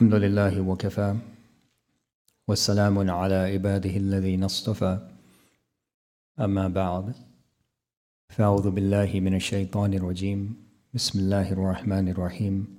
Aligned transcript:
الحمد 0.00 0.14
لله 0.14 0.60
وكفى. 0.60 1.16
والسلام 2.48 3.10
على 3.10 3.34
عباده 3.34 3.96
الذين 3.96 4.44
اصطفى. 4.44 4.98
أما 6.40 6.68
بعد 6.68 7.12
فأعوذ 8.28 8.70
بالله 8.70 9.20
من 9.20 9.34
الشيطان 9.34 9.94
الرجيم. 9.94 10.56
بسم 10.94 11.18
الله 11.18 11.52
الرحمن 11.52 12.08
الرحيم. 12.08 12.76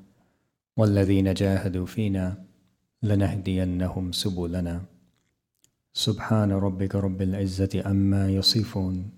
والذين 0.77 1.33
جاهدوا 1.33 1.85
فينا 1.85 2.43
لنهدينهم 3.03 4.11
سبلنا. 4.11 4.81
سبحان 5.93 6.51
ربك 6.51 6.95
رب 6.95 7.21
العزة 7.21 7.83
أما 7.85 8.29
يصفون. 8.29 9.09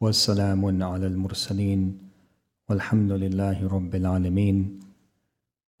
والسلام 0.00 0.82
على 0.82 1.06
المرسلين. 1.06 1.98
والحمد 2.68 3.12
لله 3.12 3.68
رب 3.68 3.94
العالمين. 3.94 4.89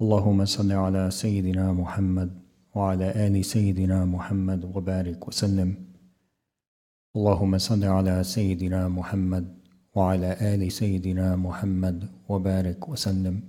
اللهم 0.02 0.44
صل 0.44 0.72
على 0.72 1.10
سيدنا 1.10 1.72
محمد 1.72 2.30
وعلى 2.74 3.26
آل 3.26 3.44
سيدنا 3.44 4.04
محمد 4.04 4.64
وبارك 4.64 5.28
وسلم. 5.28 5.74
اللهم 7.16 7.58
صل 7.58 7.84
على 7.84 8.24
سيدنا 8.24 8.88
محمد 8.88 9.56
وعلى 9.94 10.32
آل 10.54 10.72
سيدنا 10.72 11.36
محمد 11.36 12.08
وبارك 12.28 12.88
وسلم. 12.88 13.42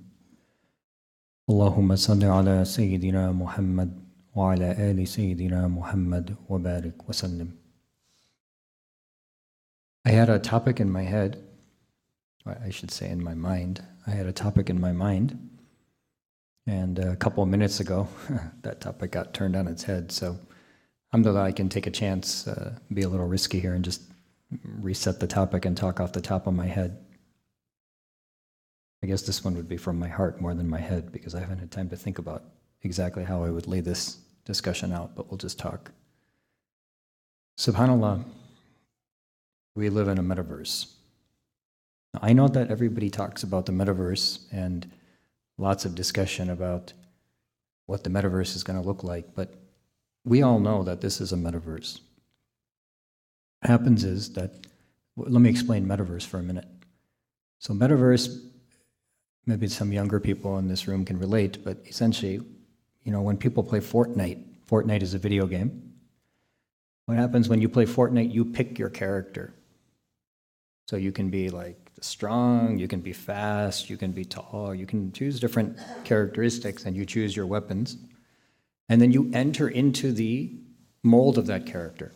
اللهم 1.49 1.95
صل 1.95 2.23
على 2.23 2.65
سيدنا 2.65 3.31
محمد 3.31 3.91
وعلى 4.35 4.91
آل 4.91 5.07
سيدنا 5.07 5.67
محمد 5.67 6.35
وبارك 6.49 7.09
وسلم. 7.09 7.49
I 10.05 10.11
had 10.11 10.29
a 10.29 10.39
topic 10.39 10.81
in 10.81 10.91
my 10.91 11.03
head, 11.03 11.37
I 12.45 12.69
should 12.71 12.91
say 12.91 13.09
in 13.09 13.23
my 13.23 13.35
mind. 13.35 13.81
I 14.05 14.11
had 14.11 14.25
a 14.25 14.33
topic 14.33 14.69
in 14.69 14.81
my 14.81 14.91
mind. 14.91 15.50
And 16.67 16.99
a 16.99 17.15
couple 17.15 17.43
of 17.43 17.49
minutes 17.49 17.79
ago, 17.79 18.07
that 18.61 18.81
topic 18.81 19.11
got 19.11 19.33
turned 19.33 19.55
on 19.55 19.67
its 19.67 19.83
head. 19.83 20.11
So 20.11 20.37
alhamdulillah, 21.11 21.43
I 21.43 21.51
can 21.51 21.69
take 21.69 21.87
a 21.87 21.91
chance, 21.91 22.47
uh, 22.47 22.77
be 22.93 23.01
a 23.01 23.09
little 23.09 23.27
risky 23.27 23.59
here, 23.59 23.73
and 23.73 23.83
just 23.83 24.01
reset 24.63 25.19
the 25.19 25.27
topic 25.27 25.65
and 25.65 25.75
talk 25.75 25.99
off 25.99 26.13
the 26.13 26.21
top 26.21 26.47
of 26.47 26.53
my 26.53 26.67
head. 26.67 26.97
I 29.03 29.07
guess 29.07 29.23
this 29.23 29.43
one 29.43 29.55
would 29.55 29.67
be 29.67 29.77
from 29.77 29.97
my 29.97 30.07
heart 30.07 30.39
more 30.39 30.53
than 30.53 30.69
my 30.69 30.79
head 30.79 31.11
because 31.11 31.33
I 31.33 31.39
haven't 31.39 31.59
had 31.59 31.71
time 31.71 31.89
to 31.89 31.95
think 31.95 32.19
about 32.19 32.43
exactly 32.83 33.23
how 33.23 33.43
I 33.43 33.49
would 33.49 33.67
lay 33.67 33.81
this 33.81 34.17
discussion 34.45 34.91
out, 34.91 35.15
but 35.15 35.29
we'll 35.29 35.37
just 35.37 35.57
talk. 35.57 35.91
SubhanAllah, 37.57 38.23
we 39.75 39.89
live 39.89 40.07
in 40.07 40.17
a 40.17 40.23
metaverse. 40.23 40.93
I 42.19 42.33
know 42.33 42.47
that 42.49 42.69
everybody 42.69 43.09
talks 43.09 43.43
about 43.43 43.65
the 43.65 43.71
metaverse 43.71 44.39
and 44.51 44.91
lots 45.61 45.85
of 45.85 45.95
discussion 45.95 46.49
about 46.49 46.91
what 47.85 48.03
the 48.03 48.09
metaverse 48.09 48.55
is 48.55 48.63
going 48.63 48.81
to 48.81 48.87
look 48.87 49.03
like, 49.03 49.35
but 49.35 49.53
we 50.25 50.41
all 50.41 50.59
know 50.59 50.83
that 50.83 51.01
this 51.01 51.21
is 51.21 51.31
a 51.31 51.35
metaverse. 51.35 51.99
What 53.59 53.69
happens 53.69 54.03
is 54.03 54.33
that, 54.33 54.67
let 55.15 55.41
me 55.41 55.49
explain 55.49 55.85
metaverse 55.85 56.25
for 56.25 56.39
a 56.39 56.43
minute. 56.43 56.67
So, 57.59 57.73
metaverse, 57.73 58.43
maybe 59.45 59.67
some 59.67 59.91
younger 59.91 60.19
people 60.19 60.57
in 60.57 60.67
this 60.67 60.87
room 60.87 61.05
can 61.05 61.19
relate, 61.19 61.63
but 61.63 61.77
essentially, 61.85 62.41
you 63.03 63.11
know, 63.11 63.21
when 63.21 63.37
people 63.37 63.63
play 63.63 63.79
Fortnite, 63.79 64.43
Fortnite 64.69 65.03
is 65.03 65.13
a 65.13 65.19
video 65.19 65.45
game. 65.45 65.93
What 67.05 67.17
happens 67.17 67.49
when 67.49 67.61
you 67.61 67.69
play 67.69 67.85
Fortnite? 67.85 68.33
You 68.33 68.45
pick 68.45 68.79
your 68.79 68.89
character. 68.89 69.53
So 70.87 70.95
you 70.95 71.11
can 71.11 71.29
be 71.29 71.49
like 71.49 71.80
strong, 72.01 72.77
you 72.77 72.87
can 72.87 72.99
be 73.01 73.13
fast, 73.13 73.89
you 73.89 73.97
can 73.97 74.11
be 74.11 74.25
tall, 74.25 74.73
you 74.75 74.85
can 74.85 75.11
choose 75.11 75.39
different 75.39 75.77
characteristics 76.03 76.85
and 76.85 76.95
you 76.95 77.05
choose 77.05 77.35
your 77.35 77.45
weapons. 77.45 77.97
And 78.89 79.01
then 79.01 79.11
you 79.11 79.31
enter 79.33 79.69
into 79.69 80.11
the 80.11 80.51
mold 81.03 81.37
of 81.37 81.47
that 81.47 81.65
character. 81.65 82.11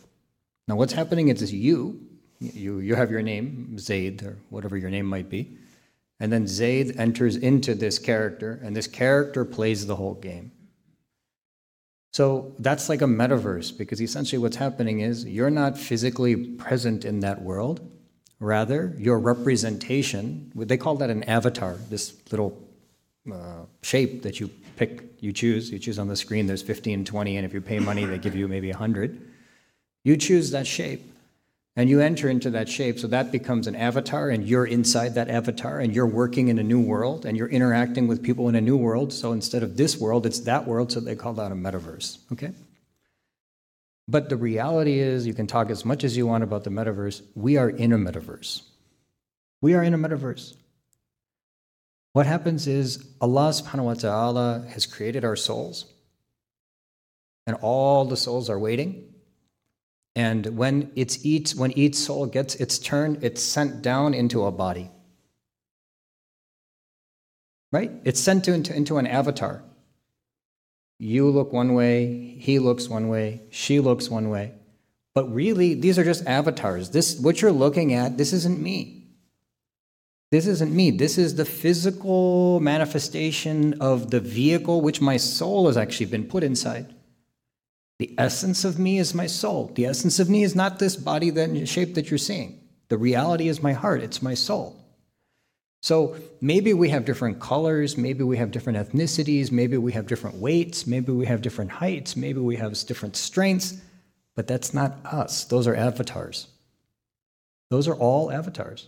Now, 0.67 0.75
what's 0.75 0.93
happening 0.93 1.29
is 1.29 1.53
you, 1.53 2.01
you, 2.39 2.79
you 2.79 2.95
have 2.95 3.11
your 3.11 3.21
name, 3.21 3.77
Zaid, 3.77 4.23
or 4.23 4.37
whatever 4.49 4.75
your 4.75 4.89
name 4.89 5.05
might 5.05 5.29
be, 5.29 5.57
and 6.19 6.31
then 6.31 6.47
Zaid 6.47 6.97
enters 6.97 7.35
into 7.35 7.75
this 7.75 7.99
character, 7.99 8.59
and 8.63 8.75
this 8.75 8.87
character 8.87 9.45
plays 9.45 9.85
the 9.85 9.95
whole 9.95 10.15
game. 10.15 10.51
So 12.13 12.55
that's 12.59 12.87
like 12.87 13.01
a 13.01 13.05
metaverse 13.05 13.77
because 13.77 14.01
essentially 14.01 14.39
what's 14.39 14.55
happening 14.55 15.01
is 15.01 15.25
you're 15.25 15.49
not 15.49 15.77
physically 15.77 16.35
present 16.35 17.03
in 17.03 17.19
that 17.19 17.41
world, 17.41 17.91
Rather, 18.39 18.93
your 18.97 19.19
representation, 19.19 20.51
they 20.55 20.77
call 20.77 20.95
that 20.95 21.09
an 21.09 21.23
avatar, 21.23 21.75
this 21.89 22.13
little 22.31 22.61
uh, 23.31 23.63
shape 23.81 24.23
that 24.23 24.39
you 24.39 24.49
pick, 24.75 25.03
you 25.19 25.31
choose. 25.31 25.71
You 25.71 25.79
choose 25.79 25.97
on 25.97 26.07
the 26.07 26.15
screen, 26.15 26.45
there's 26.45 26.61
15, 26.61 27.05
20, 27.05 27.37
and 27.37 27.45
if 27.45 27.53
you 27.53 27.61
pay 27.61 27.79
money, 27.79 28.05
they 28.05 28.17
give 28.17 28.35
you 28.35 28.47
maybe 28.47 28.69
100. 28.69 29.19
You 30.03 30.17
choose 30.17 30.51
that 30.51 30.67
shape 30.67 31.01
and 31.75 31.89
you 31.89 31.99
enter 31.99 32.29
into 32.29 32.49
that 32.51 32.69
shape. 32.69 32.99
So 32.99 33.07
that 33.07 33.31
becomes 33.31 33.67
an 33.67 33.75
avatar, 33.75 34.29
and 34.29 34.47
you're 34.47 34.65
inside 34.65 35.15
that 35.15 35.29
avatar, 35.29 35.79
and 35.79 35.93
you're 35.93 36.05
working 36.05 36.47
in 36.47 36.57
a 36.57 36.63
new 36.63 36.79
world, 36.79 37.25
and 37.25 37.37
you're 37.37 37.49
interacting 37.49 38.07
with 38.07 38.23
people 38.23 38.47
in 38.47 38.55
a 38.55 38.61
new 38.61 38.77
world. 38.77 39.11
So 39.11 39.33
instead 39.33 39.61
of 39.61 39.75
this 39.75 39.97
world, 39.97 40.25
it's 40.25 40.39
that 40.41 40.65
world. 40.65 40.91
So 40.91 40.99
they 40.99 41.15
call 41.15 41.33
that 41.33 41.51
a 41.51 41.55
metaverse. 41.55 42.19
Okay? 42.31 42.51
But 44.07 44.29
the 44.29 44.37
reality 44.37 44.99
is, 44.99 45.25
you 45.25 45.33
can 45.33 45.47
talk 45.47 45.69
as 45.69 45.83
much 45.83 46.03
as 46.03 46.15
you 46.15 46.27
want 46.27 46.43
about 46.43 46.63
the 46.63 46.69
metaverse. 46.69 47.23
We 47.33 47.57
are 47.57 47.69
in 47.69 47.91
a 47.91 47.97
metaverse. 47.97 48.61
We 49.61 49.73
are 49.73 49.83
in 49.83 49.93
a 49.93 49.97
metaverse. 49.97 50.55
What 52.13 52.27
happens 52.27 52.67
is 52.67 53.03
Allah 53.19 53.49
subhanahu 53.49 53.83
wa 53.83 53.93
ta'ala 53.95 54.67
has 54.69 54.85
created 54.85 55.25
our 55.25 55.35
souls, 55.35 55.85
and 57.47 57.57
all 57.61 58.05
the 58.05 58.15
souls 58.15 58.49
are 58.49 58.59
waiting. 58.59 59.13
And 60.15 60.57
when 60.57 60.91
it's 60.95 61.25
each, 61.25 61.55
when 61.55 61.71
each 61.71 61.95
soul 61.95 62.25
gets 62.25 62.55
its 62.55 62.79
turn, 62.79 63.17
it's 63.21 63.43
sent 63.43 63.81
down 63.81 64.13
into 64.13 64.45
a 64.45 64.51
body. 64.51 64.91
Right? 67.71 67.91
It's 68.05 68.21
sent 68.21 68.47
into, 68.47 68.73
into 68.73 68.97
an 68.97 69.07
avatar. 69.07 69.63
You 70.97 71.29
look 71.29 71.51
one 71.51 71.73
way, 71.73 72.37
he 72.39 72.59
looks 72.59 72.87
one 72.87 73.09
way, 73.09 73.41
she 73.49 73.79
looks 73.79 74.09
one 74.09 74.29
way. 74.29 74.53
But 75.13 75.33
really, 75.33 75.73
these 75.73 75.97
are 75.97 76.03
just 76.03 76.25
avatars. 76.25 76.89
This, 76.89 77.19
what 77.19 77.41
you're 77.41 77.51
looking 77.51 77.93
at, 77.93 78.17
this 78.17 78.33
isn't 78.33 78.61
me. 78.61 79.07
This 80.31 80.47
isn't 80.47 80.73
me. 80.73 80.91
This 80.91 81.17
is 81.17 81.35
the 81.35 81.45
physical 81.45 82.59
manifestation 82.59 83.79
of 83.79 84.11
the 84.11 84.19
vehicle 84.19 84.81
which 84.81 84.99
my 85.01 85.17
soul 85.17 85.67
has 85.67 85.77
actually 85.77 86.07
been 86.07 86.25
put 86.25 86.43
inside. 86.43 86.93
The 87.99 88.13
essence 88.17 88.65
of 88.65 88.77
me 88.77 88.97
is 88.97 89.13
my 89.13 89.27
soul. 89.27 89.71
The 89.73 89.85
essence 89.85 90.19
of 90.19 90.29
me 90.29 90.43
is 90.43 90.55
not 90.55 90.79
this 90.79 90.97
body 90.97 91.29
that 91.29 91.67
shape 91.67 91.95
that 91.95 92.09
you're 92.09 92.17
seeing. 92.17 92.59
The 92.89 92.97
reality 92.97 93.47
is 93.47 93.63
my 93.63 93.73
heart, 93.73 94.01
it's 94.01 94.21
my 94.21 94.33
soul. 94.33 94.84
So 95.85 96.15
maybe 96.41 96.73
we 96.73 96.89
have 96.89 97.05
different 97.05 97.39
colors, 97.39 97.95
maybe 97.95 98.23
we 98.23 98.37
have 98.37 98.49
different 98.49 98.79
ethnicities, 98.79 99.51
maybe 99.51 99.77
we 99.77 99.91
have 99.91 100.07
different 100.07 100.37
weights, 100.37 100.87
maybe 100.87 101.11
we 101.11 101.27
have 101.27 101.43
different 101.43 101.69
heights, 101.69 102.15
maybe 102.15 102.39
we 102.39 102.55
have 102.55 102.73
different 102.87 103.15
strengths, 103.15 103.79
but 104.33 104.47
that's 104.47 104.73
not 104.73 104.97
us. 105.05 105.43
Those 105.43 105.67
are 105.67 105.75
avatars. 105.75 106.47
Those 107.69 107.87
are 107.87 107.93
all 107.93 108.31
avatars. 108.31 108.87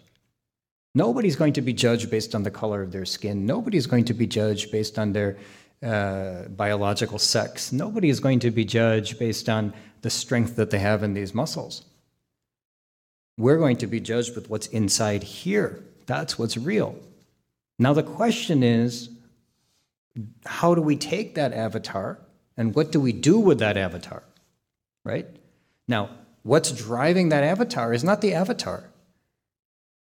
Nobody's 0.95 1.35
going 1.35 1.53
to 1.53 1.61
be 1.61 1.71
judged 1.71 2.09
based 2.09 2.33
on 2.33 2.41
the 2.41 2.49
color 2.49 2.81
of 2.81 2.91
their 2.91 3.05
skin. 3.05 3.45
Nobody's 3.45 3.85
going 3.85 4.05
to 4.05 4.15
be 4.15 4.25
judged 4.25 4.71
based 4.71 4.97
on 4.97 5.13
their 5.13 5.37
uh, 5.83 6.47
biological 6.47 7.19
sex. 7.19 7.71
Nobody 7.71 8.09
is 8.09 8.19
going 8.19 8.39
to 8.39 8.49
be 8.49 8.65
judged 8.65 9.19
based 9.19 9.49
on 9.49 9.71
the 10.01 10.09
strength 10.09 10.55
that 10.55 10.71
they 10.71 10.79
have 10.79 11.03
in 11.03 11.13
these 11.13 11.35
muscles. 11.35 11.85
We're 13.37 13.59
going 13.59 13.77
to 13.77 13.85
be 13.85 13.99
judged 13.99 14.33
with 14.33 14.49
what's 14.49 14.65
inside 14.65 15.21
here. 15.21 15.83
That's 16.07 16.40
what's 16.40 16.57
real. 16.57 16.95
Now, 17.78 17.94
the 17.94 18.03
question 18.03 18.63
is 18.63 19.09
how 20.45 20.73
do 20.73 20.81
we 20.81 20.95
take 20.95 21.35
that 21.35 21.53
avatar 21.53 22.18
and 22.56 22.74
what 22.74 22.92
do 22.92 23.00
we 23.00 23.12
do 23.12 23.38
with 23.38 23.59
that 23.59 23.77
avatar? 23.77 24.24
Right? 25.04 25.27
Now, 25.88 26.09
what's 26.42 26.71
driving 26.71 27.30
that 27.30 27.44
avatar 27.44 27.94
is 27.94 28.04
not 28.04 28.21
the 28.21 28.33
avatar. 28.33 28.89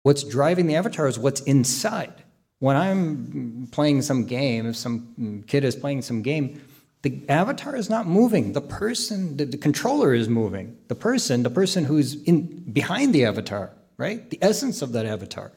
What's 0.05 0.23
driving 0.23 0.69
the 0.69 0.77
avatar 0.77 1.09
is 1.09 1.19
what's 1.19 1.41
inside. 1.41 2.13
When 2.61 2.77
I'm 2.77 3.69
playing 3.73 4.03
some 4.03 4.25
game, 4.25 4.67
if 4.67 4.77
some 4.77 5.45
kid 5.49 5.65
is 5.65 5.75
playing 5.75 6.03
some 6.03 6.23
game, 6.23 6.63
the 7.03 7.21
avatar 7.29 7.77
is 7.77 7.91
not 7.91 8.07
moving. 8.07 8.53
The 8.53 8.61
person, 8.61 9.37
the, 9.37 9.45
the 9.45 9.59
controller 9.59 10.15
is 10.15 10.29
moving. 10.29 10.77
The 10.89 10.95
person, 10.95 11.43
the 11.43 11.51
person 11.51 11.85
who's 11.85 12.23
in 12.23 12.73
behind 12.73 13.15
the 13.15 13.25
avatar, 13.25 13.73
right? 13.97 14.31
The 14.31 14.39
essence 14.41 14.81
of 14.81 14.93
that 14.93 15.05
avatar 15.05 15.53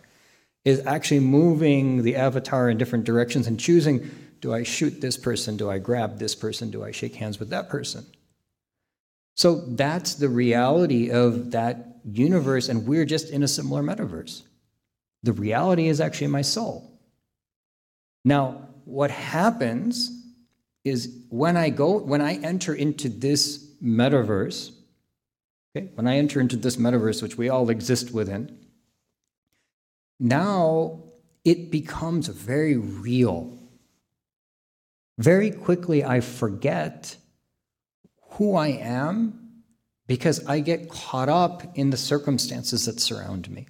is 0.65 0.85
actually 0.85 1.21
moving 1.21 2.03
the 2.03 2.15
avatar 2.15 2.69
in 2.69 2.77
different 2.77 3.05
directions 3.05 3.47
and 3.47 3.59
choosing 3.59 4.09
do 4.41 4.53
I 4.53 4.63
shoot 4.63 5.01
this 5.01 5.17
person? 5.17 5.57
Do 5.57 5.69
I 5.69 5.79
grab 5.79 6.17
this 6.17 6.33
person? 6.33 6.71
Do 6.71 6.83
I 6.83 6.91
shake 6.91 7.15
hands 7.15 7.39
with 7.39 7.49
that 7.49 7.69
person? 7.69 8.05
So 9.35 9.55
that's 9.55 10.15
the 10.15 10.29
reality 10.29 11.11
of 11.11 11.51
that 11.51 11.99
universe, 12.05 12.69
and 12.69 12.87
we're 12.87 13.05
just 13.05 13.29
in 13.29 13.43
a 13.43 13.47
similar 13.47 13.81
metaverse. 13.81 14.43
The 15.23 15.33
reality 15.33 15.87
is 15.87 15.99
actually 15.99 16.27
my 16.27 16.41
soul. 16.41 16.99
Now, 18.23 18.69
what 18.85 19.11
happens 19.11 20.11
is 20.83 21.23
when 21.29 21.57
I 21.57 21.69
go, 21.69 21.97
when 21.97 22.21
I 22.21 22.35
enter 22.35 22.73
into 22.73 23.09
this 23.09 23.73
metaverse, 23.83 24.71
okay, 25.75 25.89
when 25.95 26.07
I 26.07 26.17
enter 26.17 26.39
into 26.39 26.55
this 26.55 26.77
metaverse, 26.77 27.21
which 27.21 27.37
we 27.37 27.49
all 27.49 27.69
exist 27.69 28.11
within, 28.11 28.57
now 30.19 31.03
it 31.45 31.71
becomes 31.71 32.27
very 32.27 32.77
real. 32.77 33.57
Very 35.17 35.51
quickly, 35.51 36.03
I 36.03 36.19
forget 36.19 37.15
who 38.31 38.55
I 38.55 38.67
am 38.67 39.63
because 40.07 40.45
I 40.45 40.59
get 40.59 40.89
caught 40.89 41.29
up 41.29 41.77
in 41.77 41.89
the 41.89 41.97
circumstances 41.97 42.85
that 42.85 42.99
surround 42.99 43.49
me. 43.49 43.67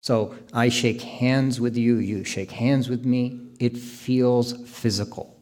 So 0.00 0.34
I 0.52 0.70
shake 0.70 1.02
hands 1.02 1.60
with 1.60 1.76
you, 1.76 1.96
you 1.96 2.24
shake 2.24 2.50
hands 2.50 2.88
with 2.88 3.04
me. 3.04 3.48
It 3.58 3.76
feels 3.76 4.52
physical. 4.66 5.36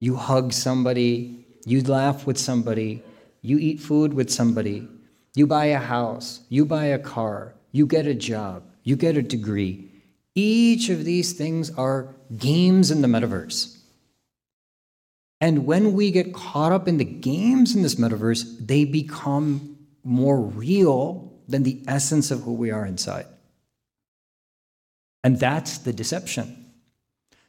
You 0.00 0.16
hug 0.16 0.52
somebody, 0.52 1.46
you 1.66 1.82
laugh 1.82 2.26
with 2.26 2.38
somebody, 2.38 3.02
you 3.42 3.58
eat 3.58 3.80
food 3.80 4.14
with 4.14 4.30
somebody, 4.30 4.88
you 5.34 5.46
buy 5.46 5.66
a 5.66 5.78
house, 5.78 6.40
you 6.48 6.64
buy 6.64 6.86
a 6.86 6.98
car, 6.98 7.54
you 7.72 7.86
get 7.86 8.06
a 8.06 8.14
job, 8.14 8.64
you 8.82 8.96
get 8.96 9.16
a 9.16 9.22
degree. 9.22 9.90
Each 10.34 10.88
of 10.88 11.04
these 11.04 11.32
things 11.32 11.70
are 11.70 12.14
games 12.36 12.90
in 12.90 13.02
the 13.02 13.08
metaverse. 13.08 13.76
And 15.40 15.66
when 15.66 15.92
we 15.92 16.10
get 16.10 16.34
caught 16.34 16.72
up 16.72 16.88
in 16.88 16.96
the 16.96 17.04
games 17.04 17.76
in 17.76 17.82
this 17.82 17.94
metaverse, 17.94 18.66
they 18.66 18.84
become 18.84 19.78
more 20.02 20.40
real 20.40 21.32
than 21.46 21.62
the 21.62 21.82
essence 21.86 22.30
of 22.30 22.42
who 22.42 22.54
we 22.54 22.70
are 22.70 22.84
inside. 22.84 23.26
And 25.22 25.38
that's 25.38 25.78
the 25.78 25.92
deception. 25.92 26.66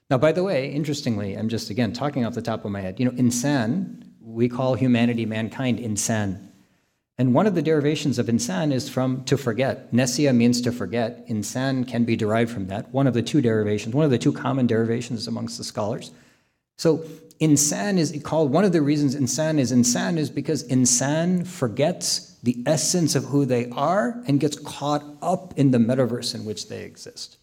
Now, 0.09 0.17
by 0.17 0.31
the 0.31 0.43
way, 0.43 0.71
interestingly, 0.71 1.35
I'm 1.35 1.49
just 1.49 1.69
again 1.69 1.93
talking 1.93 2.25
off 2.25 2.33
the 2.33 2.41
top 2.41 2.65
of 2.65 2.71
my 2.71 2.81
head. 2.81 2.99
You 2.99 3.05
know, 3.05 3.11
insan, 3.11 4.03
we 4.21 4.49
call 4.49 4.73
humanity, 4.75 5.25
mankind, 5.25 5.79
insan. 5.79 6.48
And 7.19 7.33
one 7.33 7.45
of 7.45 7.53
the 7.53 7.61
derivations 7.61 8.17
of 8.17 8.27
insan 8.27 8.71
is 8.71 8.87
from 8.87 9.25
to 9.25 9.37
forget. 9.37 9.91
Nesia 9.91 10.33
means 10.33 10.61
to 10.61 10.71
forget. 10.71 11.27
Insan 11.27 11.85
can 11.85 12.05
be 12.05 12.15
derived 12.15 12.49
from 12.49 12.67
that. 12.67 12.93
One 12.93 13.07
of 13.07 13.13
the 13.13 13.21
two 13.21 13.41
derivations, 13.41 13.93
one 13.93 14.05
of 14.05 14.11
the 14.11 14.17
two 14.17 14.31
common 14.31 14.67
derivations 14.67 15.27
amongst 15.27 15.57
the 15.57 15.65
scholars. 15.65 16.11
So 16.77 16.99
insan 17.41 17.97
is 17.97 18.17
called, 18.23 18.53
one 18.53 18.63
of 18.63 18.71
the 18.71 18.81
reasons 18.81 19.17
insan 19.17 19.59
is 19.59 19.73
insan 19.73 20.17
is 20.17 20.29
because 20.29 20.65
insan 20.69 21.45
forgets 21.45 22.37
the 22.41 22.63
essence 22.65 23.15
of 23.15 23.25
who 23.25 23.43
they 23.43 23.69
are 23.71 24.23
and 24.25 24.39
gets 24.39 24.57
caught 24.57 25.03
up 25.21 25.53
in 25.59 25.71
the 25.71 25.77
metaverse 25.77 26.33
in 26.33 26.45
which 26.45 26.69
they 26.69 26.83
exist. 26.83 27.35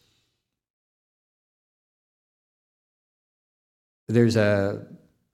There's 4.09 4.37
a, 4.37 4.87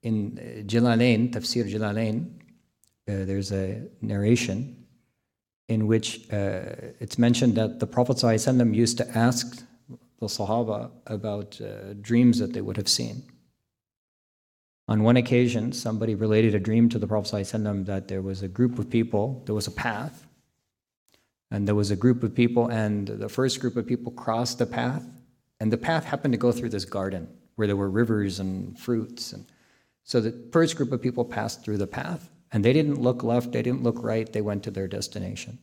in 0.02 0.64
Jalalain, 0.66 1.30
Tafsir 1.30 1.70
Jalalain, 1.72 2.41
uh, 3.08 3.24
there's 3.24 3.52
a 3.52 3.82
narration 4.00 4.86
in 5.68 5.86
which 5.86 6.30
uh, 6.32 6.60
it's 7.00 7.18
mentioned 7.18 7.54
that 7.56 7.80
the 7.80 7.86
Prophet 7.86 8.16
ﷺ 8.16 8.74
used 8.74 8.98
to 8.98 9.08
ask 9.16 9.64
the 10.20 10.26
Sahaba 10.26 10.90
about 11.06 11.60
uh, 11.60 11.94
dreams 12.00 12.38
that 12.38 12.52
they 12.52 12.60
would 12.60 12.76
have 12.76 12.88
seen. 12.88 13.22
On 14.88 15.02
one 15.02 15.16
occasion, 15.16 15.72
somebody 15.72 16.14
related 16.14 16.54
a 16.54 16.60
dream 16.60 16.88
to 16.88 16.98
the 16.98 17.06
Prophet 17.06 17.34
ﷺ 17.34 17.86
that 17.86 18.08
there 18.08 18.22
was 18.22 18.42
a 18.42 18.48
group 18.48 18.78
of 18.78 18.90
people, 18.90 19.42
there 19.46 19.54
was 19.54 19.66
a 19.66 19.72
path, 19.72 20.26
and 21.50 21.66
there 21.66 21.74
was 21.74 21.90
a 21.90 21.96
group 21.96 22.22
of 22.22 22.34
people, 22.34 22.68
and 22.68 23.06
the 23.06 23.28
first 23.28 23.60
group 23.60 23.76
of 23.76 23.86
people 23.86 24.12
crossed 24.12 24.58
the 24.58 24.66
path, 24.66 25.04
and 25.60 25.72
the 25.72 25.78
path 25.78 26.04
happened 26.04 26.32
to 26.32 26.38
go 26.38 26.50
through 26.50 26.70
this 26.70 26.84
garden 26.84 27.28
where 27.56 27.66
there 27.66 27.76
were 27.76 27.90
rivers 27.90 28.40
and 28.40 28.78
fruits. 28.78 29.32
And 29.32 29.46
so 30.02 30.20
the 30.20 30.48
first 30.50 30.76
group 30.76 30.92
of 30.92 31.00
people 31.00 31.24
passed 31.24 31.62
through 31.62 31.78
the 31.78 31.86
path, 31.86 32.30
and 32.52 32.64
they 32.64 32.72
didn't 32.72 33.00
look 33.00 33.22
left, 33.22 33.52
they 33.52 33.62
didn't 33.62 33.82
look 33.82 34.02
right, 34.02 34.32
they 34.32 34.42
went 34.42 34.62
to 34.64 34.70
their 34.70 34.86
destination. 34.86 35.58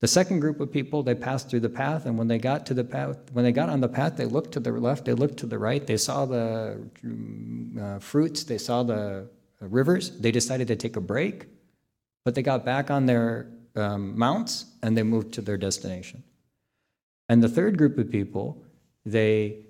The 0.00 0.08
second 0.08 0.40
group 0.40 0.60
of 0.60 0.72
people, 0.72 1.02
they 1.02 1.14
passed 1.14 1.50
through 1.50 1.60
the 1.60 1.68
path, 1.68 2.06
and 2.06 2.16
when 2.16 2.28
they 2.28 2.38
got 2.38 2.64
to 2.66 2.74
the 2.74 2.84
path, 2.84 3.18
when 3.32 3.44
they 3.44 3.52
got 3.52 3.68
on 3.68 3.80
the 3.80 3.88
path, 3.88 4.16
they 4.16 4.24
looked 4.24 4.52
to 4.52 4.60
the 4.60 4.72
left, 4.72 5.04
they 5.04 5.12
looked 5.12 5.36
to 5.38 5.46
the 5.46 5.58
right, 5.58 5.86
they 5.86 5.98
saw 5.98 6.24
the 6.24 6.88
mm, 7.04 7.78
uh, 7.78 7.98
fruits, 7.98 8.44
they 8.44 8.56
saw 8.56 8.82
the 8.82 9.28
uh, 9.62 9.66
rivers. 9.68 10.18
They 10.18 10.32
decided 10.32 10.68
to 10.68 10.76
take 10.76 10.96
a 10.96 11.00
break, 11.00 11.46
but 12.24 12.34
they 12.34 12.42
got 12.42 12.64
back 12.64 12.90
on 12.90 13.06
their 13.06 13.48
um, 13.76 14.18
mounts 14.18 14.64
and 14.82 14.96
they 14.96 15.02
moved 15.02 15.34
to 15.34 15.42
their 15.42 15.58
destination. 15.58 16.22
And 17.28 17.42
the 17.42 17.48
third 17.48 17.76
group 17.76 17.98
of 17.98 18.10
people, 18.10 18.64
they 19.04 19.66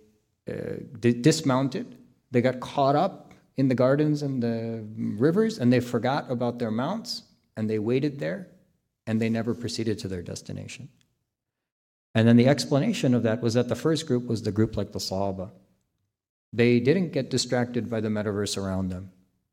uh, 0.49 0.77
dismounted, 0.99 1.97
they 2.31 2.41
got 2.41 2.61
caught 2.61 2.95
up 2.95 3.30
in 3.61 3.69
the 3.69 3.75
gardens 3.75 4.23
and 4.23 4.43
the 4.43 4.85
rivers, 4.97 5.59
and 5.59 5.73
they 5.73 5.81
forgot 5.81 6.31
about 6.31 6.59
their 6.59 6.71
mounts, 6.71 7.23
and 7.57 7.71
they 7.71 7.79
waited 7.79 8.19
there 8.19 8.49
and 9.07 9.21
they 9.21 9.29
never 9.29 9.55
proceeded 9.55 9.99
to 9.99 10.09
their 10.09 10.23
destination. 10.23 10.89
And 12.15 12.27
then 12.27 12.37
the 12.37 12.49
explanation 12.49 13.15
of 13.15 13.23
that 13.23 13.41
was 13.41 13.55
that 13.55 13.69
the 13.69 13.77
first 13.77 14.07
group 14.07 14.27
was 14.27 14.43
the 14.43 14.53
group 14.53 14.77
like 14.77 14.93
the 14.93 14.99
Sahaba. 14.99 15.51
They 16.53 16.81
didn't 16.81 17.13
get 17.13 17.31
distracted 17.31 17.89
by 17.89 18.01
the 18.01 18.09
metaverse 18.09 18.57
around 18.57 18.89
them. 18.89 19.13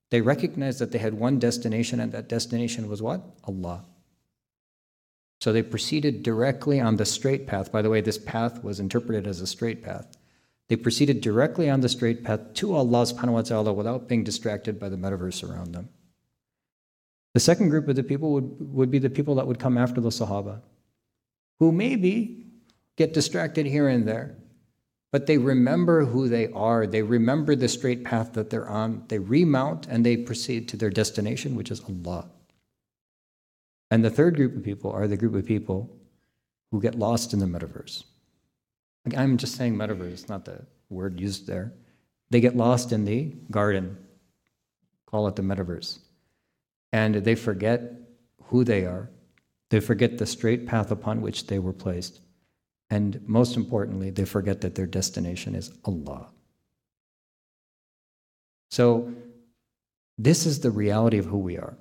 They 0.10 0.22
recognized 0.22 0.80
that 0.80 0.92
they 0.92 0.98
had 0.98 1.14
one 1.14 1.38
destination, 1.38 2.00
and 2.00 2.12
that 2.14 2.30
destination 2.30 2.90
was 2.90 3.02
what? 3.02 3.22
Allah. 3.44 3.86
So 5.42 5.54
they 5.54 5.62
proceeded 5.62 6.24
directly 6.24 6.80
on 6.80 6.96
the 6.96 7.06
straight 7.06 7.46
path. 7.46 7.72
By 7.72 7.84
the 7.84 7.90
way, 7.90 8.02
this 8.02 8.18
path 8.18 8.64
was 8.64 8.80
interpreted 8.80 9.28
as 9.28 9.42
a 9.42 9.48
straight 9.48 9.84
path. 9.84 10.17
They 10.70 10.76
proceeded 10.76 11.22
directly 11.22 11.70
on 11.70 11.82
the 11.82 11.90
straight 11.90 12.24
path 12.24 12.54
to 12.56 12.76
Allah 12.76 13.04
subhanahu 13.04 13.34
wa 13.34 13.42
ta'ala 13.42 13.74
without 13.74 14.08
being 14.08 14.24
distracted 14.24 14.80
by 14.80 14.90
the 14.90 14.98
metaverse 14.98 15.48
around 15.48 15.74
them. 15.74 15.90
The 17.34 17.40
second 17.40 17.70
group 17.70 17.88
of 17.88 17.96
the 17.96 18.04
people 18.04 18.34
would, 18.34 18.74
would 18.74 18.92
be 18.92 19.00
the 19.00 19.10
people 19.10 19.36
that 19.36 19.48
would 19.48 19.60
come 19.60 19.78
after 19.78 20.02
the 20.02 20.10
Sahaba, 20.10 20.62
who 21.60 21.72
maybe 21.72 22.46
get 22.96 23.14
distracted 23.14 23.66
here 23.66 23.88
and 23.88 24.08
there, 24.08 24.36
but 25.12 25.26
they 25.26 25.38
remember 25.38 26.04
who 26.04 26.28
they 26.28 26.52
are. 26.52 26.86
They 26.86 27.02
remember 27.02 27.56
the 27.56 27.70
straight 27.70 28.04
path 28.04 28.34
that 28.34 28.50
they're 28.50 28.68
on. 28.68 29.04
They 29.08 29.20
remount 29.20 29.88
and 29.88 30.06
they 30.06 30.18
proceed 30.18 30.68
to 30.70 30.78
their 30.78 30.90
destination, 30.90 31.56
which 31.56 31.72
is 31.72 31.82
Allah. 31.82 32.30
And 33.90 34.04
the 34.04 34.10
third 34.10 34.36
group 34.36 34.56
of 34.56 34.64
people 34.64 34.92
are 34.92 35.08
the 35.08 35.16
group 35.16 35.34
of 35.36 35.46
people 35.46 35.96
who 36.72 36.82
get 36.82 36.96
lost 36.96 37.34
in 37.34 37.40
the 37.40 37.46
metaverse. 37.46 38.04
I'm 39.16 39.38
just 39.38 39.56
saying 39.56 39.76
metaverse, 39.76 40.28
not 40.28 40.46
the 40.46 40.66
word 40.90 41.20
used 41.20 41.48
there. 41.48 41.74
They 42.30 42.42
get 42.42 42.58
lost 42.58 42.92
in 42.92 43.06
the 43.06 43.36
garden. 43.52 43.98
Call 45.06 45.28
it 45.28 45.36
the 45.36 45.42
metaverse 45.42 46.00
and 46.92 47.16
they 47.16 47.36
forget 47.36 47.94
who 48.46 48.64
they 48.64 48.86
are. 48.86 49.10
They 49.70 49.80
forget 49.80 50.18
the 50.18 50.26
straight 50.26 50.66
path 50.66 50.92
upon 50.92 51.22
which 51.22 51.48
they 51.48 51.60
were 51.60 51.74
placed. 51.74 52.22
And 52.90 53.22
most 53.28 53.58
importantly, 53.58 54.10
they 54.12 54.26
forget 54.26 54.62
that 54.62 54.76
their 54.76 54.88
destination 54.88 55.56
is 55.56 55.72
Allah. 55.84 56.30
So, 58.72 59.14
this 60.18 60.46
is 60.46 60.62
the 60.62 60.72
reality 60.72 61.18
of 61.18 61.26
who 61.26 61.38
we 61.38 61.58
are. 61.58 61.78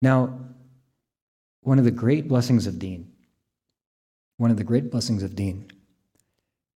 Now, 0.00 0.38
one 1.62 1.78
of 1.78 1.84
the 1.84 1.90
great 1.90 2.28
blessings 2.28 2.66
of 2.66 2.78
Deen, 2.78 3.10
one 4.36 4.50
of 4.50 4.56
the 4.56 4.64
great 4.64 4.90
blessings 4.90 5.22
of 5.22 5.36
Deen, 5.36 5.70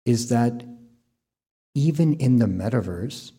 is 0.04 0.28
that 0.28 0.64
even 1.74 2.14
in 2.14 2.36
the 2.36 2.46
metaverse, 2.46 3.32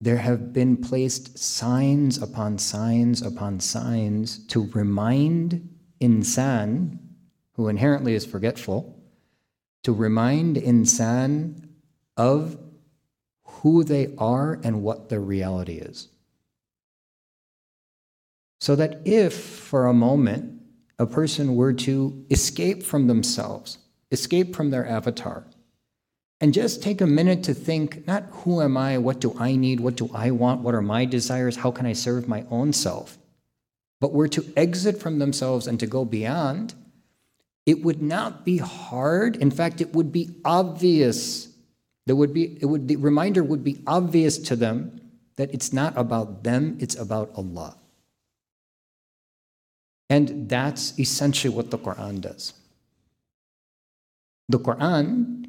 there 0.00 0.18
have 0.18 0.52
been 0.52 0.76
placed 0.76 1.38
signs 1.38 2.20
upon 2.20 2.58
signs 2.58 3.20
upon 3.20 3.60
signs 3.60 4.44
to 4.46 4.70
remind 4.72 5.68
insan, 6.00 6.98
who 7.54 7.68
inherently 7.68 8.14
is 8.14 8.24
forgetful, 8.24 8.98
to 9.82 9.92
remind 9.92 10.56
insan 10.56 11.68
of 12.16 12.58
who 13.44 13.84
they 13.84 14.14
are 14.16 14.58
and 14.64 14.82
what 14.82 15.08
their 15.08 15.20
reality 15.20 15.74
is. 15.74 16.08
So 18.60 18.76
that 18.76 19.02
if 19.04 19.34
for 19.34 19.86
a 19.86 19.94
moment 19.94 20.59
a 21.00 21.06
person 21.06 21.56
were 21.56 21.72
to 21.72 22.26
escape 22.28 22.82
from 22.82 23.06
themselves, 23.06 23.78
escape 24.10 24.54
from 24.54 24.68
their 24.70 24.86
avatar, 24.86 25.46
and 26.42 26.52
just 26.52 26.82
take 26.82 27.00
a 27.00 27.06
minute 27.06 27.42
to 27.44 27.54
think 27.54 28.06
not 28.06 28.26
who 28.30 28.60
am 28.60 28.76
I, 28.76 28.98
what 28.98 29.18
do 29.18 29.34
I 29.38 29.56
need, 29.56 29.80
what 29.80 29.96
do 29.96 30.10
I 30.12 30.30
want, 30.30 30.60
what 30.60 30.74
are 30.74 30.82
my 30.82 31.06
desires, 31.06 31.56
how 31.56 31.70
can 31.70 31.86
I 31.86 31.94
serve 31.94 32.28
my 32.28 32.44
own 32.50 32.74
self, 32.74 33.16
but 33.98 34.12
were 34.12 34.28
to 34.28 34.44
exit 34.58 35.00
from 35.00 35.18
themselves 35.18 35.66
and 35.66 35.80
to 35.80 35.86
go 35.86 36.04
beyond, 36.04 36.74
it 37.64 37.82
would 37.82 38.02
not 38.02 38.44
be 38.44 38.58
hard. 38.58 39.36
In 39.36 39.50
fact, 39.50 39.80
it 39.80 39.94
would 39.94 40.12
be 40.12 40.36
obvious. 40.44 41.48
There 42.04 42.16
would 42.16 42.34
be, 42.34 42.58
it 42.60 42.66
would, 42.66 42.88
the 42.88 42.96
reminder 42.96 43.42
would 43.42 43.64
be 43.64 43.82
obvious 43.86 44.36
to 44.36 44.56
them 44.56 45.00
that 45.36 45.54
it's 45.54 45.72
not 45.72 45.96
about 45.96 46.44
them, 46.44 46.76
it's 46.78 46.94
about 46.94 47.30
Allah. 47.34 47.79
And 50.10 50.48
that's 50.48 50.98
essentially 50.98 51.54
what 51.54 51.70
the 51.70 51.78
Quran 51.78 52.20
does. 52.20 52.52
The 54.48 54.58
Quran 54.58 55.46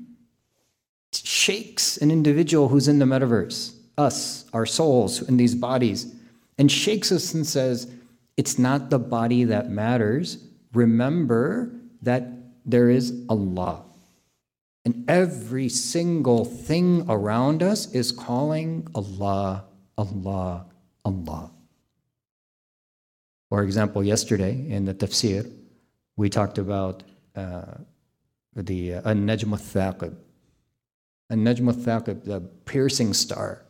shakes 1.11 1.97
an 1.97 2.11
individual 2.11 2.67
who's 2.67 2.87
in 2.87 2.99
the 2.99 3.05
metaverse, 3.05 3.75
us, 3.97 4.45
our 4.53 4.67
souls 4.67 5.27
in 5.27 5.37
these 5.37 5.55
bodies, 5.55 6.13
and 6.59 6.71
shakes 6.71 7.11
us 7.11 7.33
and 7.33 7.45
says, 7.45 7.91
It's 8.37 8.59
not 8.59 8.91
the 8.91 8.99
body 8.99 9.43
that 9.45 9.71
matters. 9.71 10.45
Remember 10.73 11.73
that 12.03 12.27
there 12.63 12.91
is 12.91 13.25
Allah. 13.27 13.83
And 14.85 15.09
every 15.09 15.69
single 15.69 16.45
thing 16.45 17.05
around 17.09 17.63
us 17.63 17.91
is 17.93 18.11
calling 18.11 18.87
Allah, 18.93 19.65
Allah, 19.97 20.65
Allah. 21.03 21.51
For 23.51 23.63
example, 23.63 24.01
yesterday 24.01 24.65
in 24.69 24.85
the 24.85 24.93
tafsir, 24.93 25.51
we 26.15 26.29
talked 26.29 26.57
about 26.57 27.03
uh, 27.35 27.79
the 28.55 28.93
uh, 28.93 29.09
An-Najm 29.11 29.51
al-Thaqib. 29.51 30.15
An-Najm 31.29 31.67
al-Thaqib, 31.67 32.23
the 32.23 32.39
piercing 32.63 33.13
star. 33.13 33.65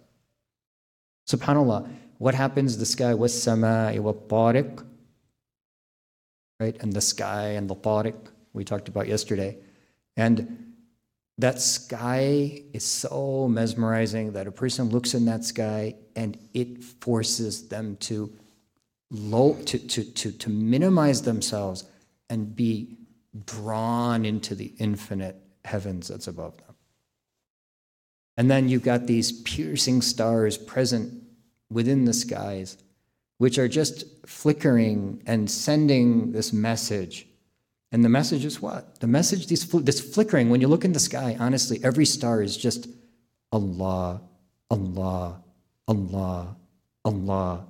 SubhanAllah, 1.27 1.89
what 2.19 2.35
happens? 2.35 2.77
The 2.77 2.85
sky 2.85 3.15
was 3.15 3.33
sama'i 3.33 3.99
wa 3.99 4.13
tariq, 4.13 4.85
right? 6.59 6.77
And 6.79 6.93
the 6.93 7.01
sky 7.01 7.53
and 7.57 7.67
the 7.67 7.75
tariq 7.75 8.27
we 8.53 8.63
talked 8.63 8.87
about 8.87 9.07
yesterday. 9.07 9.57
And 10.15 10.75
that 11.39 11.59
sky 11.59 12.61
is 12.71 12.85
so 12.85 13.47
mesmerizing 13.47 14.33
that 14.33 14.45
a 14.45 14.51
person 14.51 14.89
looks 14.89 15.15
in 15.15 15.25
that 15.25 15.43
sky 15.43 15.95
and 16.15 16.37
it 16.53 16.83
forces 16.83 17.67
them 17.67 17.97
to 18.01 18.31
low 19.11 19.53
to, 19.65 19.77
to, 19.77 20.03
to, 20.03 20.31
to 20.31 20.49
minimize 20.49 21.21
themselves 21.21 21.83
and 22.29 22.55
be 22.55 22.97
drawn 23.45 24.25
into 24.25 24.55
the 24.55 24.73
infinite 24.79 25.35
heavens 25.65 26.07
that's 26.07 26.27
above 26.27 26.57
them. 26.57 26.75
And 28.37 28.49
then 28.49 28.69
you've 28.69 28.83
got 28.83 29.07
these 29.07 29.41
piercing 29.41 30.01
stars 30.01 30.57
present 30.57 31.23
within 31.69 32.05
the 32.05 32.13
skies, 32.13 32.77
which 33.37 33.57
are 33.57 33.67
just 33.67 34.05
flickering 34.25 35.21
and 35.25 35.51
sending 35.51 36.31
this 36.31 36.53
message. 36.53 37.27
And 37.91 38.05
the 38.05 38.09
message 38.09 38.45
is 38.45 38.61
what? 38.61 38.99
The 39.01 39.07
message, 39.07 39.47
this, 39.47 39.65
this 39.65 39.99
flickering, 39.99 40.49
when 40.49 40.61
you 40.61 40.69
look 40.69 40.85
in 40.85 40.93
the 40.93 40.99
sky, 40.99 41.35
honestly, 41.39 41.79
every 41.83 42.05
star 42.05 42.41
is 42.41 42.55
just 42.55 42.87
Allah, 43.51 44.21
Allah, 44.69 45.43
Allah, 45.87 46.55
Allah, 47.03 47.65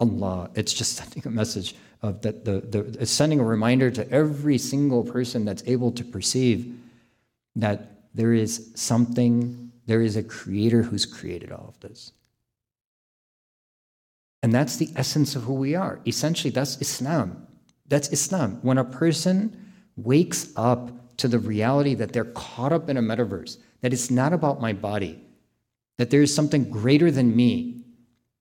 Allah. 0.00 0.50
It's 0.54 0.72
just 0.72 0.96
sending 0.96 1.22
a 1.26 1.30
message 1.30 1.74
of 2.02 2.22
that 2.22 2.44
the, 2.44 2.60
the 2.60 2.80
it's 3.00 3.10
sending 3.10 3.40
a 3.40 3.44
reminder 3.44 3.90
to 3.90 4.10
every 4.10 4.58
single 4.58 5.02
person 5.02 5.44
that's 5.44 5.62
able 5.66 5.92
to 5.92 6.04
perceive 6.04 6.78
that 7.56 7.96
there 8.14 8.32
is 8.32 8.70
something, 8.74 9.72
there 9.86 10.02
is 10.02 10.16
a 10.16 10.22
creator 10.22 10.82
who's 10.82 11.06
created 11.06 11.52
all 11.52 11.66
of 11.68 11.80
this. 11.80 12.12
And 14.42 14.52
that's 14.52 14.76
the 14.76 14.90
essence 14.96 15.34
of 15.34 15.42
who 15.42 15.54
we 15.54 15.74
are. 15.74 16.00
Essentially, 16.06 16.50
that's 16.50 16.80
Islam. 16.80 17.46
That's 17.88 18.12
Islam. 18.12 18.58
When 18.62 18.78
a 18.78 18.84
person 18.84 19.72
wakes 19.96 20.52
up 20.56 21.16
to 21.16 21.28
the 21.28 21.38
reality 21.38 21.94
that 21.94 22.12
they're 22.12 22.24
caught 22.24 22.72
up 22.72 22.88
in 22.88 22.96
a 22.96 23.02
metaverse, 23.02 23.58
that 23.80 23.92
it's 23.92 24.10
not 24.10 24.32
about 24.32 24.60
my 24.60 24.72
body, 24.72 25.20
that 25.98 26.10
there 26.10 26.22
is 26.22 26.34
something 26.34 26.68
greater 26.68 27.10
than 27.10 27.34
me, 27.34 27.82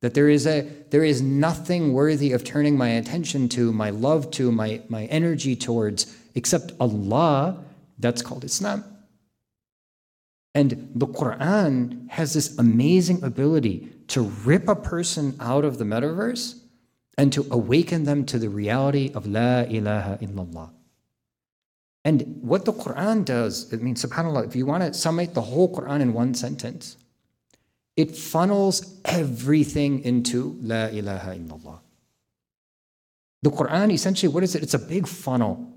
that 0.05 0.13
there 0.13 0.29
is, 0.29 0.45
a, 0.45 0.61
there 0.91 1.03
is 1.03 1.23
nothing 1.23 1.91
worthy 1.91 2.31
of 2.31 2.43
turning 2.43 2.77
my 2.77 2.89
attention 2.89 3.49
to, 3.49 3.73
my 3.73 3.89
love 3.89 4.29
to, 4.29 4.51
my, 4.51 4.79
my 4.87 5.05
energy 5.05 5.55
towards, 5.55 6.15
except 6.35 6.73
Allah, 6.79 7.63
that's 7.97 8.21
called 8.21 8.43
Islam. 8.43 8.83
And 10.53 10.91
the 10.93 11.07
Quran 11.07 12.07
has 12.11 12.35
this 12.35 12.55
amazing 12.59 13.23
ability 13.23 13.89
to 14.09 14.21
rip 14.21 14.67
a 14.67 14.75
person 14.75 15.35
out 15.39 15.65
of 15.65 15.79
the 15.79 15.85
metaverse 15.85 16.59
and 17.17 17.33
to 17.33 17.47
awaken 17.49 18.03
them 18.03 18.27
to 18.27 18.37
the 18.37 18.49
reality 18.49 19.09
of 19.15 19.25
La 19.25 19.61
ilaha 19.61 20.19
illallah. 20.21 20.69
And 22.03 22.37
what 22.43 22.65
the 22.65 22.73
Quran 22.73 23.25
does, 23.25 23.73
I 23.73 23.77
mean, 23.77 23.95
subhanAllah, 23.95 24.45
if 24.45 24.55
you 24.55 24.67
want 24.67 24.83
to 24.83 24.93
summate 24.93 25.33
the 25.33 25.41
whole 25.41 25.75
Quran 25.75 26.01
in 26.01 26.13
one 26.13 26.35
sentence, 26.35 26.97
it 27.95 28.15
funnels 28.15 28.99
everything 29.05 30.03
into 30.03 30.57
La 30.61 30.87
ilaha 30.87 31.31
illallah. 31.31 31.79
The 33.41 33.51
Quran, 33.51 33.93
essentially, 33.93 34.33
what 34.33 34.43
is 34.43 34.55
it? 34.55 34.63
It's 34.63 34.73
a 34.73 34.79
big 34.79 35.07
funnel. 35.07 35.71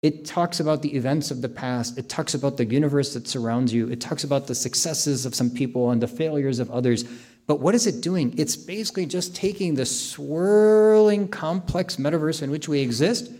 It 0.00 0.24
talks 0.24 0.60
about 0.60 0.82
the 0.82 0.94
events 0.94 1.30
of 1.32 1.42
the 1.42 1.48
past. 1.48 1.98
It 1.98 2.08
talks 2.08 2.34
about 2.34 2.56
the 2.56 2.64
universe 2.64 3.14
that 3.14 3.26
surrounds 3.26 3.74
you. 3.74 3.88
It 3.90 4.00
talks 4.00 4.22
about 4.22 4.46
the 4.46 4.54
successes 4.54 5.26
of 5.26 5.34
some 5.34 5.50
people 5.50 5.90
and 5.90 6.00
the 6.00 6.06
failures 6.06 6.60
of 6.60 6.70
others. 6.70 7.04
But 7.48 7.60
what 7.60 7.74
is 7.74 7.86
it 7.86 8.00
doing? 8.00 8.34
It's 8.38 8.54
basically 8.56 9.06
just 9.06 9.34
taking 9.34 9.74
the 9.74 9.86
swirling, 9.86 11.28
complex 11.28 11.96
metaverse 11.96 12.42
in 12.42 12.50
which 12.50 12.68
we 12.68 12.80
exist, 12.80 13.32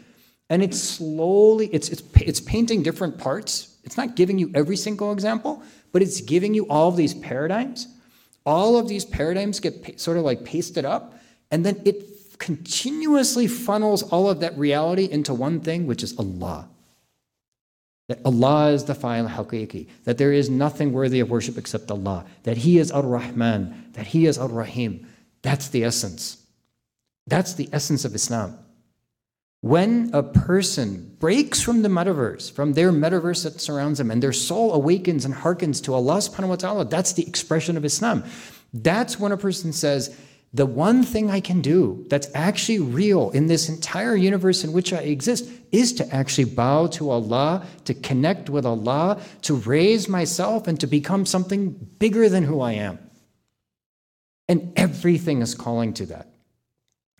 and 0.50 0.62
it's 0.62 0.80
slowly, 0.80 1.68
it's, 1.68 1.90
it's, 1.90 2.02
it's 2.16 2.40
painting 2.40 2.82
different 2.82 3.18
parts. 3.18 3.76
It's 3.88 3.96
not 3.96 4.16
giving 4.16 4.38
you 4.38 4.50
every 4.54 4.76
single 4.76 5.12
example, 5.12 5.62
but 5.92 6.02
it's 6.02 6.20
giving 6.20 6.52
you 6.52 6.68
all 6.68 6.90
of 6.90 6.96
these 6.96 7.14
paradigms. 7.14 7.88
All 8.44 8.76
of 8.76 8.86
these 8.86 9.06
paradigms 9.06 9.60
get 9.60 9.98
sort 9.98 10.18
of 10.18 10.24
like 10.24 10.44
pasted 10.44 10.84
up, 10.84 11.18
and 11.50 11.64
then 11.64 11.80
it 11.86 12.36
continuously 12.36 13.46
funnels 13.46 14.02
all 14.02 14.28
of 14.28 14.40
that 14.40 14.58
reality 14.58 15.08
into 15.10 15.32
one 15.32 15.60
thing, 15.60 15.86
which 15.86 16.02
is 16.02 16.14
Allah. 16.18 16.68
That 18.10 18.20
Allah 18.26 18.72
is 18.72 18.84
the 18.84 18.94
final 18.94 19.30
haqiqi, 19.30 19.88
that 20.04 20.18
there 20.18 20.34
is 20.34 20.50
nothing 20.50 20.92
worthy 20.92 21.20
of 21.20 21.30
worship 21.30 21.56
except 21.56 21.90
Allah, 21.90 22.26
that 22.42 22.58
He 22.58 22.78
is 22.78 22.90
Ar 22.90 23.02
Rahman, 23.02 23.92
that 23.94 24.08
He 24.08 24.26
is 24.26 24.36
Ar 24.36 24.48
Rahim. 24.48 25.06
That's 25.40 25.68
the 25.68 25.82
essence. 25.82 26.44
That's 27.26 27.54
the 27.54 27.70
essence 27.72 28.04
of 28.04 28.14
Islam. 28.14 28.58
When 29.60 30.10
a 30.12 30.22
person 30.22 31.16
breaks 31.18 31.60
from 31.60 31.82
the 31.82 31.88
metaverse, 31.88 32.52
from 32.52 32.74
their 32.74 32.92
metaverse 32.92 33.42
that 33.42 33.60
surrounds 33.60 33.98
them, 33.98 34.10
and 34.10 34.22
their 34.22 34.32
soul 34.32 34.72
awakens 34.72 35.24
and 35.24 35.34
hearkens 35.34 35.80
to 35.82 35.94
Allah 35.94 36.18
subhanahu 36.18 36.48
wa 36.48 36.56
ta'ala, 36.56 36.84
that's 36.84 37.14
the 37.14 37.26
expression 37.26 37.76
of 37.76 37.84
Islam. 37.84 38.22
That's 38.72 39.18
when 39.18 39.32
a 39.32 39.36
person 39.36 39.72
says, 39.72 40.16
the 40.54 40.64
one 40.64 41.02
thing 41.02 41.30
I 41.30 41.40
can 41.40 41.60
do 41.60 42.06
that's 42.08 42.28
actually 42.34 42.78
real 42.78 43.30
in 43.30 43.48
this 43.48 43.68
entire 43.68 44.14
universe 44.14 44.64
in 44.64 44.72
which 44.72 44.92
I 44.92 44.98
exist 44.98 45.50
is 45.72 45.92
to 45.94 46.14
actually 46.14 46.44
bow 46.44 46.86
to 46.88 47.10
Allah, 47.10 47.66
to 47.84 47.92
connect 47.92 48.48
with 48.48 48.64
Allah, 48.64 49.20
to 49.42 49.54
raise 49.54 50.08
myself, 50.08 50.66
and 50.66 50.80
to 50.80 50.86
become 50.86 51.26
something 51.26 51.70
bigger 51.98 52.28
than 52.28 52.44
who 52.44 52.60
I 52.60 52.72
am. 52.72 52.98
And 54.48 54.72
everything 54.76 55.42
is 55.42 55.54
calling 55.54 55.92
to 55.94 56.06
that. 56.06 56.28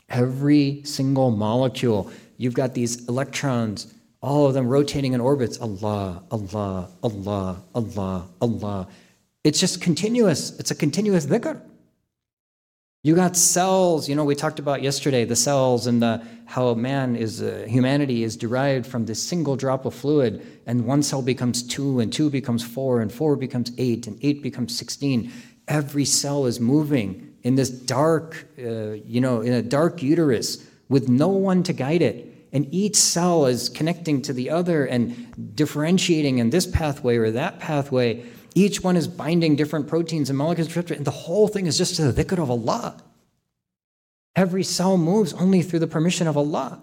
Every 0.09 0.83
single 0.85 1.31
molecule 1.31 2.11
You've 2.39 2.55
got 2.55 2.73
these 2.73 3.07
electrons, 3.09 3.93
all 4.23 4.47
of 4.47 4.55
them 4.55 4.69
rotating 4.69 5.13
in 5.13 5.21
orbits. 5.21 5.59
Allah, 5.61 6.23
Allah, 6.31 6.89
Allah, 7.03 7.63
Allah, 7.75 8.29
Allah. 8.41 8.89
It's 9.45 9.61
just 9.61 9.83
continuous. 9.83 10.59
It's 10.59 10.71
a 10.71 10.75
continuous 10.75 11.27
dhikr. 11.27 11.61
You 13.05 13.15
got 13.15 13.37
cells, 13.37 14.09
you 14.09 14.17
know, 14.17 14.25
we 14.25 14.35
talked 14.35 14.59
about 14.59 14.83
yesterday 14.83 15.25
the 15.25 15.37
cells 15.37 15.87
and 15.87 16.03
the, 16.03 16.23
how 16.47 16.75
man 16.75 17.15
is, 17.15 17.41
uh, 17.41 17.65
humanity 17.69 18.25
is 18.25 18.37
derived 18.37 18.87
from 18.87 19.07
this 19.07 19.23
single 19.23 19.55
drop 19.55 19.85
of 19.85 19.95
fluid, 19.95 20.45
and 20.67 20.85
one 20.85 21.05
cell 21.05 21.23
becomes 21.23 21.63
two, 21.63 22.01
and 22.01 22.13
two 22.13 22.29
becomes 22.29 22.65
four, 22.65 23.01
and 23.01 23.13
four 23.13 23.37
becomes 23.37 23.71
eight, 23.79 24.09
and 24.09 24.19
eight 24.23 24.43
becomes 24.43 24.77
16. 24.77 25.31
Every 25.69 26.05
cell 26.05 26.47
is 26.47 26.59
moving 26.59 27.37
in 27.45 27.55
this 27.55 27.71
dark, 27.71 28.47
uh, 28.59 28.91
you 29.07 29.21
know, 29.21 29.43
in 29.43 29.53
a 29.53 29.63
dark 29.63 30.03
uterus 30.03 30.67
with 30.89 31.09
no 31.09 31.29
one 31.29 31.63
to 31.63 31.73
guide 31.73 32.03
it 32.03 32.28
and 32.53 32.67
each 32.73 32.97
cell 32.97 33.47
is 33.47 33.69
connecting 33.69 34.23
to 34.23 34.33
the 34.33 34.51
other 34.51 34.85
and 34.85 35.55
differentiating 35.55 36.39
in 36.39 36.51
this 36.51 36.67
pathway 36.67 37.17
or 37.17 37.31
that 37.31 37.59
pathway. 37.59 38.25
Each 38.55 38.83
one 38.83 38.97
is 38.97 39.07
binding 39.07 39.57
different 39.57 39.89
proteins 39.89 40.31
and 40.31 40.39
molecules, 40.39 40.75
and 40.77 41.05
the 41.05 41.11
whole 41.11 41.49
thing 41.49 41.67
is 41.67 41.79
just 41.79 41.97
the 41.97 42.13
dhikr 42.13 42.39
of 42.43 42.51
Allah. 42.51 43.03
Every 44.35 44.63
cell 44.63 44.97
moves 44.97 45.33
only 45.33 45.63
through 45.63 45.81
the 45.81 45.87
permission 45.87 46.27
of 46.27 46.37
Allah. 46.37 46.81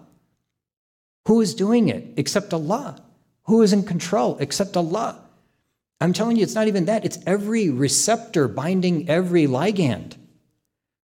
Who 1.26 1.40
is 1.40 1.54
doing 1.54 1.88
it 1.88 2.12
except 2.16 2.52
Allah? 2.54 3.02
Who 3.44 3.62
is 3.62 3.72
in 3.72 3.82
control 3.84 4.36
except 4.40 4.76
Allah? 4.76 5.22
I'm 6.00 6.12
telling 6.12 6.36
you, 6.36 6.42
it's 6.42 6.54
not 6.54 6.68
even 6.68 6.84
that. 6.84 7.04
It's 7.04 7.18
every 7.26 7.70
receptor 7.70 8.48
binding 8.48 9.08
every 9.08 9.46
ligand. 9.46 10.14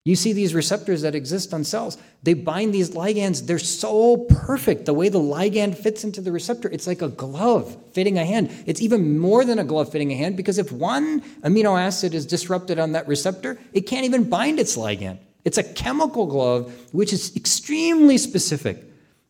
You 0.05 0.17
see 0.17 0.33
these 0.33 0.53
receptors 0.53 1.03
that 1.03 1.15
exist 1.15 1.55
on 1.55 1.63
cells, 1.63 1.97
they 2.25 2.35
bind 2.35 2.75
these 2.75 2.91
ligands. 2.91 3.47
They're 3.47 3.61
so 3.61 4.17
perfect. 4.17 4.85
The 4.85 4.95
way 4.95 5.09
the 5.09 5.21
ligand 5.21 5.77
fits 5.77 6.03
into 6.03 6.21
the 6.21 6.33
receptor, 6.33 6.69
it's 6.69 6.89
like 6.89 7.03
a 7.03 7.09
glove 7.09 7.77
fitting 7.93 8.19
a 8.19 8.25
hand. 8.25 8.51
It's 8.67 8.83
even 8.83 9.19
more 9.19 9.45
than 9.45 9.61
a 9.61 9.65
glove 9.65 9.93
fitting 9.93 10.13
a 10.13 10.17
hand 10.17 10.37
because 10.37 10.59
if 10.59 10.73
one 10.73 11.21
amino 11.43 11.81
acid 11.81 12.15
is 12.15 12.27
disrupted 12.27 12.81
on 12.81 12.93
that 12.93 13.07
receptor, 13.07 13.61
it 13.73 13.83
can't 13.83 14.05
even 14.05 14.29
bind 14.29 14.59
its 14.59 14.77
ligand. 14.77 15.19
It's 15.45 15.59
a 15.59 15.63
chemical 15.63 16.27
glove, 16.27 16.73
which 16.93 17.13
is 17.13 17.37
extremely 17.37 18.19
specific. 18.19 18.83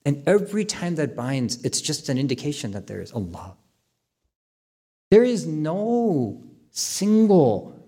And 0.07 0.23
every 0.27 0.65
time 0.65 0.95
that 0.97 1.15
binds, 1.15 1.63
it's 1.65 1.81
just 1.81 2.09
an 2.09 2.19
indication 2.19 2.73
that 2.73 2.87
there 2.87 3.01
is 3.01 3.13
Allah. 3.13 3.57
There 5.11 5.23
is 5.23 5.47
no 5.47 6.43
single 6.71 7.79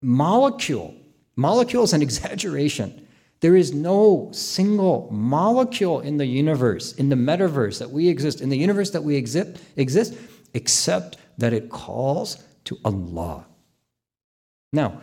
molecule. 0.00 0.94
Molecule 1.36 1.84
is 1.84 1.92
an 1.92 2.02
exaggeration. 2.08 3.06
There 3.40 3.54
is 3.54 3.74
no 3.74 4.30
single 4.32 5.08
molecule 5.12 6.00
in 6.00 6.16
the 6.16 6.26
universe, 6.26 6.92
in 6.94 7.10
the 7.10 7.16
metaverse 7.16 7.78
that 7.78 7.90
we 7.90 8.08
exist, 8.08 8.40
in 8.40 8.48
the 8.48 8.56
universe 8.56 8.90
that 8.90 9.04
we 9.04 9.16
exist, 9.16 9.58
exist 9.76 10.14
except 10.54 11.18
that 11.36 11.52
it 11.52 11.70
calls 11.70 12.42
to 12.64 12.78
Allah. 12.84 13.44
Now, 14.72 15.00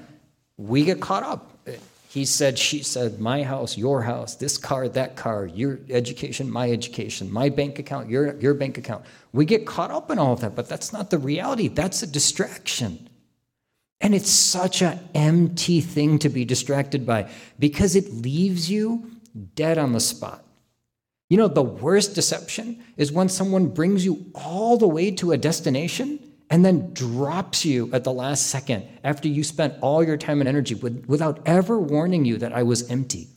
we 0.57 0.83
get 0.83 0.99
caught 0.99 1.23
up. 1.23 1.67
He 2.09 2.25
said, 2.25 2.59
she 2.59 2.83
said, 2.83 3.19
my 3.19 3.41
house, 3.41 3.77
your 3.77 4.01
house, 4.03 4.35
this 4.35 4.57
car, 4.57 4.87
that 4.89 5.15
car, 5.15 5.47
your 5.47 5.79
education, 5.89 6.49
my 6.49 6.69
education, 6.69 7.31
my 7.31 7.49
bank 7.49 7.79
account, 7.79 8.09
your, 8.09 8.39
your 8.39 8.53
bank 8.53 8.77
account. 8.77 9.05
We 9.31 9.45
get 9.45 9.65
caught 9.65 9.89
up 9.89 10.11
in 10.11 10.19
all 10.19 10.33
of 10.33 10.41
that, 10.41 10.55
but 10.55 10.69
that's 10.69 10.93
not 10.93 11.09
the 11.09 11.17
reality. 11.17 11.69
That's 11.69 12.03
a 12.03 12.07
distraction. 12.07 13.09
And 14.03 14.13
it's 14.13 14.29
such 14.29 14.81
an 14.81 14.99
empty 15.15 15.79
thing 15.79 16.19
to 16.19 16.29
be 16.29 16.43
distracted 16.43 17.05
by 17.05 17.29
because 17.57 17.95
it 17.95 18.11
leaves 18.11 18.69
you 18.69 19.09
dead 19.55 19.77
on 19.77 19.93
the 19.93 20.01
spot. 20.01 20.43
You 21.29 21.37
know, 21.37 21.47
the 21.47 21.63
worst 21.63 22.13
deception 22.13 22.83
is 22.97 23.13
when 23.13 23.29
someone 23.29 23.69
brings 23.69 24.03
you 24.03 24.25
all 24.35 24.77
the 24.77 24.89
way 24.89 25.09
to 25.11 25.31
a 25.31 25.37
destination 25.37 26.19
and 26.49 26.65
then 26.65 26.93
drops 26.93 27.63
you 27.63 27.89
at 27.93 28.03
the 28.03 28.11
last 28.11 28.47
second 28.47 28.85
after 29.05 29.29
you 29.29 29.41
spent 29.41 29.75
all 29.81 30.03
your 30.03 30.17
time 30.17 30.41
and 30.41 30.49
energy 30.49 30.75
with, 30.75 31.05
without 31.07 31.39
ever 31.45 31.79
warning 31.79 32.25
you 32.25 32.37
that 32.37 32.51
I 32.51 32.63
was 32.63 32.91
empty. 32.91 33.29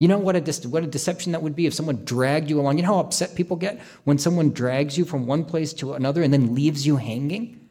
You 0.00 0.08
know 0.08 0.18
what 0.18 0.36
a, 0.36 0.68
what 0.68 0.84
a 0.84 0.86
deception 0.86 1.32
that 1.32 1.42
would 1.42 1.56
be 1.56 1.64
if 1.64 1.72
someone 1.72 2.04
dragged 2.04 2.50
you 2.50 2.60
along? 2.60 2.76
You 2.76 2.82
know 2.82 2.94
how 2.94 3.00
upset 3.00 3.34
people 3.34 3.56
get 3.56 3.80
when 4.04 4.18
someone 4.18 4.50
drags 4.50 4.98
you 4.98 5.06
from 5.06 5.26
one 5.26 5.46
place 5.46 5.72
to 5.74 5.94
another 5.94 6.22
and 6.22 6.32
then 6.32 6.54
leaves 6.54 6.86
you 6.86 6.96
hanging? 6.96 7.61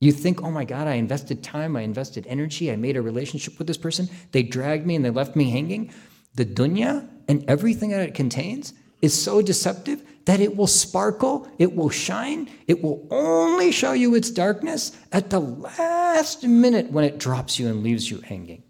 You 0.00 0.12
think, 0.12 0.42
oh 0.42 0.50
my 0.50 0.64
God, 0.64 0.86
I 0.86 0.94
invested 0.94 1.42
time, 1.42 1.76
I 1.76 1.82
invested 1.82 2.26
energy, 2.28 2.70
I 2.70 2.76
made 2.76 2.96
a 2.96 3.02
relationship 3.02 3.58
with 3.58 3.66
this 3.66 3.76
person. 3.76 4.08
They 4.30 4.44
dragged 4.44 4.86
me 4.86 4.94
and 4.94 5.04
they 5.04 5.10
left 5.10 5.34
me 5.34 5.50
hanging. 5.50 5.92
The 6.34 6.46
dunya 6.46 7.08
and 7.26 7.44
everything 7.48 7.90
that 7.90 8.08
it 8.08 8.14
contains 8.14 8.74
is 9.02 9.20
so 9.20 9.42
deceptive 9.42 10.02
that 10.26 10.40
it 10.40 10.56
will 10.56 10.66
sparkle, 10.66 11.48
it 11.58 11.74
will 11.74 11.90
shine, 11.90 12.48
it 12.66 12.82
will 12.82 13.08
only 13.10 13.72
show 13.72 13.92
you 13.92 14.14
its 14.14 14.30
darkness 14.30 14.96
at 15.10 15.30
the 15.30 15.40
last 15.40 16.44
minute 16.44 16.90
when 16.92 17.04
it 17.04 17.18
drops 17.18 17.58
you 17.58 17.66
and 17.66 17.82
leaves 17.82 18.10
you 18.10 18.20
hanging. 18.20 18.62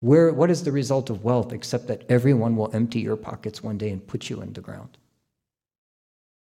Where, 0.00 0.32
what 0.32 0.50
is 0.50 0.62
the 0.62 0.72
result 0.72 1.08
of 1.08 1.24
wealth 1.24 1.52
except 1.52 1.86
that 1.86 2.04
everyone 2.10 2.56
will 2.56 2.70
empty 2.74 3.00
your 3.00 3.16
pockets 3.16 3.62
one 3.62 3.78
day 3.78 3.90
and 3.90 4.06
put 4.06 4.28
you 4.28 4.42
in 4.42 4.52
the 4.52 4.60
ground? 4.60 4.98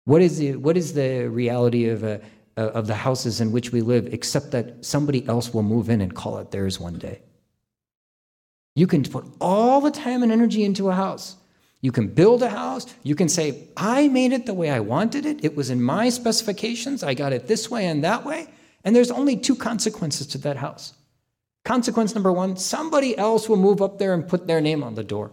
What 0.04 0.22
is 0.22 0.38
the, 0.38 0.56
what 0.56 0.76
is 0.76 0.92
the 0.92 1.26
reality 1.26 1.88
of, 1.88 2.04
a, 2.04 2.20
Uh, 2.60 2.64
of 2.78 2.86
the 2.86 2.94
houses 2.94 3.40
in 3.40 3.52
which 3.52 3.72
we 3.72 3.80
live 3.80 4.12
except 4.12 4.50
that 4.50 4.84
somebody 4.84 5.26
else 5.26 5.54
will 5.54 5.62
move 5.62 5.88
in 5.88 6.00
and 6.00 6.14
call 6.14 6.38
it 6.38 6.50
theirs 6.50 6.78
one 6.78 6.98
day? 6.98 7.20
You 8.74 8.86
can 8.86 9.02
put 9.02 9.24
all 9.40 9.80
the 9.80 9.90
time 9.90 10.22
and 10.22 10.30
energy 10.30 10.62
into 10.62 10.90
a 10.90 10.94
house 10.94 11.36
you 11.82 11.92
can 11.92 12.08
build 12.08 12.42
a 12.42 12.50
house. 12.50 12.86
You 13.02 13.14
can 13.14 13.28
say, 13.28 13.68
I 13.76 14.08
made 14.08 14.32
it 14.32 14.46
the 14.46 14.54
way 14.54 14.70
I 14.70 14.80
wanted 14.80 15.24
it. 15.24 15.44
It 15.44 15.56
was 15.56 15.70
in 15.70 15.82
my 15.82 16.10
specifications. 16.10 17.02
I 17.02 17.14
got 17.14 17.32
it 17.32 17.46
this 17.46 17.70
way 17.70 17.86
and 17.86 18.04
that 18.04 18.24
way. 18.24 18.48
And 18.84 18.94
there's 18.94 19.10
only 19.10 19.36
two 19.36 19.56
consequences 19.56 20.26
to 20.28 20.38
that 20.38 20.58
house. 20.58 20.94
Consequence 21.64 22.14
number 22.14 22.32
one 22.32 22.56
somebody 22.56 23.16
else 23.16 23.48
will 23.48 23.56
move 23.56 23.82
up 23.82 23.98
there 23.98 24.14
and 24.14 24.28
put 24.28 24.46
their 24.46 24.60
name 24.60 24.82
on 24.82 24.94
the 24.94 25.04
door. 25.04 25.32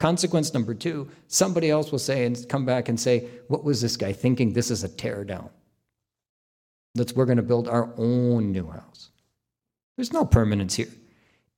Consequence 0.00 0.52
number 0.52 0.74
two 0.74 1.08
somebody 1.28 1.70
else 1.70 1.90
will 1.92 1.98
say 1.98 2.26
and 2.26 2.48
come 2.48 2.66
back 2.66 2.88
and 2.88 2.98
say, 2.98 3.28
What 3.48 3.64
was 3.64 3.80
this 3.80 3.96
guy 3.96 4.12
thinking? 4.12 4.52
This 4.52 4.70
is 4.70 4.84
a 4.84 4.88
tear 4.88 5.24
down. 5.24 5.50
Let's, 6.94 7.12
we're 7.12 7.26
going 7.26 7.38
to 7.38 7.42
build 7.42 7.68
our 7.68 7.92
own 7.96 8.52
new 8.52 8.68
house. 8.68 9.10
There's 9.96 10.12
no 10.12 10.24
permanence 10.24 10.74
here 10.74 10.90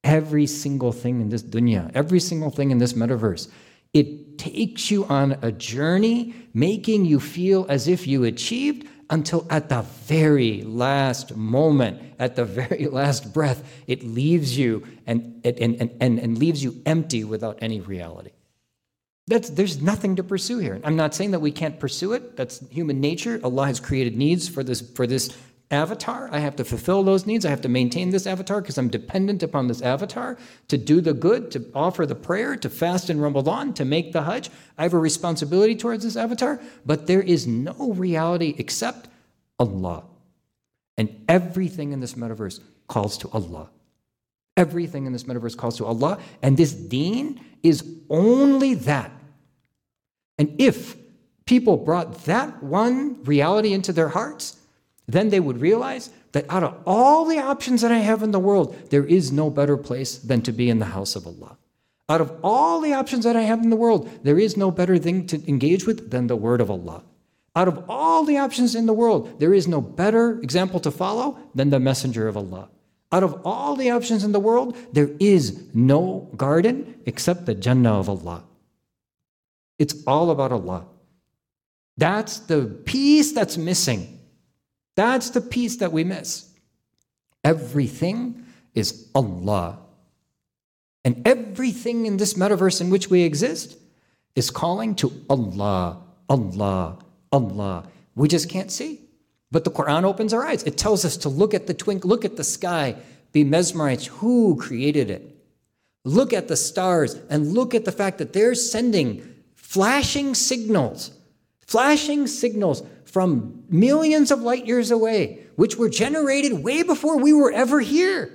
every 0.06 0.46
single 0.46 0.92
thing 0.92 1.20
in 1.20 1.28
this 1.28 1.42
dunya, 1.42 1.90
every 1.92 2.20
single 2.20 2.50
thing 2.50 2.70
in 2.70 2.78
this 2.78 2.92
metaverse. 2.92 3.48
It 3.92 4.38
takes 4.38 4.90
you 4.90 5.04
on 5.06 5.36
a 5.42 5.50
journey, 5.50 6.34
making 6.54 7.04
you 7.06 7.18
feel 7.18 7.66
as 7.68 7.88
if 7.88 8.06
you 8.06 8.24
achieved 8.24 8.86
until 9.10 9.46
at 9.50 9.68
the 9.68 9.82
very 9.82 10.62
last 10.62 11.36
moment, 11.36 12.14
at 12.18 12.36
the 12.36 12.44
very 12.44 12.86
last 12.90 13.32
breath, 13.32 13.62
it 13.86 14.02
leaves 14.02 14.58
you 14.58 14.86
and, 15.06 15.40
and, 15.44 15.58
and, 15.58 15.96
and, 16.00 16.18
and 16.18 16.38
leaves 16.38 16.62
you 16.62 16.80
empty 16.86 17.24
without 17.24 17.58
any 17.60 17.80
reality. 17.80 18.30
That's, 19.28 19.50
there's 19.50 19.82
nothing 19.82 20.16
to 20.16 20.22
pursue 20.22 20.58
here. 20.58 20.80
I'm 20.84 20.94
not 20.94 21.14
saying 21.14 21.32
that 21.32 21.40
we 21.40 21.50
can't 21.50 21.80
pursue 21.80 22.12
it. 22.12 22.36
That's 22.36 22.60
human 22.68 23.00
nature. 23.00 23.40
Allah 23.42 23.66
has 23.66 23.80
created 23.80 24.16
needs 24.16 24.48
for 24.48 24.62
this, 24.62 24.80
for 24.80 25.06
this 25.06 25.36
avatar. 25.70 26.28
I 26.30 26.38
have 26.38 26.56
to 26.56 26.64
fulfill 26.64 27.02
those 27.02 27.26
needs. 27.26 27.44
I 27.44 27.50
have 27.50 27.60
to 27.62 27.68
maintain 27.68 28.10
this 28.10 28.26
avatar 28.26 28.60
because 28.60 28.78
I'm 28.78 28.88
dependent 28.88 29.42
upon 29.42 29.66
this 29.66 29.82
avatar 29.82 30.38
to 30.68 30.78
do 30.78 31.00
the 31.00 31.12
good, 31.12 31.50
to 31.52 31.64
offer 31.74 32.06
the 32.06 32.14
prayer, 32.14 32.56
to 32.56 32.70
fast 32.70 33.10
in 33.10 33.20
Ramadan, 33.20 33.74
to 33.74 33.84
make 33.84 34.12
the 34.12 34.22
Hajj. 34.22 34.50
I 34.78 34.84
have 34.84 34.94
a 34.94 34.98
responsibility 34.98 35.74
towards 35.74 36.04
this 36.04 36.16
avatar, 36.16 36.60
but 36.84 37.06
there 37.06 37.22
is 37.22 37.46
no 37.46 37.92
reality 37.92 38.54
except 38.58 39.08
Allah. 39.58 40.04
And 40.96 41.24
everything 41.28 41.92
in 41.92 42.00
this 42.00 42.14
metaverse 42.14 42.60
calls 42.86 43.18
to 43.18 43.30
Allah. 43.30 43.68
Everything 44.56 45.06
in 45.06 45.12
this 45.12 45.24
metaverse 45.24 45.56
calls 45.56 45.76
to 45.78 45.84
Allah. 45.84 46.18
And 46.42 46.56
this 46.56 46.72
deen 46.72 47.40
is 47.62 47.84
only 48.08 48.74
that. 48.74 49.10
And 50.38 50.54
if 50.58 50.96
people 51.44 51.76
brought 51.76 52.24
that 52.24 52.62
one 52.62 53.22
reality 53.24 53.72
into 53.72 53.92
their 53.92 54.08
hearts, 54.08 54.55
then 55.06 55.30
they 55.30 55.40
would 55.40 55.60
realize 55.60 56.10
that 56.32 56.46
out 56.50 56.64
of 56.64 56.76
all 56.86 57.24
the 57.24 57.38
options 57.38 57.82
that 57.82 57.92
I 57.92 57.98
have 57.98 58.22
in 58.22 58.32
the 58.32 58.40
world, 58.40 58.76
there 58.90 59.04
is 59.04 59.32
no 59.32 59.50
better 59.50 59.76
place 59.76 60.18
than 60.18 60.42
to 60.42 60.52
be 60.52 60.68
in 60.68 60.78
the 60.78 60.86
house 60.86 61.16
of 61.16 61.26
Allah. 61.26 61.56
Out 62.08 62.20
of 62.20 62.32
all 62.42 62.80
the 62.80 62.92
options 62.92 63.24
that 63.24 63.36
I 63.36 63.42
have 63.42 63.62
in 63.62 63.70
the 63.70 63.76
world, 63.76 64.08
there 64.22 64.38
is 64.38 64.56
no 64.56 64.70
better 64.70 64.98
thing 64.98 65.26
to 65.28 65.48
engage 65.48 65.86
with 65.86 66.10
than 66.10 66.26
the 66.26 66.36
word 66.36 66.60
of 66.60 66.70
Allah. 66.70 67.02
Out 67.56 67.68
of 67.68 67.84
all 67.88 68.24
the 68.24 68.36
options 68.36 68.74
in 68.74 68.86
the 68.86 68.92
world, 68.92 69.40
there 69.40 69.54
is 69.54 69.66
no 69.66 69.80
better 69.80 70.38
example 70.40 70.78
to 70.80 70.90
follow 70.90 71.38
than 71.54 71.70
the 71.70 71.80
messenger 71.80 72.28
of 72.28 72.36
Allah. 72.36 72.68
Out 73.10 73.22
of 73.22 73.40
all 73.44 73.76
the 73.76 73.90
options 73.90 74.24
in 74.24 74.32
the 74.32 74.40
world, 74.40 74.76
there 74.92 75.10
is 75.18 75.62
no 75.72 76.28
garden 76.36 77.00
except 77.06 77.46
the 77.46 77.54
Jannah 77.54 77.98
of 77.98 78.08
Allah. 78.08 78.44
It's 79.78 79.94
all 80.06 80.30
about 80.30 80.52
Allah. 80.52 80.86
That's 81.96 82.40
the 82.40 82.66
piece 82.84 83.32
that's 83.32 83.56
missing. 83.56 84.15
That's 84.96 85.30
the 85.30 85.40
piece 85.40 85.76
that 85.76 85.92
we 85.92 86.04
miss. 86.04 86.50
Everything 87.44 88.44
is 88.74 89.08
Allah. 89.14 89.78
And 91.04 91.26
everything 91.26 92.06
in 92.06 92.16
this 92.16 92.34
metaverse 92.34 92.80
in 92.80 92.90
which 92.90 93.08
we 93.08 93.22
exist 93.22 93.78
is 94.34 94.50
calling 94.50 94.94
to 94.96 95.12
Allah, 95.30 96.02
Allah, 96.28 96.98
Allah. 97.30 97.84
We 98.16 98.26
just 98.26 98.50
can't 98.50 98.72
see. 98.72 99.00
But 99.52 99.64
the 99.64 99.70
Quran 99.70 100.02
opens 100.04 100.32
our 100.32 100.44
eyes. 100.44 100.64
It 100.64 100.76
tells 100.76 101.04
us 101.04 101.16
to 101.18 101.28
look 101.28 101.54
at 101.54 101.66
the 101.66 101.74
twink, 101.74 102.04
look 102.04 102.24
at 102.24 102.36
the 102.36 102.44
sky, 102.44 102.96
be 103.32 103.44
mesmerized. 103.44 104.08
Who 104.08 104.56
created 104.56 105.10
it? 105.10 105.36
Look 106.04 106.32
at 106.32 106.48
the 106.48 106.56
stars 106.56 107.14
and 107.30 107.52
look 107.52 107.74
at 107.74 107.84
the 107.84 107.92
fact 107.92 108.18
that 108.18 108.32
they're 108.32 108.54
sending 108.54 109.34
flashing 109.54 110.34
signals, 110.34 111.10
flashing 111.66 112.26
signals 112.26 112.82
from 113.04 113.64
millions 113.68 114.30
of 114.30 114.40
light 114.40 114.66
years 114.66 114.90
away, 114.90 115.46
which 115.56 115.76
were 115.76 115.88
generated 115.88 116.62
way 116.62 116.82
before 116.82 117.18
we 117.18 117.32
were 117.32 117.52
ever 117.52 117.80
here. 117.80 118.32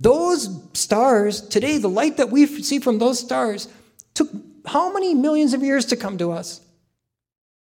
Those 0.00 0.48
stars, 0.74 1.40
today, 1.40 1.78
the 1.78 1.88
light 1.88 2.18
that 2.18 2.30
we 2.30 2.46
see 2.46 2.78
from 2.78 2.98
those 2.98 3.18
stars 3.18 3.68
took 4.14 4.30
how 4.66 4.92
many 4.92 5.14
millions 5.14 5.54
of 5.54 5.62
years 5.62 5.86
to 5.86 5.96
come 5.96 6.18
to 6.18 6.32
us? 6.32 6.60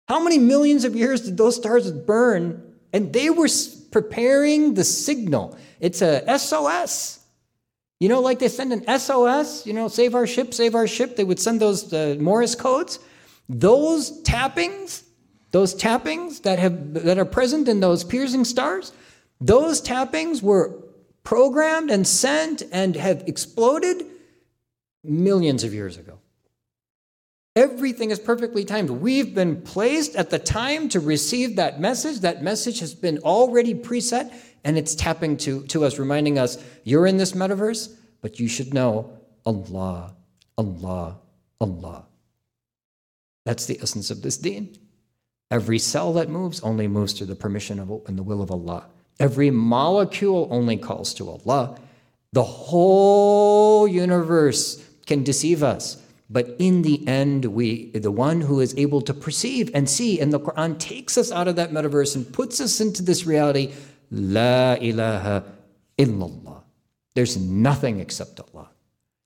How 0.09 0.23
many 0.23 0.39
millions 0.39 0.85
of 0.85 0.97
years 0.97 1.23
did 1.23 1.37
those 1.37 1.57
stars 1.57 1.91
burn? 1.91 2.75
And 2.93 3.13
they 3.13 3.31
were 3.31 3.49
preparing 3.93 4.75
the 4.75 4.85
signal. 4.85 5.57
It's 5.79 6.03
a 6.03 6.39
SOS. 6.39 7.21
You 8.01 8.09
know, 8.09 8.21
like 8.21 8.39
they 8.39 8.49
send 8.49 8.73
an 8.73 8.99
SOS, 8.99 9.67
you 9.67 9.73
know, 9.73 9.89
save 9.89 10.15
our 10.15 10.27
ship, 10.27 10.53
save 10.53 10.75
our 10.75 10.87
ship. 10.87 11.17
They 11.17 11.25
would 11.25 11.39
send 11.39 11.61
those 11.61 11.93
uh, 11.93 12.17
Morse 12.19 12.55
codes. 12.55 12.99
Those 13.51 14.23
tappings 14.23 15.05
those 15.51 15.75
tappings 15.75 16.41
that, 16.41 16.59
have, 16.59 16.95
that 16.95 17.19
are 17.19 17.25
present 17.25 17.69
in 17.69 17.81
those 17.81 18.05
piercing 18.05 18.45
stars, 18.45 18.93
those 19.41 19.81
tappings 19.81 20.43
were 20.43 20.79
programmed 21.25 21.91
and 21.91 22.07
sent 22.07 22.63
and 22.73 22.95
have 22.97 23.25
exploded 23.27 24.05
millions 25.03 25.65
of 25.65 25.75
years 25.75 25.97
ago. 25.97 26.19
Everything 27.57 28.11
is 28.11 28.21
perfectly 28.21 28.65
timed. 28.65 28.91
We've 28.91 29.35
been 29.35 29.61
placed 29.61 30.15
at 30.15 30.31
the 30.31 30.39
time 30.39 30.89
to 30.91 31.01
receive 31.01 31.57
that 31.57 31.81
message. 31.81 32.21
That 32.21 32.43
message 32.43 32.79
has 32.79 32.95
been 32.95 33.19
already 33.19 33.75
preset 33.75 34.33
and 34.63 34.79
it's 34.79 34.95
tapping 34.95 35.37
to, 35.39 35.67
to 35.67 35.85
us, 35.85 35.99
reminding 35.99 36.39
us 36.39 36.63
you're 36.85 37.07
in 37.07 37.17
this 37.17 37.33
metaverse, 37.33 37.93
but 38.21 38.39
you 38.39 38.47
should 38.47 38.73
know 38.73 39.19
Allah, 39.45 40.15
Allah, 40.57 41.19
Allah. 41.61 42.07
That's 43.51 43.67
the 43.67 43.81
essence 43.83 44.13
of 44.13 44.23
this 44.23 44.37
deen. 44.37 44.79
Every 45.51 45.81
cell 45.81 46.13
that 46.13 46.29
moves 46.29 46.61
only 46.61 46.87
moves 46.87 47.15
through 47.15 47.27
the 47.27 47.35
permission 47.35 47.81
of 47.81 47.91
and 48.07 48.17
the 48.17 48.23
will 48.23 48.43
of 48.43 48.53
Allah. 48.53 48.85
Every 49.19 49.51
molecule 49.51 50.47
only 50.53 50.77
calls 50.77 51.13
to 51.15 51.29
Allah. 51.29 51.77
The 52.33 52.45
whole 52.45 53.89
universe 53.89 54.89
can 55.05 55.25
deceive 55.25 55.65
us. 55.65 56.01
But 56.31 56.55
in 56.61 56.83
the 56.83 57.05
end, 57.09 57.47
we, 57.47 57.91
the 57.91 58.13
one 58.13 58.41
who 58.43 58.61
is 58.61 58.73
able 58.79 59.01
to 59.01 59.13
perceive 59.13 59.69
and 59.75 59.91
see, 59.91 60.21
and 60.21 60.33
the 60.33 60.39
Quran 60.39 60.79
takes 60.79 61.19
us 61.19 61.33
out 61.33 61.49
of 61.49 61.57
that 61.57 61.73
metaverse 61.73 62.15
and 62.15 62.33
puts 62.33 62.61
us 62.61 62.81
into 62.81 63.03
this 63.03 63.27
reality, 63.27 63.75
La 64.13 64.75
ilaha 64.75 65.43
illallah. 65.99 66.63
There's 67.17 67.37
nothing 67.37 67.99
except 67.99 68.39
Allah. 68.39 68.69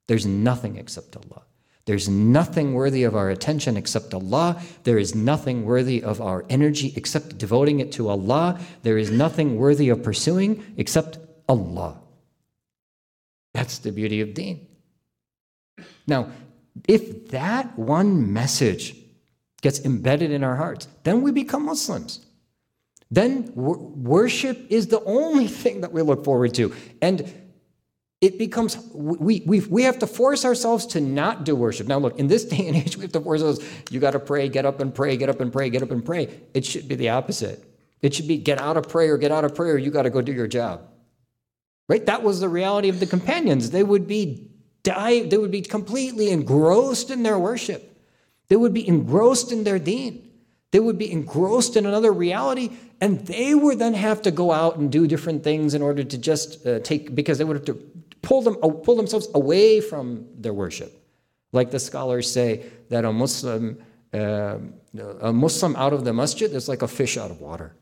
There's 0.06 0.24
nothing 0.24 0.76
except 0.78 1.14
Allah. 1.14 1.42
There's 1.86 2.08
nothing 2.08 2.72
worthy 2.72 3.04
of 3.04 3.14
our 3.14 3.28
attention 3.30 3.76
except 3.76 4.14
Allah. 4.14 4.60
There 4.84 4.98
is 4.98 5.14
nothing 5.14 5.64
worthy 5.64 6.02
of 6.02 6.20
our 6.20 6.44
energy 6.48 6.94
except 6.96 7.36
devoting 7.36 7.80
it 7.80 7.92
to 7.92 8.08
Allah. 8.08 8.58
There 8.82 8.96
is 8.96 9.10
nothing 9.10 9.56
worthy 9.56 9.90
of 9.90 10.02
pursuing 10.02 10.74
except 10.78 11.18
Allah. 11.48 12.00
That's 13.52 13.78
the 13.78 13.92
beauty 13.92 14.22
of 14.22 14.32
deen. 14.32 14.66
Now, 16.06 16.30
if 16.88 17.28
that 17.28 17.78
one 17.78 18.32
message 18.32 18.96
gets 19.60 19.80
embedded 19.84 20.30
in 20.30 20.42
our 20.42 20.56
hearts, 20.56 20.88
then 21.04 21.22
we 21.22 21.32
become 21.32 21.66
Muslims. 21.66 22.20
Then 23.10 23.52
worship 23.54 24.66
is 24.70 24.88
the 24.88 25.02
only 25.04 25.46
thing 25.46 25.82
that 25.82 25.92
we 25.92 26.02
look 26.02 26.24
forward 26.24 26.54
to. 26.54 26.74
And 27.00 27.32
it 28.24 28.38
becomes, 28.38 28.78
we, 28.94 29.42
we, 29.44 29.60
we 29.60 29.82
have 29.82 29.98
to 29.98 30.06
force 30.06 30.46
ourselves 30.46 30.86
to 30.86 31.00
not 31.00 31.44
do 31.44 31.54
worship. 31.54 31.86
Now, 31.86 31.98
look, 31.98 32.18
in 32.18 32.26
this 32.26 32.44
day 32.52 32.66
and 32.66 32.74
age, 32.74 32.96
we 32.96 33.02
have 33.02 33.12
to 33.12 33.20
force 33.20 33.42
ourselves, 33.42 33.68
you 33.90 34.00
got 34.00 34.12
to 34.12 34.18
pray, 34.18 34.48
get 34.48 34.64
up 34.64 34.80
and 34.80 34.94
pray, 34.94 35.18
get 35.18 35.28
up 35.28 35.40
and 35.40 35.52
pray, 35.52 35.68
get 35.68 35.82
up 35.82 35.90
and 35.90 36.02
pray. 36.02 36.40
It 36.54 36.64
should 36.64 36.88
be 36.88 36.94
the 36.94 37.10
opposite. 37.10 37.62
It 38.00 38.14
should 38.14 38.26
be 38.26 38.38
get 38.38 38.58
out 38.58 38.78
of 38.78 38.88
prayer, 38.88 39.18
get 39.18 39.30
out 39.30 39.44
of 39.44 39.54
prayer, 39.54 39.76
you 39.76 39.90
got 39.90 40.02
to 40.02 40.10
go 40.10 40.22
do 40.22 40.32
your 40.32 40.46
job. 40.46 40.88
Right? 41.86 42.06
That 42.06 42.22
was 42.22 42.40
the 42.40 42.48
reality 42.48 42.88
of 42.88 42.98
the 42.98 43.06
companions. 43.06 43.70
They 43.70 43.82
would 43.82 44.06
be 44.06 44.50
die, 44.84 45.24
they 45.24 45.36
would 45.36 45.50
be 45.50 45.60
completely 45.60 46.30
engrossed 46.30 47.10
in 47.10 47.24
their 47.24 47.38
worship. 47.38 47.94
They 48.48 48.56
would 48.56 48.72
be 48.72 48.88
engrossed 48.88 49.52
in 49.52 49.64
their 49.64 49.78
deen. 49.78 50.30
They 50.70 50.80
would 50.80 50.98
be 50.98 51.12
engrossed 51.12 51.76
in 51.76 51.84
another 51.84 52.12
reality, 52.12 52.70
and 53.00 53.20
they 53.26 53.54
would 53.54 53.78
then 53.78 53.94
have 53.94 54.22
to 54.22 54.30
go 54.30 54.50
out 54.50 54.76
and 54.76 54.90
do 54.90 55.06
different 55.06 55.44
things 55.44 55.74
in 55.74 55.82
order 55.82 56.02
to 56.02 56.18
just 56.18 56.66
uh, 56.66 56.80
take, 56.80 57.14
because 57.14 57.38
they 57.38 57.44
would 57.44 57.56
have 57.56 57.66
to 57.66 57.78
pull, 58.24 58.42
them, 58.42 58.56
uh, 58.62 58.68
pull 58.68 58.96
themselves 58.96 59.28
away 59.34 59.80
from 59.80 60.26
their 60.36 60.54
worship. 60.54 60.92
Like 61.52 61.70
the 61.70 61.78
scholars 61.78 62.30
say 62.30 62.64
that 62.88 63.04
a 63.04 63.12
Muslim, 63.12 63.78
uh, 64.12 64.58
a 65.20 65.32
Muslim 65.32 65.76
out 65.76 65.92
of 65.92 66.04
the 66.04 66.12
masjid 66.12 66.52
is 66.52 66.68
like 66.68 66.82
a 66.82 66.88
fish 66.88 67.16
out 67.16 67.30
of 67.30 67.40
water 67.40 67.76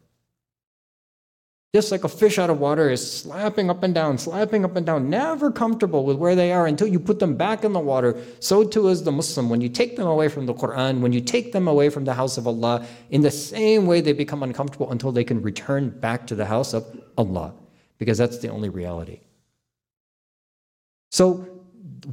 just 1.74 1.90
like 1.90 2.04
a 2.04 2.08
fish 2.08 2.38
out 2.38 2.50
of 2.50 2.60
water 2.60 2.90
is 2.90 3.00
slapping 3.20 3.70
up 3.70 3.82
and 3.82 3.94
down, 3.94 4.18
slapping 4.18 4.62
up 4.62 4.76
and 4.76 4.84
down, 4.84 5.08
never 5.08 5.50
comfortable 5.50 6.04
with 6.04 6.18
where 6.18 6.34
they 6.34 6.52
are 6.52 6.66
until 6.66 6.86
you 6.86 7.00
put 7.00 7.18
them 7.18 7.34
back 7.34 7.64
in 7.64 7.72
the 7.72 7.80
water. 7.80 8.14
So 8.40 8.62
too 8.62 8.88
is 8.88 9.04
the 9.04 9.12
Muslim. 9.12 9.48
When 9.48 9.62
you 9.62 9.70
take 9.70 9.96
them 9.96 10.06
away 10.06 10.28
from 10.28 10.44
the 10.44 10.52
Quran, 10.52 11.00
when 11.00 11.14
you 11.14 11.22
take 11.22 11.52
them 11.52 11.68
away 11.68 11.88
from 11.88 12.04
the 12.04 12.12
house 12.12 12.36
of 12.36 12.46
Allah, 12.46 12.86
in 13.08 13.22
the 13.22 13.30
same 13.30 13.86
way 13.86 14.02
they 14.02 14.12
become 14.12 14.42
uncomfortable 14.42 14.90
until 14.90 15.12
they 15.12 15.24
can 15.24 15.40
return 15.40 15.88
back 15.88 16.26
to 16.26 16.34
the 16.34 16.44
house 16.44 16.74
of 16.74 16.84
Allah, 17.16 17.54
because 17.96 18.18
that's 18.18 18.38
the 18.40 18.48
only 18.48 18.68
reality. 18.68 19.20
So 21.12 21.46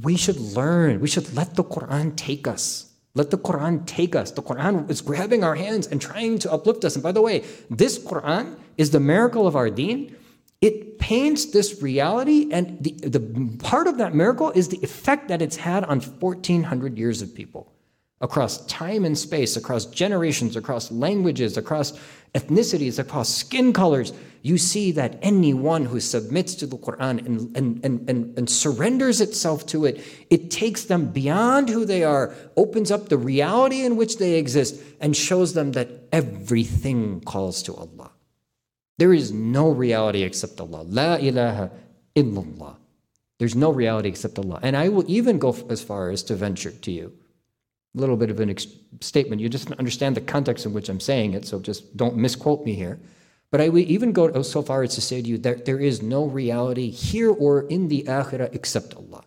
we 0.04 0.18
should 0.18 0.38
learn, 0.38 1.00
we 1.00 1.08
should 1.08 1.34
let 1.34 1.56
the 1.56 1.64
Quran 1.64 2.16
take 2.18 2.48
us. 2.48 2.92
Let 3.16 3.32
the 3.32 3.38
Quran 3.38 3.86
take 3.88 4.14
us. 4.14 4.32
The 4.32 4.44
Quran 4.44 4.90
is 4.90 5.02
grabbing 5.02 5.44
our 5.44 5.56
hands 5.56 5.88
and 5.88 6.02
trying 6.02 6.38
to 6.40 6.52
uplift 6.52 6.84
us. 6.84 6.96
And 6.96 7.02
by 7.02 7.14
the 7.14 7.22
way, 7.22 7.46
this 7.70 7.98
Quran 7.98 8.58
is 8.78 8.92
the 8.92 9.00
miracle 9.00 9.48
of 9.48 9.56
our 9.56 9.70
deen. 9.70 10.16
It 10.62 11.00
paints 11.00 11.46
this 11.46 11.82
reality, 11.82 12.50
and 12.52 12.84
the, 12.84 12.92
the 13.08 13.58
part 13.60 13.88
of 13.88 13.98
that 14.00 14.14
miracle 14.14 14.52
is 14.52 14.68
the 14.68 14.84
effect 14.84 15.30
that 15.30 15.42
it's 15.42 15.56
had 15.56 15.86
on 15.86 16.02
1,400 16.02 16.98
years 16.98 17.22
of 17.22 17.34
people 17.34 17.72
across 18.22 18.66
time 18.66 19.06
and 19.06 19.18
space, 19.18 19.56
across 19.56 19.86
generations, 19.86 20.58
across 20.58 20.92
languages, 20.92 21.56
across 21.56 21.98
ethnicities, 22.34 23.00
across 23.00 23.30
skin 23.30 23.74
colors, 23.74 24.14
you 24.42 24.58
see 24.58 24.92
that 24.94 25.20
anyone 25.22 25.86
who 25.86 26.00
submits 26.00 26.56
to 26.56 26.66
the 26.66 26.78
Quran 26.78 27.26
and, 27.26 27.58
and, 27.58 27.86
and, 27.86 28.10
and, 28.10 28.38
and 28.38 28.50
surrenders 28.50 29.20
itself 29.20 29.66
to 29.68 29.86
it, 29.86 30.02
it 30.30 30.50
takes 30.50 30.86
them 30.86 31.12
beyond 31.12 31.70
who 31.70 31.84
they 31.84 32.04
are, 32.04 32.34
opens 32.56 32.92
up 32.92 33.10
the 33.10 33.18
reality 33.18 33.84
in 33.84 33.98
which 33.98 34.18
they 34.18 34.36
exist, 34.36 34.82
and 35.02 35.16
shows 35.16 35.54
them 35.54 35.74
that 35.74 35.90
everything 36.12 37.22
calls 37.22 37.62
to 37.64 37.76
Allah. 37.76 38.12
There 38.98 39.14
is 39.14 39.32
no 39.32 39.72
reality 39.72 40.24
except 40.24 40.60
Allah. 40.60 40.84
La 40.84 41.16
ilaha 41.16 41.72
illallah. 42.16 42.76
There's 43.40 43.56
no 43.56 43.72
reality 43.72 44.10
except 44.10 44.38
Allah. 44.38 44.60
And 44.62 44.76
I 44.76 44.90
will 44.90 45.06
even 45.08 45.40
go 45.40 45.56
as 45.70 45.82
far 45.82 46.10
as 46.10 46.24
to 46.24 46.36
venture 46.36 46.72
to 46.72 46.92
you 46.92 47.14
little 47.96 48.18
bit 48.18 48.30
of 48.30 48.40
an 48.40 48.50
ex- 48.50 48.68
statement. 49.02 49.42
You 49.42 49.50
just 49.50 49.72
understand 49.74 50.16
the 50.16 50.22
context 50.22 50.66
in 50.66 50.74
which 50.74 50.90
I'm 50.90 51.00
saying 51.00 51.34
it, 51.34 51.46
so 51.46 51.60
just 51.60 51.96
don't 51.98 52.18
misquote 52.18 52.66
me 52.66 52.74
here. 52.74 53.00
But 53.52 53.62
I 53.62 53.70
would 53.70 53.86
even 53.86 54.12
go 54.12 54.42
so 54.44 54.62
far 54.62 54.84
as 54.84 54.94
to 54.96 55.02
say 55.02 55.22
to 55.22 55.28
you 55.28 55.38
that 55.40 55.66
there 55.66 55.80
is 55.80 56.02
no 56.02 56.26
reality 56.26 56.92
here 56.92 57.32
or 57.32 57.62
in 57.68 57.88
the 57.88 58.04
akhirah 58.04 58.54
except 58.54 58.94
Allah. 58.94 59.24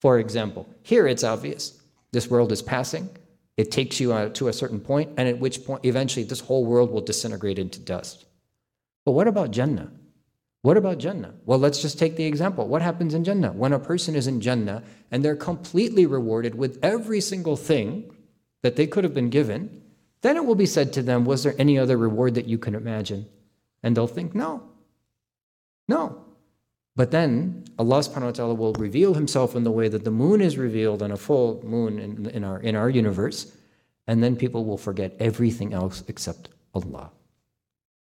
For 0.00 0.18
example, 0.18 0.66
here 0.82 1.06
it's 1.06 1.24
obvious. 1.24 1.78
This 2.12 2.30
world 2.30 2.52
is 2.52 2.62
passing. 2.62 3.10
It 3.58 3.70
takes 3.70 4.00
you 4.00 4.12
uh, 4.14 4.30
to 4.30 4.48
a 4.48 4.52
certain 4.54 4.80
point, 4.80 5.10
and 5.18 5.28
at 5.28 5.38
which 5.38 5.64
point, 5.64 5.84
eventually, 5.84 6.24
this 6.24 6.40
whole 6.40 6.64
world 6.64 6.90
will 6.90 7.02
disintegrate 7.02 7.58
into 7.58 7.78
dust. 7.78 8.24
But 9.04 9.12
what 9.12 9.28
about 9.28 9.50
Jannah? 9.50 9.92
What 10.62 10.76
about 10.76 10.98
Jannah? 10.98 11.34
Well, 11.46 11.58
let's 11.58 11.80
just 11.80 11.98
take 11.98 12.16
the 12.16 12.24
example. 12.24 12.68
What 12.68 12.82
happens 12.82 13.14
in 13.14 13.24
Jannah? 13.24 13.52
When 13.52 13.72
a 13.72 13.78
person 13.78 14.14
is 14.14 14.26
in 14.26 14.40
Jannah 14.40 14.82
and 15.10 15.24
they're 15.24 15.36
completely 15.36 16.04
rewarded 16.04 16.54
with 16.54 16.78
every 16.82 17.20
single 17.20 17.56
thing 17.56 18.14
that 18.62 18.76
they 18.76 18.86
could 18.86 19.04
have 19.04 19.14
been 19.14 19.30
given, 19.30 19.82
then 20.20 20.36
it 20.36 20.44
will 20.44 20.54
be 20.54 20.66
said 20.66 20.92
to 20.92 21.02
them, 21.02 21.24
Was 21.24 21.44
there 21.44 21.54
any 21.58 21.78
other 21.78 21.96
reward 21.96 22.34
that 22.34 22.46
you 22.46 22.58
can 22.58 22.74
imagine? 22.74 23.26
And 23.82 23.96
they'll 23.96 24.06
think, 24.06 24.34
No. 24.34 24.62
No. 25.88 26.24
But 26.94 27.10
then 27.10 27.64
Allah 27.78 28.00
subhanahu 28.00 28.24
wa 28.24 28.30
ta'ala 28.32 28.54
will 28.54 28.74
reveal 28.74 29.14
himself 29.14 29.56
in 29.56 29.64
the 29.64 29.70
way 29.70 29.88
that 29.88 30.04
the 30.04 30.10
moon 30.10 30.42
is 30.42 30.58
revealed 30.58 31.02
on 31.02 31.10
a 31.10 31.16
full 31.16 31.64
moon 31.64 31.98
in, 31.98 32.26
in, 32.28 32.44
our, 32.44 32.60
in 32.60 32.76
our 32.76 32.90
universe. 32.90 33.50
And 34.06 34.22
then 34.22 34.36
people 34.36 34.66
will 34.66 34.76
forget 34.76 35.16
everything 35.18 35.72
else 35.72 36.04
except 36.08 36.50
Allah. 36.74 37.12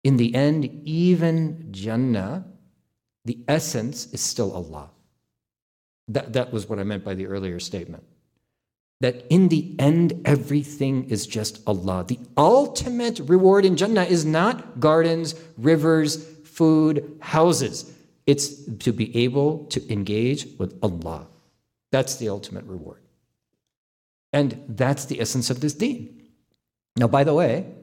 In 0.03 0.17
the 0.17 0.33
end, 0.35 0.65
even 0.85 1.67
Jannah, 1.71 2.45
the 3.25 3.39
essence 3.47 4.07
is 4.13 4.21
still 4.21 4.53
Allah. 4.53 4.89
That, 6.07 6.33
that 6.33 6.53
was 6.53 6.69
what 6.69 6.79
I 6.79 6.83
meant 6.83 7.03
by 7.03 7.13
the 7.13 7.27
earlier 7.27 7.59
statement. 7.59 8.03
That 9.01 9.25
in 9.29 9.49
the 9.49 9.75
end, 9.77 10.21
everything 10.25 11.09
is 11.09 11.27
just 11.27 11.61
Allah. 11.67 12.05
The 12.07 12.19
ultimate 12.37 13.19
reward 13.19 13.65
in 13.65 13.75
Jannah 13.75 14.05
is 14.05 14.25
not 14.25 14.79
gardens, 14.79 15.35
rivers, 15.57 16.25
food, 16.45 17.17
houses. 17.19 17.91
It's 18.25 18.65
to 18.79 18.91
be 18.91 19.15
able 19.23 19.65
to 19.65 19.91
engage 19.91 20.47
with 20.57 20.77
Allah. 20.81 21.27
That's 21.91 22.15
the 22.15 22.29
ultimate 22.29 22.65
reward. 22.65 23.01
And 24.33 24.63
that's 24.67 25.05
the 25.05 25.21
essence 25.21 25.49
of 25.49 25.61
this 25.61 25.73
deen. 25.73 26.23
Now, 26.97 27.07
by 27.07 27.23
the 27.23 27.33
way, 27.33 27.73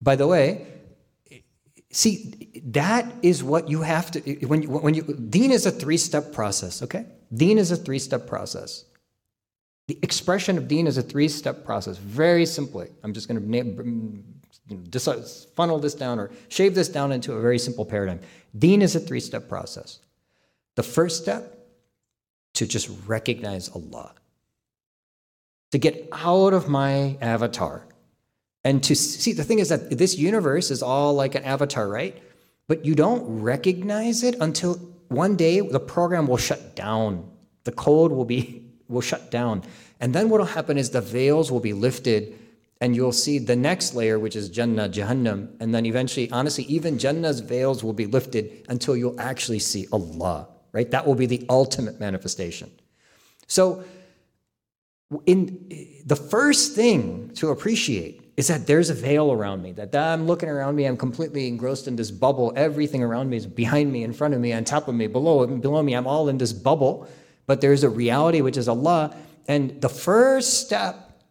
by 0.00 0.16
the 0.16 0.26
way, 0.26 0.66
see, 1.90 2.60
that 2.66 3.12
is 3.22 3.42
what 3.42 3.68
you 3.68 3.82
have 3.82 4.10
to, 4.12 4.20
when 4.46 4.62
you, 4.62 4.68
when 4.68 4.94
you, 4.94 5.02
deen 5.02 5.50
is 5.50 5.66
a 5.66 5.70
three 5.70 5.96
step 5.96 6.32
process, 6.32 6.82
okay? 6.82 7.06
Deen 7.32 7.58
is 7.58 7.70
a 7.70 7.76
three 7.76 7.98
step 7.98 8.26
process. 8.26 8.84
The 9.88 9.98
expression 10.02 10.58
of 10.58 10.66
deen 10.68 10.86
is 10.86 10.98
a 10.98 11.02
three 11.02 11.28
step 11.28 11.64
process, 11.64 11.96
very 11.96 12.44
simply. 12.44 12.88
I'm 13.02 13.12
just 13.12 13.28
going 13.28 13.40
to 13.40 13.46
funnel 15.54 15.78
this 15.78 15.94
down 15.94 16.18
or 16.18 16.30
shave 16.48 16.74
this 16.74 16.88
down 16.88 17.12
into 17.12 17.34
a 17.34 17.40
very 17.40 17.58
simple 17.58 17.84
paradigm. 17.84 18.20
Deen 18.58 18.82
is 18.82 18.96
a 18.96 19.00
three 19.00 19.20
step 19.20 19.48
process. 19.48 20.00
The 20.74 20.82
first 20.82 21.22
step, 21.22 21.52
to 22.54 22.66
just 22.66 22.90
recognize 23.06 23.68
Allah, 23.68 24.14
to 25.70 25.78
get 25.78 26.08
out 26.12 26.52
of 26.52 26.68
my 26.68 27.16
avatar 27.20 27.86
and 28.66 28.82
to 28.82 28.96
see, 28.96 29.32
the 29.32 29.44
thing 29.44 29.60
is 29.60 29.68
that 29.68 29.96
this 29.96 30.18
universe 30.18 30.72
is 30.72 30.82
all 30.82 31.14
like 31.14 31.36
an 31.36 31.44
avatar, 31.44 31.88
right? 31.88 32.20
But 32.66 32.84
you 32.84 32.96
don't 32.96 33.22
recognize 33.40 34.24
it 34.24 34.34
until 34.40 34.74
one 35.06 35.36
day 35.36 35.60
the 35.60 35.78
program 35.78 36.26
will 36.26 36.36
shut 36.36 36.74
down. 36.74 37.30
The 37.62 37.70
code 37.70 38.10
will 38.10 38.24
be 38.24 38.64
will 38.88 39.02
shut 39.02 39.30
down. 39.30 39.62
And 40.00 40.12
then 40.12 40.28
what 40.28 40.40
will 40.40 40.46
happen 40.46 40.78
is 40.78 40.90
the 40.90 41.00
veils 41.00 41.52
will 41.52 41.60
be 41.60 41.72
lifted 41.72 42.36
and 42.80 42.96
you'll 42.96 43.12
see 43.12 43.38
the 43.38 43.54
next 43.54 43.94
layer, 43.94 44.18
which 44.18 44.34
is 44.34 44.48
Jannah, 44.48 44.88
Jahannam. 44.88 45.48
And 45.60 45.72
then 45.72 45.86
eventually, 45.86 46.28
honestly, 46.32 46.64
even 46.64 46.98
Jannah's 46.98 47.38
veils 47.38 47.84
will 47.84 47.92
be 47.92 48.06
lifted 48.06 48.66
until 48.68 48.96
you'll 48.96 49.20
actually 49.20 49.60
see 49.60 49.86
Allah, 49.92 50.48
right? 50.72 50.90
That 50.90 51.06
will 51.06 51.14
be 51.14 51.26
the 51.26 51.46
ultimate 51.48 52.00
manifestation. 52.00 52.72
So 53.46 53.84
in 55.24 56.02
the 56.04 56.16
first 56.16 56.74
thing 56.74 57.30
to 57.36 57.50
appreciate 57.50 58.25
is 58.36 58.48
that 58.48 58.66
there's 58.66 58.90
a 58.90 58.94
veil 58.94 59.32
around 59.32 59.62
me, 59.62 59.72
that 59.72 59.94
I'm 59.94 60.26
looking 60.26 60.48
around 60.48 60.76
me, 60.76 60.84
I'm 60.84 60.96
completely 60.96 61.48
engrossed 61.48 61.88
in 61.88 61.96
this 61.96 62.10
bubble. 62.10 62.52
Everything 62.54 63.02
around 63.02 63.30
me 63.30 63.38
is 63.38 63.46
behind 63.46 63.90
me, 63.90 64.04
in 64.04 64.12
front 64.12 64.34
of 64.34 64.40
me, 64.40 64.52
on 64.52 64.64
top 64.64 64.88
of 64.88 64.94
me, 64.94 65.06
below, 65.06 65.46
below 65.46 65.82
me. 65.82 65.94
I'm 65.94 66.06
all 66.06 66.28
in 66.28 66.36
this 66.36 66.52
bubble. 66.52 67.08
But 67.46 67.60
there's 67.62 67.82
a 67.82 67.88
reality 67.88 68.42
which 68.42 68.58
is 68.58 68.68
Allah. 68.68 69.16
And 69.48 69.80
the 69.80 69.88
first 69.88 70.60
step 70.60 71.22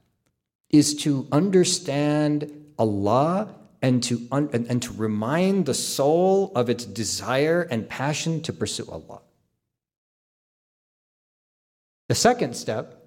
is 0.71 0.95
to 1.03 1.27
understand 1.31 2.51
Allah 2.79 3.53
and 3.81 4.01
to, 4.03 4.27
un- 4.31 4.49
and, 4.51 4.65
and 4.65 4.81
to 4.81 4.93
remind 4.93 5.67
the 5.67 5.75
soul 5.75 6.51
of 6.55 6.69
its 6.69 6.85
desire 6.85 7.61
and 7.61 7.87
passion 7.87 8.41
to 8.43 8.53
pursue 8.53 8.87
Allah. 8.89 9.21
The 12.09 12.15
second 12.15 12.55
step 12.55 13.04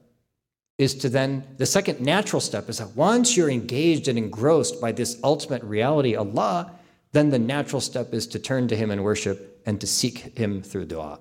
is 0.79 0.95
to 0.95 1.09
then, 1.09 1.45
the 1.57 1.67
second 1.67 2.01
natural 2.01 2.41
step 2.41 2.69
is 2.69 2.79
that 2.79 2.95
once 2.95 3.37
you're 3.37 3.51
engaged 3.51 4.07
and 4.07 4.17
engrossed 4.17 4.81
by 4.81 4.93
this 4.93 5.19
ultimate 5.25 5.63
reality, 5.65 6.15
Allah, 6.15 6.73
then 7.13 7.31
the 7.31 7.39
natural 7.39 7.81
step 7.81 8.15
is 8.15 8.27
to 8.29 8.39
turn 8.39 8.69
to 8.69 8.77
Him 8.77 8.91
in 8.91 9.03
worship 9.03 9.61
and 9.67 9.81
to 9.81 9.87
seek 9.87 10.39
Him 10.39 10.63
through 10.63 10.87
dua. 10.87 11.19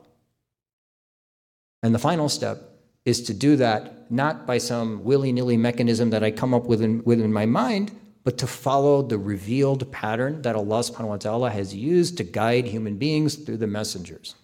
And 1.81 1.93
the 1.93 1.99
final 1.99 2.29
step 2.29 2.61
is 3.03 3.21
to 3.23 3.33
do 3.33 3.55
that 3.55 4.11
not 4.11 4.45
by 4.45 4.57
some 4.57 5.03
willy 5.03 5.31
nilly 5.31 5.57
mechanism 5.57 6.11
that 6.11 6.23
I 6.23 6.31
come 6.31 6.53
up 6.53 6.65
with 6.65 6.81
in, 6.81 7.03
within 7.03 7.33
my 7.33 7.45
mind, 7.45 7.91
but 8.23 8.37
to 8.39 8.47
follow 8.47 9.01
the 9.01 9.17
revealed 9.17 9.89
pattern 9.91 10.41
that 10.41 10.55
Allah 10.55 10.79
subhanahu 10.79 11.07
wa 11.07 11.17
ta'ala 11.17 11.49
has 11.49 11.73
used 11.73 12.17
to 12.17 12.23
guide 12.23 12.65
human 12.65 12.97
beings 12.97 13.35
through 13.35 13.57
the 13.57 13.67
messengers. 13.67 14.35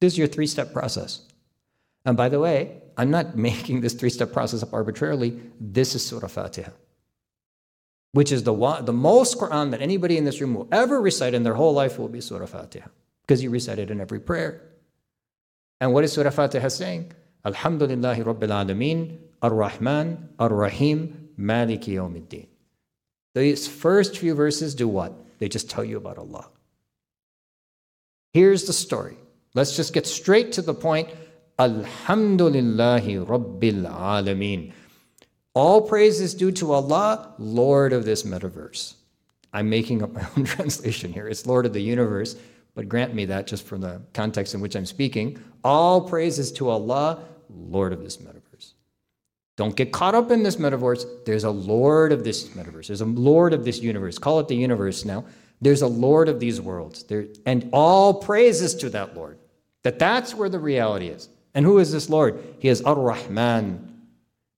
This 0.00 0.14
is 0.14 0.18
your 0.18 0.28
three 0.28 0.46
step 0.46 0.72
process. 0.72 1.22
And 2.04 2.16
by 2.16 2.28
the 2.28 2.38
way, 2.38 2.80
I'm 2.98 3.10
not 3.10 3.36
making 3.48 3.80
this 3.80 3.94
three 3.94 4.10
step 4.10 4.32
process 4.32 4.62
up 4.62 4.74
arbitrarily. 4.74 5.40
This 5.60 5.94
is 5.94 6.04
Surah 6.04 6.28
Fatiha, 6.28 6.72
which 8.12 8.32
is 8.32 8.42
the, 8.42 8.54
the 8.82 8.92
most 8.92 9.38
Quran 9.38 9.70
that 9.70 9.80
anybody 9.80 10.18
in 10.18 10.24
this 10.24 10.40
room 10.40 10.54
will 10.54 10.68
ever 10.70 11.00
recite 11.00 11.32
in 11.32 11.44
their 11.44 11.54
whole 11.54 11.72
life 11.72 11.98
will 11.98 12.08
be 12.08 12.20
Surah 12.20 12.46
Fatiha, 12.46 12.88
because 13.22 13.42
you 13.42 13.50
recite 13.50 13.78
it 13.78 13.90
in 13.90 14.00
every 14.00 14.20
prayer. 14.20 14.62
And 15.80 15.94
what 15.94 16.04
is 16.04 16.12
Surah 16.12 16.30
Fatiha 16.30 16.68
saying? 16.68 17.12
Alhamdulillahi 17.46 18.24
Rabbil 18.24 18.50
Alameen, 18.50 19.18
Ar 19.40 19.54
Rahman, 19.54 20.30
Ar 20.38 20.52
Rahim, 20.52 21.30
Maliki 21.38 21.94
Yawmiddin. 21.94 22.48
These 23.34 23.68
first 23.68 24.18
few 24.18 24.34
verses 24.34 24.74
do 24.74 24.88
what? 24.88 25.12
They 25.38 25.48
just 25.48 25.70
tell 25.70 25.84
you 25.84 25.96
about 25.96 26.18
Allah. 26.18 26.48
Here's 28.32 28.66
the 28.66 28.72
story. 28.72 29.16
Let's 29.54 29.76
just 29.76 29.92
get 29.94 30.06
straight 30.06 30.52
to 30.52 30.62
the 30.62 30.74
point. 30.74 31.08
Alhamdulillahi 31.58 33.26
Rabbil 33.26 33.84
Alameen. 33.84 34.72
All 35.54 35.80
praise 35.80 36.20
is 36.20 36.32
due 36.32 36.52
to 36.52 36.70
Allah, 36.70 37.34
Lord 37.36 37.92
of 37.92 38.04
this 38.04 38.22
metaverse. 38.22 38.94
I'm 39.52 39.68
making 39.68 40.04
up 40.04 40.12
my 40.12 40.24
own 40.36 40.44
translation 40.44 41.12
here. 41.12 41.26
It's 41.26 41.46
Lord 41.46 41.66
of 41.66 41.72
the 41.72 41.82
universe, 41.82 42.36
but 42.76 42.88
grant 42.88 43.12
me 43.12 43.24
that 43.24 43.48
just 43.48 43.66
from 43.66 43.80
the 43.80 44.00
context 44.14 44.54
in 44.54 44.60
which 44.60 44.76
I'm 44.76 44.86
speaking. 44.86 45.42
All 45.64 46.00
praise 46.02 46.38
is 46.38 46.52
to 46.52 46.68
Allah, 46.68 47.24
Lord 47.50 47.92
of 47.92 48.04
this 48.04 48.18
metaverse. 48.18 48.74
Don't 49.56 49.74
get 49.74 49.90
caught 49.90 50.14
up 50.14 50.30
in 50.30 50.44
this 50.44 50.56
metaverse. 50.56 51.24
There's 51.24 51.42
a 51.42 51.50
Lord 51.50 52.12
of 52.12 52.22
this 52.22 52.50
metaverse. 52.50 52.86
There's 52.86 53.00
a 53.00 53.04
Lord 53.04 53.52
of 53.52 53.64
this 53.64 53.80
universe. 53.80 54.16
Call 54.16 54.38
it 54.38 54.46
the 54.46 54.54
universe 54.54 55.04
now. 55.04 55.24
There's 55.60 55.82
a 55.82 55.88
Lord 55.88 56.28
of 56.28 56.38
these 56.38 56.60
worlds. 56.60 57.02
There, 57.02 57.26
and 57.46 57.68
all 57.72 58.14
praises 58.14 58.76
to 58.76 58.90
that 58.90 59.16
Lord. 59.16 59.40
That 59.82 59.98
that's 59.98 60.36
where 60.36 60.48
the 60.48 60.60
reality 60.60 61.08
is. 61.08 61.28
And 61.54 61.64
who 61.64 61.78
is 61.78 61.92
this 61.92 62.08
Lord? 62.08 62.42
He 62.58 62.68
is 62.68 62.82
Ar-Rahman 62.82 64.02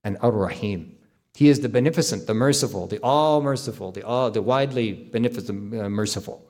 and 0.05 0.18
Ar-Rahim. 0.20 0.96
He 1.35 1.48
is 1.48 1.61
the 1.61 1.68
beneficent, 1.68 2.26
the 2.26 2.35
merciful, 2.35 2.87
the 2.87 2.98
all 3.03 3.40
merciful, 3.40 3.92
the 3.92 4.03
all, 4.03 4.31
the 4.31 4.42
widely 4.42 4.92
beneficent, 4.92 5.74
uh, 5.74 5.88
merciful. 5.88 6.46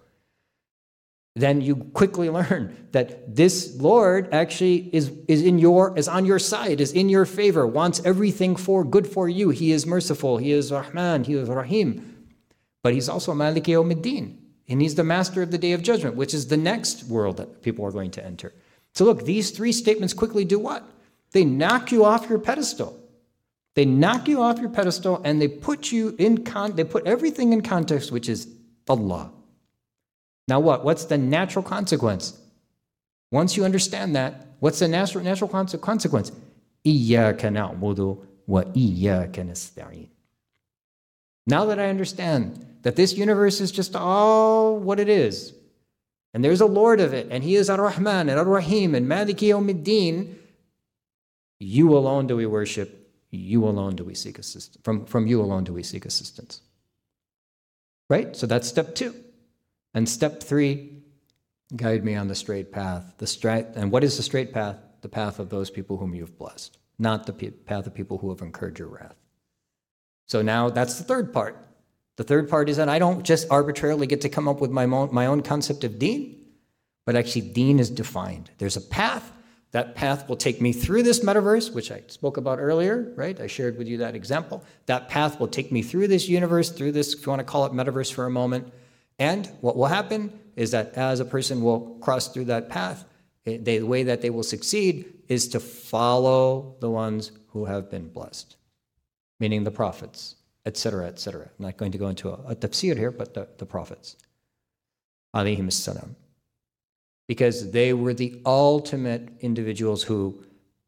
Then 1.37 1.61
you 1.61 1.77
quickly 1.77 2.29
learn 2.41 2.89
that 2.93 3.37
this 3.37 3.77
Lord 3.81 4.33
actually 4.33 4.91
is, 4.93 5.13
is 5.29 5.43
in 5.43 5.59
your 5.59 5.97
is 5.97 6.09
on 6.09 6.25
your 6.25 6.39
side, 6.39 6.81
is 6.81 6.93
in 6.93 7.09
your 7.09 7.27
favor, 7.27 7.67
wants 7.67 8.01
everything 8.05 8.57
for 8.57 8.85
good 8.85 9.07
for 9.07 9.29
you. 9.29 9.51
He 9.51 9.73
is 9.73 9.87
merciful, 9.87 10.39
he 10.39 10.53
is 10.53 10.73
Rahman, 10.73 11.25
he 11.25 11.35
is 11.35 11.49
Rahim. 11.49 12.17
But 12.83 12.95
he's 12.95 13.09
also 13.09 13.35
Malik 13.35 13.65
Yawmiddin. 13.65 14.39
And 14.69 14.81
he's 14.81 14.95
the 14.95 15.05
master 15.05 15.43
of 15.43 15.51
the 15.51 15.59
day 15.59 15.73
of 15.73 15.83
judgment, 15.83 16.15
which 16.15 16.33
is 16.33 16.47
the 16.47 16.57
next 16.57 17.05
world 17.05 17.39
that 17.39 17.61
people 17.61 17.85
are 17.85 17.91
going 17.91 18.13
to 18.13 18.25
enter. 18.25 18.55
So, 18.95 19.05
look, 19.05 19.25
these 19.25 19.51
three 19.51 19.73
statements 19.73 20.13
quickly 20.15 20.45
do 20.45 20.59
what? 20.59 20.89
They 21.33 21.45
knock 21.45 21.93
you 21.93 22.05
off 22.05 22.29
your 22.29 22.39
pedestal. 22.39 22.97
They 23.75 23.85
knock 23.85 24.27
you 24.27 24.43
off 24.43 24.59
your 24.59 24.71
pedestal 24.71 25.21
and 25.25 25.41
they 25.41 25.49
put 25.49 25.93
you 25.93 26.17
in 26.19 26.45
con 26.45 26.75
they 26.75 26.85
put 26.85 27.07
everything 27.07 27.53
in 27.53 27.63
context, 27.63 28.11
which 28.11 28.29
is 28.29 28.49
Allah. 28.89 29.31
Now 30.49 30.61
what? 30.61 30.85
What's 30.85 31.05
the 31.05 31.17
natural 31.17 31.63
consequence? 31.63 32.39
Once 33.31 33.57
you 33.57 33.65
understand 33.65 34.17
that, 34.17 34.49
what's 34.59 34.81
the 34.81 34.89
natural 34.89 35.23
natural 35.23 35.49
consequence? 35.49 36.33
Wa. 36.85 38.65
Now 41.47 41.65
that 41.65 41.79
I 41.79 41.89
understand 41.89 42.67
that 42.83 42.97
this 42.97 43.13
universe 43.17 43.61
is 43.61 43.71
just 43.71 43.95
all 43.95 44.79
what 44.79 44.99
it 44.99 45.09
is, 45.09 45.55
and 46.33 46.45
there's 46.45 46.61
a 46.61 46.67
Lord 46.67 47.01
of 47.01 47.13
it, 47.13 47.29
and 47.31 47.43
He 47.43 47.57
is 47.57 47.69
Ar 47.69 47.81
Rahman 47.81 48.29
and 48.29 48.39
Ar 48.39 48.45
Rahim 48.45 48.95
and 48.95 49.07
Maliki 49.07 49.49
Yawmiddin. 49.49 50.37
You 51.59 51.97
alone 51.97 52.27
do 52.27 52.37
we 52.37 52.47
worship, 52.47 53.11
you 53.31 53.65
alone 53.65 53.97
do 53.97 54.05
we 54.05 54.15
seek 54.15 54.39
assistance. 54.39 54.83
From, 54.83 55.05
from 55.05 55.27
you 55.27 55.41
alone 55.43 55.65
do 55.65 55.73
we 55.73 55.83
seek 55.83 56.07
assistance. 56.07 56.63
Right? 58.09 58.35
So 58.35 58.47
that's 58.47 58.67
step 58.67 58.95
two. 58.95 59.15
And 59.93 60.09
step 60.09 60.43
three, 60.43 61.03
guide 61.77 62.05
me 62.05 62.15
on 62.15 62.29
the 62.29 62.35
straight 62.35 62.73
path. 62.73 63.15
The 63.19 63.27
straight, 63.27 63.67
and 63.75 63.91
what 63.91 64.05
is 64.05 64.17
the 64.17 64.23
straight 64.23 64.53
path? 64.53 64.79
The 65.03 65.09
path 65.09 65.39
of 65.39 65.51
those 65.51 65.71
people 65.71 65.97
whom 65.97 66.15
you've 66.15 66.39
blessed, 66.39 66.79
not 66.99 67.27
the 67.27 67.33
path 67.33 67.87
of 67.87 67.95
people 67.95 68.19
who 68.19 68.31
have 68.31 68.43
incurred 68.43 68.79
your 68.79 68.89
wrath. 68.89 69.17
So 70.27 70.43
now 70.43 70.71
that's 70.71 70.99
the 70.99 71.05
third 71.05 71.33
part. 71.33 71.57
The 72.21 72.25
third 72.25 72.51
part 72.51 72.69
is 72.69 72.77
that 72.77 72.91
I 72.91 72.99
don't 72.99 73.25
just 73.25 73.47
arbitrarily 73.49 74.07
get 74.07 74.21
to 74.21 74.29
come 74.29 74.47
up 74.47 74.61
with 74.61 74.71
my 74.71 74.85
own, 74.85 75.09
my 75.11 75.25
own 75.25 75.41
concept 75.41 75.85
of 75.85 75.99
deen, 75.99 76.37
but 77.07 77.17
actually 77.17 77.49
deen 77.49 77.79
is 77.79 77.89
defined. 77.89 78.51
There's 78.59 78.77
a 78.77 78.83
path. 78.83 79.33
That 79.71 79.95
path 79.95 80.29
will 80.29 80.37
take 80.37 80.61
me 80.61 80.75
through 80.75 81.03
this 81.05 81.21
metaverse, 81.21 81.73
which 81.73 81.91
I 81.91 82.03
spoke 82.09 82.37
about 82.37 82.59
earlier, 82.59 83.11
right? 83.17 83.41
I 83.41 83.47
shared 83.47 83.79
with 83.79 83.89
you 83.89 83.97
that 83.97 84.15
example. 84.15 84.63
That 84.85 85.09
path 85.09 85.41
will 85.41 85.49
take 85.49 85.73
me 85.73 85.81
through 85.81 86.09
this 86.09 86.29
universe, 86.29 86.69
through 86.69 86.93
this, 86.93 87.15
if 87.15 87.25
you 87.25 87.31
want 87.31 87.41
to 87.41 87.45
call 87.45 87.65
it 87.65 87.73
metaverse 87.73 88.13
for 88.13 88.27
a 88.27 88.31
moment. 88.31 88.71
And 89.19 89.51
what 89.63 89.79
will 89.79 89.87
happen 89.87 90.39
is 90.57 90.73
that 90.73 90.99
as 90.99 91.21
a 91.21 91.25
person 91.25 91.63
will 91.63 91.97
cross 92.03 92.29
through 92.29 92.45
that 92.47 92.69
path, 92.69 93.07
they, 93.45 93.57
the 93.57 93.81
way 93.81 94.03
that 94.03 94.21
they 94.21 94.29
will 94.29 94.43
succeed 94.43 95.11
is 95.29 95.49
to 95.49 95.59
follow 95.59 96.77
the 96.81 96.91
ones 96.91 97.33
who 97.53 97.65
have 97.65 97.91
been 97.91 98.11
blessed, 98.11 98.57
meaning 99.39 99.65
the 99.65 99.71
prophets, 99.71 100.35
etc., 100.67 101.07
etc. 101.07 101.51
I'm 101.59 101.67
not 101.67 101.77
going 101.77 101.93
to 101.93 101.99
go 101.99 102.09
into 102.09 102.29
a, 102.29 102.35
a 102.49 102.57
tafsir 102.57 102.97
here, 102.97 103.11
but 103.11 103.35
the, 103.35 103.49
the 103.59 103.67
prophets, 103.67 104.17
alayhim 105.35 105.73
salam. 105.73 106.17
Because 107.27 107.71
they 107.71 107.93
were 107.93 108.15
the 108.15 108.41
ultimate 108.45 109.29
individuals 109.41 110.03
who 110.03 110.45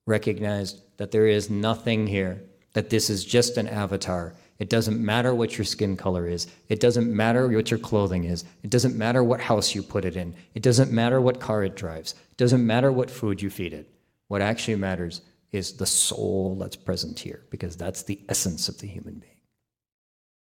recognized 0.06 0.80
that 0.96 1.10
there 1.12 1.26
is 1.26 1.50
nothing 1.50 2.06
here, 2.06 2.42
that 2.72 2.90
this 2.90 3.08
is 3.08 3.24
just 3.24 3.56
an 3.56 3.68
avatar. 3.68 4.34
It 4.58 4.68
doesn't 4.68 5.04
matter 5.04 5.34
what 5.34 5.56
your 5.56 5.64
skin 5.64 5.96
color 5.96 6.26
is. 6.26 6.46
It 6.68 6.80
doesn't 6.80 7.14
matter 7.14 7.48
what 7.48 7.70
your 7.70 7.78
clothing 7.78 8.24
is. 8.24 8.44
It 8.62 8.70
doesn't 8.70 8.96
matter 8.96 9.22
what 9.24 9.40
house 9.40 9.74
you 9.74 9.82
put 9.82 10.04
it 10.04 10.16
in. 10.16 10.34
It 10.54 10.62
doesn't 10.62 10.92
matter 10.92 11.20
what 11.20 11.40
car 11.40 11.64
it 11.64 11.76
drives. 11.76 12.12
It 12.12 12.36
doesn't 12.36 12.64
matter 12.66 12.92
what 12.92 13.10
food 13.10 13.40
you 13.40 13.50
feed 13.50 13.72
it. 13.72 13.88
What 14.28 14.42
actually 14.42 14.76
matters 14.76 15.22
is 15.50 15.74
the 15.74 15.86
soul 15.86 16.56
that's 16.58 16.76
present 16.76 17.18
here, 17.18 17.42
because 17.50 17.76
that's 17.76 18.02
the 18.02 18.18
essence 18.28 18.68
of 18.68 18.78
the 18.78 18.86
human 18.86 19.14
being. 19.14 19.31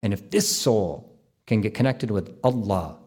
And 0.03 0.13
if 0.13 0.31
this 0.31 0.49
soul 0.49 1.19
can 1.47 1.61
get 1.61 1.75
connected 1.75 2.11
with 2.11 2.39
Allah 2.43 2.99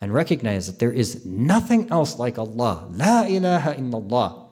and 0.00 0.12
recognize 0.12 0.66
that 0.66 0.78
there 0.78 0.92
is 0.92 1.24
nothing 1.24 1.90
else 1.90 2.18
like 2.18 2.38
Allah, 2.38 2.86
La 2.90 3.22
ilaha 3.24 3.74
illallah, 3.74 4.48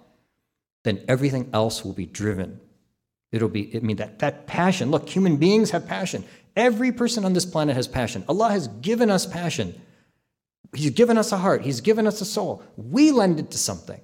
then 0.84 1.04
everything 1.08 1.50
else 1.52 1.84
will 1.84 1.92
be 1.92 2.06
driven. 2.06 2.60
It'll 3.30 3.48
be, 3.48 3.74
I 3.74 3.80
mean, 3.80 3.96
that, 3.96 4.18
that 4.18 4.46
passion. 4.46 4.90
Look, 4.90 5.08
human 5.08 5.36
beings 5.36 5.70
have 5.70 5.86
passion. 5.86 6.24
Every 6.54 6.92
person 6.92 7.24
on 7.24 7.32
this 7.32 7.46
planet 7.46 7.76
has 7.76 7.88
passion. 7.88 8.24
Allah 8.28 8.50
has 8.50 8.68
given 8.68 9.10
us 9.10 9.24
passion. 9.24 9.80
He's 10.74 10.90
given 10.90 11.18
us 11.18 11.32
a 11.32 11.38
heart. 11.38 11.62
He's 11.62 11.80
given 11.80 12.06
us 12.06 12.20
a 12.20 12.24
soul. 12.24 12.62
We 12.76 13.10
lend 13.10 13.38
it 13.40 13.50
to 13.52 13.58
something. 13.58 14.00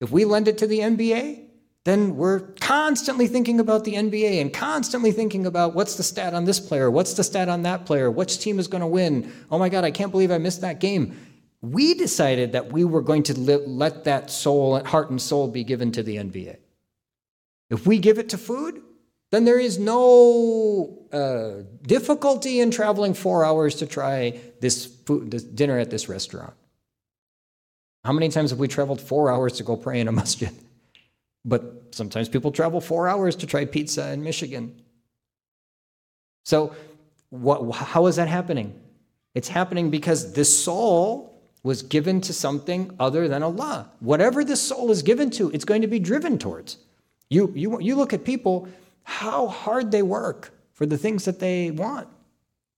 If 0.00 0.10
we 0.10 0.24
lend 0.24 0.48
it 0.48 0.58
to 0.58 0.66
the 0.66 0.80
NBA, 0.80 1.47
then 1.84 2.16
we're 2.16 2.40
constantly 2.60 3.26
thinking 3.26 3.60
about 3.60 3.84
the 3.84 3.94
NBA 3.94 4.40
and 4.40 4.52
constantly 4.52 5.12
thinking 5.12 5.46
about 5.46 5.74
what's 5.74 5.94
the 5.94 6.02
stat 6.02 6.34
on 6.34 6.44
this 6.44 6.60
player, 6.60 6.90
what's 6.90 7.14
the 7.14 7.24
stat 7.24 7.48
on 7.48 7.62
that 7.62 7.86
player, 7.86 8.10
which 8.10 8.40
team 8.40 8.58
is 8.58 8.68
going 8.68 8.82
to 8.82 8.86
win. 8.86 9.32
Oh 9.50 9.58
my 9.58 9.68
God, 9.68 9.84
I 9.84 9.90
can't 9.90 10.10
believe 10.10 10.30
I 10.30 10.38
missed 10.38 10.60
that 10.60 10.80
game. 10.80 11.16
We 11.60 11.94
decided 11.94 12.52
that 12.52 12.72
we 12.72 12.84
were 12.84 13.02
going 13.02 13.22
to 13.24 13.38
let 13.40 14.04
that 14.04 14.30
soul, 14.30 14.82
heart 14.84 15.10
and 15.10 15.20
soul 15.20 15.48
be 15.48 15.64
given 15.64 15.90
to 15.92 16.02
the 16.02 16.16
NBA. 16.16 16.58
If 17.70 17.86
we 17.86 17.98
give 17.98 18.18
it 18.18 18.28
to 18.30 18.38
food, 18.38 18.82
then 19.30 19.44
there 19.44 19.58
is 19.58 19.78
no 19.78 21.06
uh, 21.12 21.64
difficulty 21.82 22.60
in 22.60 22.70
traveling 22.70 23.14
four 23.14 23.44
hours 23.44 23.76
to 23.76 23.86
try 23.86 24.40
this 24.60 24.86
food, 24.86 25.30
this 25.30 25.42
dinner 25.42 25.78
at 25.78 25.90
this 25.90 26.08
restaurant. 26.08 26.54
How 28.04 28.12
many 28.12 28.28
times 28.30 28.50
have 28.50 28.58
we 28.58 28.68
traveled 28.68 29.00
four 29.00 29.30
hours 29.30 29.54
to 29.54 29.64
go 29.64 29.76
pray 29.76 30.00
in 30.00 30.08
a 30.08 30.12
masjid? 30.22 30.52
But 31.44 31.94
sometimes 31.94 32.28
people 32.28 32.52
travel 32.52 32.80
four 32.80 33.08
hours 33.08 33.36
to 33.36 33.46
try 33.46 33.64
pizza 33.64 34.12
in 34.12 34.22
Michigan. 34.22 34.80
So, 36.44 36.74
what, 37.30 37.70
how 37.72 38.06
is 38.06 38.16
that 38.16 38.28
happening? 38.28 38.78
It's 39.34 39.48
happening 39.48 39.90
because 39.90 40.32
this 40.32 40.64
soul 40.64 41.40
was 41.62 41.82
given 41.82 42.20
to 42.22 42.32
something 42.32 42.94
other 42.98 43.28
than 43.28 43.42
Allah. 43.42 43.90
Whatever 44.00 44.44
this 44.44 44.60
soul 44.60 44.90
is 44.90 45.02
given 45.02 45.30
to, 45.32 45.50
it's 45.50 45.64
going 45.64 45.82
to 45.82 45.88
be 45.88 45.98
driven 45.98 46.38
towards. 46.38 46.78
You, 47.28 47.52
you, 47.54 47.80
you 47.80 47.96
look 47.96 48.12
at 48.12 48.24
people, 48.24 48.68
how 49.02 49.48
hard 49.48 49.90
they 49.90 50.02
work 50.02 50.52
for 50.72 50.86
the 50.86 50.96
things 50.96 51.24
that 51.24 51.40
they 51.40 51.70
want, 51.70 52.08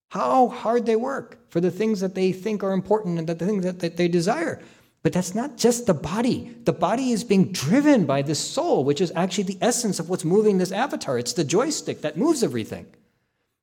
how 0.09 0.49
hard 0.49 0.87
they 0.87 0.97
work 0.97 1.39
for 1.51 1.61
the 1.61 1.71
things 1.71 2.01
that 2.01 2.15
they 2.15 2.33
think 2.33 2.65
are 2.65 2.73
important 2.73 3.19
and 3.19 3.29
the 3.29 3.35
things 3.35 3.65
that, 3.65 3.81
that 3.81 3.97
they 3.97 4.09
desire. 4.09 4.61
But 5.03 5.15
that's 5.15 5.35
not 5.35 5.57
just 5.57 5.87
the 5.87 5.95
body. 5.95 6.55
The 6.65 6.73
body 6.73 7.11
is 7.11 7.25
being 7.25 7.53
driven 7.53 8.05
by 8.05 8.21
this 8.23 8.39
soul, 8.39 8.85
which 8.85 9.01
is 9.01 9.13
actually 9.17 9.45
the 9.45 9.59
essence 9.61 9.99
of 9.99 10.11
what's 10.11 10.25
moving 10.25 10.59
this 10.59 10.73
avatar. 10.73 11.19
It's 11.19 11.33
the 11.33 11.45
joystick 11.45 12.03
that 12.03 12.19
moves 12.19 12.43
everything. 12.43 12.87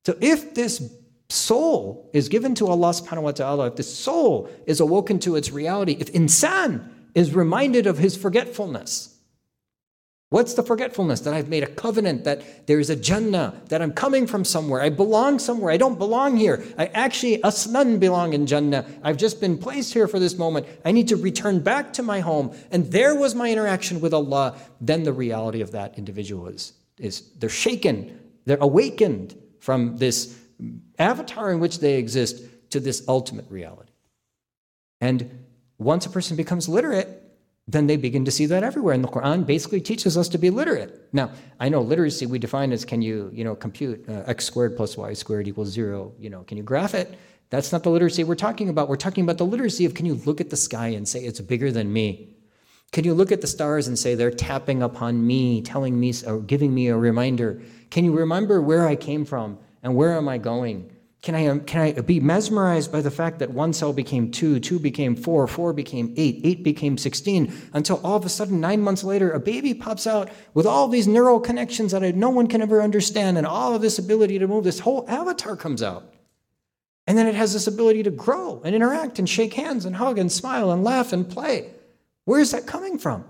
So 0.06 0.17
if 0.19 0.56
this 0.56 0.91
soul 1.30 2.10
is 2.13 2.30
given 2.30 2.56
to 2.56 2.67
Allah 2.67 2.89
subhanahu 2.89 3.23
wa 3.23 3.32
ta'ala, 3.32 3.67
if 3.67 3.76
the 3.76 3.84
soul 3.84 4.50
is 4.65 4.80
awoken 4.80 5.19
to 5.19 5.36
its 5.36 5.52
reality, 5.52 5.97
if 6.00 6.12
insan 6.13 6.89
is 7.13 7.36
reminded 7.36 7.86
of 7.86 7.97
his 7.97 8.15
forgetfulness, 8.15 9.16
What's 10.29 10.55
the 10.55 10.63
forgetfulness? 10.63 11.21
That 11.21 11.33
I've 11.33 11.47
made 11.47 11.63
a 11.63 11.67
covenant, 11.67 12.25
that 12.25 12.67
there's 12.67 12.89
a 12.89 12.97
Jannah, 12.97 13.61
that 13.69 13.81
I'm 13.81 13.93
coming 13.93 14.27
from 14.27 14.43
somewhere, 14.43 14.81
I 14.81 14.89
belong 14.89 15.39
somewhere, 15.39 15.71
I 15.71 15.77
don't 15.77 15.97
belong 15.97 16.35
here. 16.35 16.65
I 16.77 16.87
actually 16.87 17.39
aslan 17.43 17.99
belong 17.99 18.33
in 18.33 18.45
Jannah. 18.45 18.85
I've 19.03 19.15
just 19.15 19.39
been 19.39 19.57
placed 19.57 19.93
here 19.93 20.05
for 20.05 20.19
this 20.19 20.37
moment. 20.37 20.67
I 20.83 20.91
need 20.91 21.07
to 21.09 21.15
return 21.15 21.61
back 21.61 21.93
to 21.93 22.03
my 22.03 22.19
home. 22.19 22.53
And 22.71 22.91
there 22.91 23.15
was 23.15 23.35
my 23.35 23.49
interaction 23.49 24.01
with 24.01 24.13
Allah. 24.13 24.57
Then 24.81 25.03
the 25.03 25.13
reality 25.13 25.61
of 25.61 25.71
that 25.71 25.97
individual 25.97 26.47
is, 26.47 26.73
is 26.99 27.29
they're 27.37 27.47
shaken, 27.47 28.19
they're 28.45 28.57
awakened 28.59 29.41
from 29.59 29.95
this 29.97 30.37
avatar 30.99 31.53
in 31.53 31.61
which 31.61 31.79
they 31.79 31.95
exist 31.95 32.43
to 32.71 32.81
this 32.81 33.01
ultimate 33.07 33.49
reality. 33.49 33.93
And 34.99 35.45
once 35.77 36.05
a 36.05 36.09
person 36.09 36.35
becomes 36.35 36.67
literate, 36.67 37.23
then 37.67 37.88
they 37.88 37.97
begin 37.97 38.23
to 38.25 38.32
see 38.32 38.45
that 38.45 38.63
everywhere. 38.63 38.93
And 38.93 39.03
the 39.03 39.10
Quran 39.10 39.45
basically 39.45 39.82
teaches 39.82 40.17
us 40.17 40.30
to 40.30 40.38
be 40.38 40.49
literate. 40.49 41.08
Now, 41.12 41.32
I 41.60 41.67
know 41.67 41.82
literacy 41.82 42.25
we 42.25 42.39
define 42.39 42.71
as 42.71 42.86
can 42.86 43.01
you, 43.01 43.30
you 43.34 43.43
know, 43.43 43.56
compute 43.56 44.06
uh, 44.08 44.23
x 44.25 44.45
squared 44.45 44.77
plus 44.77 44.95
y 44.95 45.13
squared 45.13 45.47
equals 45.47 45.69
zero, 45.69 46.13
you 46.17 46.30
know, 46.30 46.43
can 46.43 46.58
you 46.58 46.63
graph 46.63 46.93
it? 46.93 47.17
That's 47.49 47.71
not 47.71 47.84
the 47.84 47.89
literacy 47.89 48.23
we're 48.23 48.36
talking 48.36 48.69
about. 48.69 48.89
We're 48.89 48.95
talking 48.95 49.23
about 49.23 49.38
the 49.38 49.45
literacy 49.45 49.86
of 49.86 49.93
can 49.93 50.06
you 50.06 50.15
look 50.25 50.41
at 50.41 50.49
the 50.49 50.58
sky 50.58 50.88
and 50.89 51.08
say 51.08 51.19
it's 51.23 51.39
bigger 51.41 51.71
than 51.71 51.91
me? 51.91 52.36
Can 52.91 53.03
you 53.03 53.13
look 53.13 53.32
at 53.32 53.41
the 53.41 53.47
stars 53.47 53.88
and 53.88 53.99
say 53.99 54.15
they're 54.15 54.32
tapping 54.32 54.82
upon 54.82 55.25
me, 55.25 55.62
telling 55.62 55.99
me 55.99 56.13
or 56.25 56.39
giving 56.39 56.73
me 56.73 56.88
a 56.88 56.97
reminder? 56.97 57.62
Can 57.89 58.06
you 58.06 58.13
remember 58.13 58.62
where 58.62 58.88
I 58.88 58.95
came 58.95 59.25
from 59.25 59.60
and 59.84 59.95
where 59.95 60.13
am 60.13 60.30
I 60.30 60.38
going? 60.38 60.91
Can 61.23 61.34
I, 61.34 61.47
um, 61.47 61.62
can 61.62 61.82
I 61.82 61.91
be 62.01 62.19
mesmerized 62.19 62.91
by 62.91 63.01
the 63.01 63.12
fact 63.12 63.39
that 63.39 63.49
one 63.49 63.73
cell 63.73 63.91
became 63.91 64.32
two, 64.32 64.60
two 64.60 64.80
became 64.80 65.15
four, 65.15 65.47
four 65.47 65.73
became 65.73 66.13
eight, 66.15 66.41
eight 66.43 66.63
became 66.63 66.97
16, 66.97 67.51
until 67.73 67.99
all 68.03 68.15
of 68.15 68.25
a 68.25 68.30
sudden, 68.30 68.62
nine 68.62 68.82
months 68.82 69.03
later, 69.03 69.32
a 69.32 69.39
baby 69.39 69.73
pops 69.73 70.06
out 70.06 70.30
with 70.53 70.67
all 70.67 70.88
these 70.88 71.08
neural 71.08 71.39
connections 71.39 71.91
that 71.91 72.15
no 72.15 72.30
one 72.30 72.47
can 72.47 72.62
ever 72.62 72.82
understand, 72.82 73.38
and 73.38 73.47
all 73.47 73.73
of 73.73 73.82
this 73.82 73.97
ability 73.97 74.38
to 74.39 74.47
move, 74.47 74.63
this 74.63 74.80
whole 74.80 75.06
avatar 75.10 75.56
comes 75.56 75.82
out. 75.82 76.13
And 77.08 77.17
then 77.17 77.25
it 77.25 77.36
has 77.36 77.53
this 77.53 77.67
ability 77.67 78.03
to 78.03 78.12
grow 78.12 78.62
and 78.63 78.75
interact 78.75 79.17
and 79.17 79.27
shake 79.27 79.53
hands 79.53 79.86
and 79.86 79.95
hug 79.95 80.19
and 80.19 80.32
smile 80.32 80.71
and 80.71 80.84
laugh 80.84 81.13
and 81.13 81.27
play. 81.27 81.71
Where 82.25 82.41
is 82.41 82.51
that 82.51 82.67
coming 82.67 82.97
from? 82.97 83.25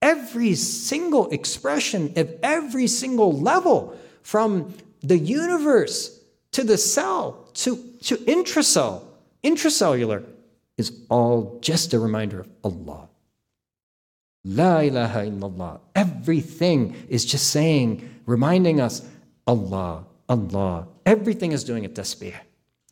Every 0.00 0.54
single 0.54 1.30
expression 1.30 2.12
of 2.16 2.32
every 2.42 2.86
single 2.86 3.32
level 3.32 3.98
from 4.22 4.74
the 5.00 5.18
universe 5.18 6.20
to 6.54 6.62
the 6.62 6.78
cell, 6.78 7.48
to, 7.54 7.76
to 8.02 8.16
intracell, 8.18 9.02
intracellular, 9.42 10.24
is 10.78 10.92
all 11.10 11.58
just 11.60 11.92
a 11.92 11.98
reminder 11.98 12.40
of 12.40 12.48
Allah. 12.62 13.08
La 14.44 14.78
ilaha 14.78 15.20
illallah. 15.20 15.80
Everything 15.96 16.94
is 17.08 17.24
just 17.24 17.48
saying, 17.50 18.08
reminding 18.26 18.80
us, 18.80 19.02
Allah, 19.48 20.04
Allah. 20.28 20.86
Everything 21.04 21.50
is 21.50 21.64
doing 21.64 21.84
a 21.84 21.88
tasbih. 21.88 22.34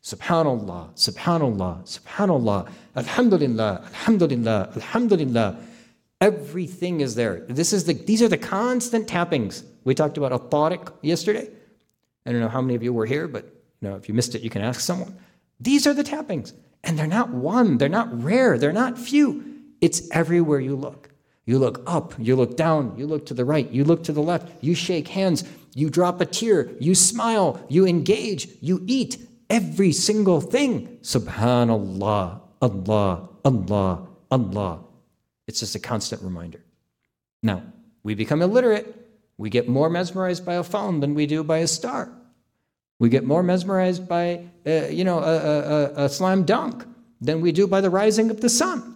Subhanallah, 0.03 0.95
Subhanallah, 0.95 1.85
Subhanallah, 1.87 2.69
Alhamdulillah, 2.97 3.85
Alhamdulillah, 3.87 4.73
Alhamdulillah. 4.75 5.57
Everything 6.21 7.01
is 7.01 7.15
there. 7.15 7.45
This 7.49 7.73
is 7.73 7.85
the, 7.85 7.95
these 7.95 8.23
are 8.23 8.29
the 8.29 8.39
constant 8.39 9.07
tappings. 9.07 9.63
We 9.85 9.95
talked 9.95 10.19
about 10.19 10.33
a 10.33 10.93
yesterday. 11.03 11.49
I 12.25 12.33
don't 12.33 12.41
know 12.41 12.49
how 12.49 12.61
many 12.61 12.75
of 12.75 12.83
you 12.83 12.93
were 12.93 13.07
here, 13.07 13.27
but 13.29 13.45
you 13.81 13.89
know, 13.89 13.97
if 13.97 14.09
you 14.09 14.15
missed 14.15 14.35
it, 14.35 14.43
you 14.43 14.51
can 14.51 14.63
ask 14.63 14.81
someone. 14.81 15.17
These 15.61 15.87
are 15.87 15.95
the 15.95 16.05
tappings. 16.05 16.53
And 16.85 16.99
they're 16.99 17.07
not 17.07 17.31
one, 17.31 17.79
they're 17.79 17.89
not 17.89 18.23
rare, 18.23 18.59
they're 18.59 18.73
not 18.73 18.99
few. 18.99 19.45
It's 19.81 20.11
everywhere 20.11 20.61
you 20.61 20.77
look. 20.77 21.11
You 21.45 21.59
look 21.59 21.83
up, 21.87 22.15
you 22.19 22.37
look 22.37 22.57
down, 22.57 22.95
you 22.97 23.07
look 23.07 23.27
to 23.27 23.35
the 23.35 23.45
right, 23.45 23.69
you 23.71 23.85
look 23.85 24.05
to 24.05 24.13
the 24.13 24.23
left, 24.23 24.53
you 24.63 24.75
shake 24.75 25.09
hands, 25.09 25.45
you 25.75 25.91
drop 25.91 26.21
a 26.21 26.27
tear, 26.27 26.71
you 26.79 26.95
smile, 26.95 27.65
you 27.69 27.87
engage, 27.87 28.49
you 28.61 28.83
eat. 28.87 29.19
Every 29.51 29.93
single 29.93 30.41
thing. 30.41 30.99
Subhanallah, 31.03 32.41
Allah, 32.63 33.29
Allah, 33.45 34.09
Allah. 34.31 34.85
It's 35.47 35.61
just 35.61 35.75
a 35.75 35.81
constant 35.81 36.23
reminder. 36.23 36.65
Now, 37.43 37.65
we 38.03 38.15
become 38.15 38.41
illiterate 38.41 39.02
we 39.43 39.51
get 39.51 39.69
more 39.69 39.91
mesmerized 39.91 40.47
by 40.47 40.55
a 40.55 40.63
phone 40.63 41.01
than 41.01 41.15
we 41.15 41.27
do 41.27 41.43
by 41.43 41.59
a 41.59 41.67
star. 41.67 42.13
We 43.01 43.09
get 43.09 43.25
more 43.25 43.43
mesmerized 43.43 44.07
by, 44.07 44.45
uh, 44.65 44.87
you 44.87 45.03
know, 45.03 45.19
a, 45.19 45.35
a, 45.35 46.05
a 46.05 46.09
slam 46.09 46.45
dunk 46.45 46.87
than 47.21 47.41
we 47.41 47.51
do 47.51 47.67
by 47.67 47.81
the 47.81 47.91
rising 47.91 48.31
of 48.31 48.41
the 48.41 48.49
sun. 48.49 48.89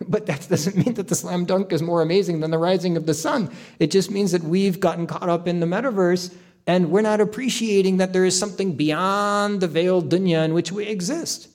But 0.06 0.26
that 0.26 0.46
doesn't 0.46 0.76
mean 0.76 0.94
that 0.94 1.08
the 1.08 1.14
slam 1.14 1.46
dunk 1.46 1.72
is 1.72 1.80
more 1.80 2.02
amazing 2.02 2.40
than 2.40 2.50
the 2.50 2.58
rising 2.58 2.98
of 2.98 3.06
the 3.06 3.14
sun. 3.14 3.50
It 3.78 3.90
just 3.90 4.10
means 4.10 4.32
that 4.32 4.44
we've 4.44 4.78
gotten 4.78 5.06
caught 5.06 5.30
up 5.30 5.48
in 5.48 5.58
the 5.58 5.66
metaverse 5.66 6.34
and 6.66 6.90
we're 6.90 7.00
not 7.00 7.22
appreciating 7.22 7.96
that 7.96 8.12
there 8.12 8.26
is 8.26 8.38
something 8.38 8.74
beyond 8.74 9.62
the 9.62 9.68
veiled 9.68 10.10
dunya 10.10 10.44
in 10.44 10.52
which 10.52 10.70
we 10.70 10.84
exist. 10.84 11.48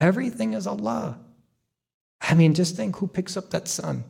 Everything 0.00 0.54
is 0.54 0.66
Allah. 0.66 1.18
I 2.22 2.32
mean, 2.32 2.54
just 2.54 2.74
think 2.74 2.96
who 2.96 3.06
picks 3.06 3.36
up 3.36 3.50
that 3.50 3.68
sun? 3.68 4.04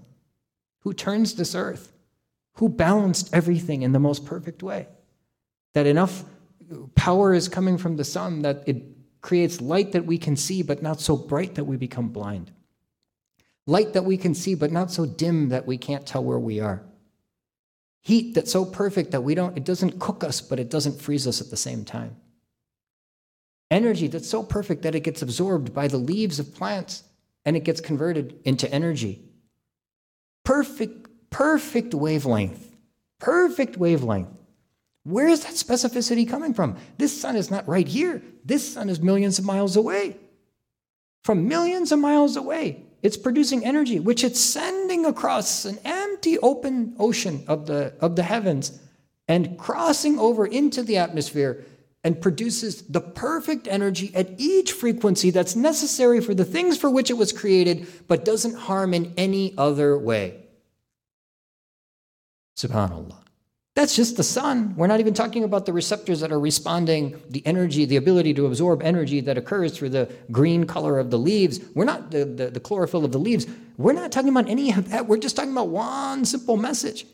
Who 0.82 0.94
turns 0.94 1.34
this 1.34 1.56
earth? 1.56 1.92
Who 2.56 2.68
balanced 2.68 3.30
everything 3.32 3.82
in 3.82 3.92
the 3.92 3.98
most 3.98 4.24
perfect 4.24 4.62
way. 4.62 4.88
That 5.74 5.86
enough 5.86 6.24
power 6.94 7.32
is 7.34 7.48
coming 7.48 7.78
from 7.78 7.96
the 7.96 8.04
sun 8.04 8.42
that 8.42 8.64
it 8.66 8.82
creates 9.20 9.60
light 9.60 9.92
that 9.92 10.06
we 10.06 10.18
can 10.18 10.36
see, 10.36 10.62
but 10.62 10.82
not 10.82 11.00
so 11.00 11.16
bright 11.16 11.54
that 11.56 11.64
we 11.64 11.76
become 11.76 12.08
blind. 12.08 12.50
Light 13.66 13.92
that 13.92 14.04
we 14.04 14.16
can 14.16 14.34
see, 14.34 14.54
but 14.54 14.72
not 14.72 14.90
so 14.90 15.04
dim 15.04 15.48
that 15.50 15.66
we 15.66 15.76
can't 15.76 16.06
tell 16.06 16.24
where 16.24 16.38
we 16.38 16.60
are. 16.60 16.82
Heat 18.02 18.34
that's 18.34 18.52
so 18.52 18.64
perfect 18.64 19.10
that 19.10 19.22
we 19.22 19.34
don't, 19.34 19.56
it 19.56 19.64
doesn't 19.64 19.98
cook 19.98 20.22
us, 20.22 20.40
but 20.40 20.60
it 20.60 20.70
doesn't 20.70 21.00
freeze 21.00 21.26
us 21.26 21.40
at 21.40 21.50
the 21.50 21.56
same 21.56 21.84
time. 21.84 22.16
Energy 23.70 24.06
that's 24.06 24.30
so 24.30 24.44
perfect 24.44 24.82
that 24.82 24.94
it 24.94 25.00
gets 25.00 25.22
absorbed 25.22 25.74
by 25.74 25.88
the 25.88 25.96
leaves 25.96 26.38
of 26.38 26.54
plants 26.54 27.02
and 27.44 27.56
it 27.56 27.64
gets 27.64 27.80
converted 27.80 28.38
into 28.44 28.72
energy. 28.72 29.22
Perfect 30.44 31.05
perfect 31.36 31.92
wavelength. 31.92 32.74
Perfect 33.18 33.76
wavelength. 33.76 34.30
Where 35.04 35.28
is 35.28 35.44
that 35.44 35.52
specificity 35.52 36.26
coming 36.26 36.54
from? 36.54 36.78
This 36.96 37.20
sun 37.20 37.36
is 37.36 37.50
not 37.50 37.68
right 37.68 37.86
here. 37.86 38.22
This 38.42 38.72
sun 38.72 38.88
is 38.88 39.00
millions 39.00 39.38
of 39.38 39.44
miles 39.44 39.76
away. 39.76 40.16
From 41.24 41.46
millions 41.46 41.92
of 41.92 41.98
miles 41.98 42.36
away, 42.36 42.84
it's 43.02 43.18
producing 43.18 43.66
energy, 43.66 44.00
which 44.00 44.24
it's 44.24 44.40
sending 44.40 45.04
across 45.04 45.66
an 45.66 45.78
empty 45.84 46.38
open 46.38 46.96
ocean 46.98 47.44
of 47.48 47.66
the, 47.66 47.92
of 48.00 48.16
the 48.16 48.22
heavens 48.22 48.80
and 49.28 49.58
crossing 49.58 50.18
over 50.18 50.46
into 50.46 50.82
the 50.82 50.96
atmosphere 50.96 51.66
and 52.02 52.22
produces 52.22 52.80
the 52.84 53.00
perfect 53.02 53.68
energy 53.68 54.10
at 54.14 54.30
each 54.38 54.72
frequency 54.72 55.28
that's 55.28 55.54
necessary 55.54 56.22
for 56.22 56.32
the 56.32 56.46
things 56.46 56.78
for 56.78 56.88
which 56.88 57.10
it 57.10 57.18
was 57.18 57.30
created, 57.30 57.86
but 58.08 58.24
doesn't 58.24 58.54
harm 58.54 58.94
in 58.94 59.12
any 59.18 59.52
other 59.58 59.98
way. 59.98 60.45
Subhanallah. 62.56 63.16
That's 63.76 63.94
just 63.94 64.16
the 64.16 64.24
sun. 64.24 64.74
We're 64.74 64.86
not 64.86 65.00
even 65.00 65.12
talking 65.12 65.44
about 65.44 65.66
the 65.66 65.72
receptors 65.74 66.20
that 66.20 66.32
are 66.32 66.40
responding, 66.40 67.20
the 67.28 67.46
energy, 67.46 67.84
the 67.84 67.96
ability 67.96 68.32
to 68.34 68.46
absorb 68.46 68.82
energy 68.82 69.20
that 69.20 69.36
occurs 69.36 69.76
through 69.76 69.90
the 69.90 70.10
green 70.32 70.64
color 70.64 70.98
of 70.98 71.10
the 71.10 71.18
leaves. 71.18 71.60
We're 71.74 71.84
not 71.84 72.10
the, 72.10 72.24
the, 72.24 72.48
the, 72.48 72.60
chlorophyll 72.60 73.04
of 73.04 73.12
the 73.12 73.18
leaves. 73.18 73.46
We're 73.76 73.92
not 73.92 74.12
talking 74.12 74.30
about 74.30 74.48
any 74.48 74.72
of 74.72 74.88
that. 74.90 75.06
We're 75.06 75.18
just 75.18 75.36
talking 75.36 75.52
about 75.52 75.68
one 75.68 76.24
simple 76.24 76.56
message. 76.56 77.04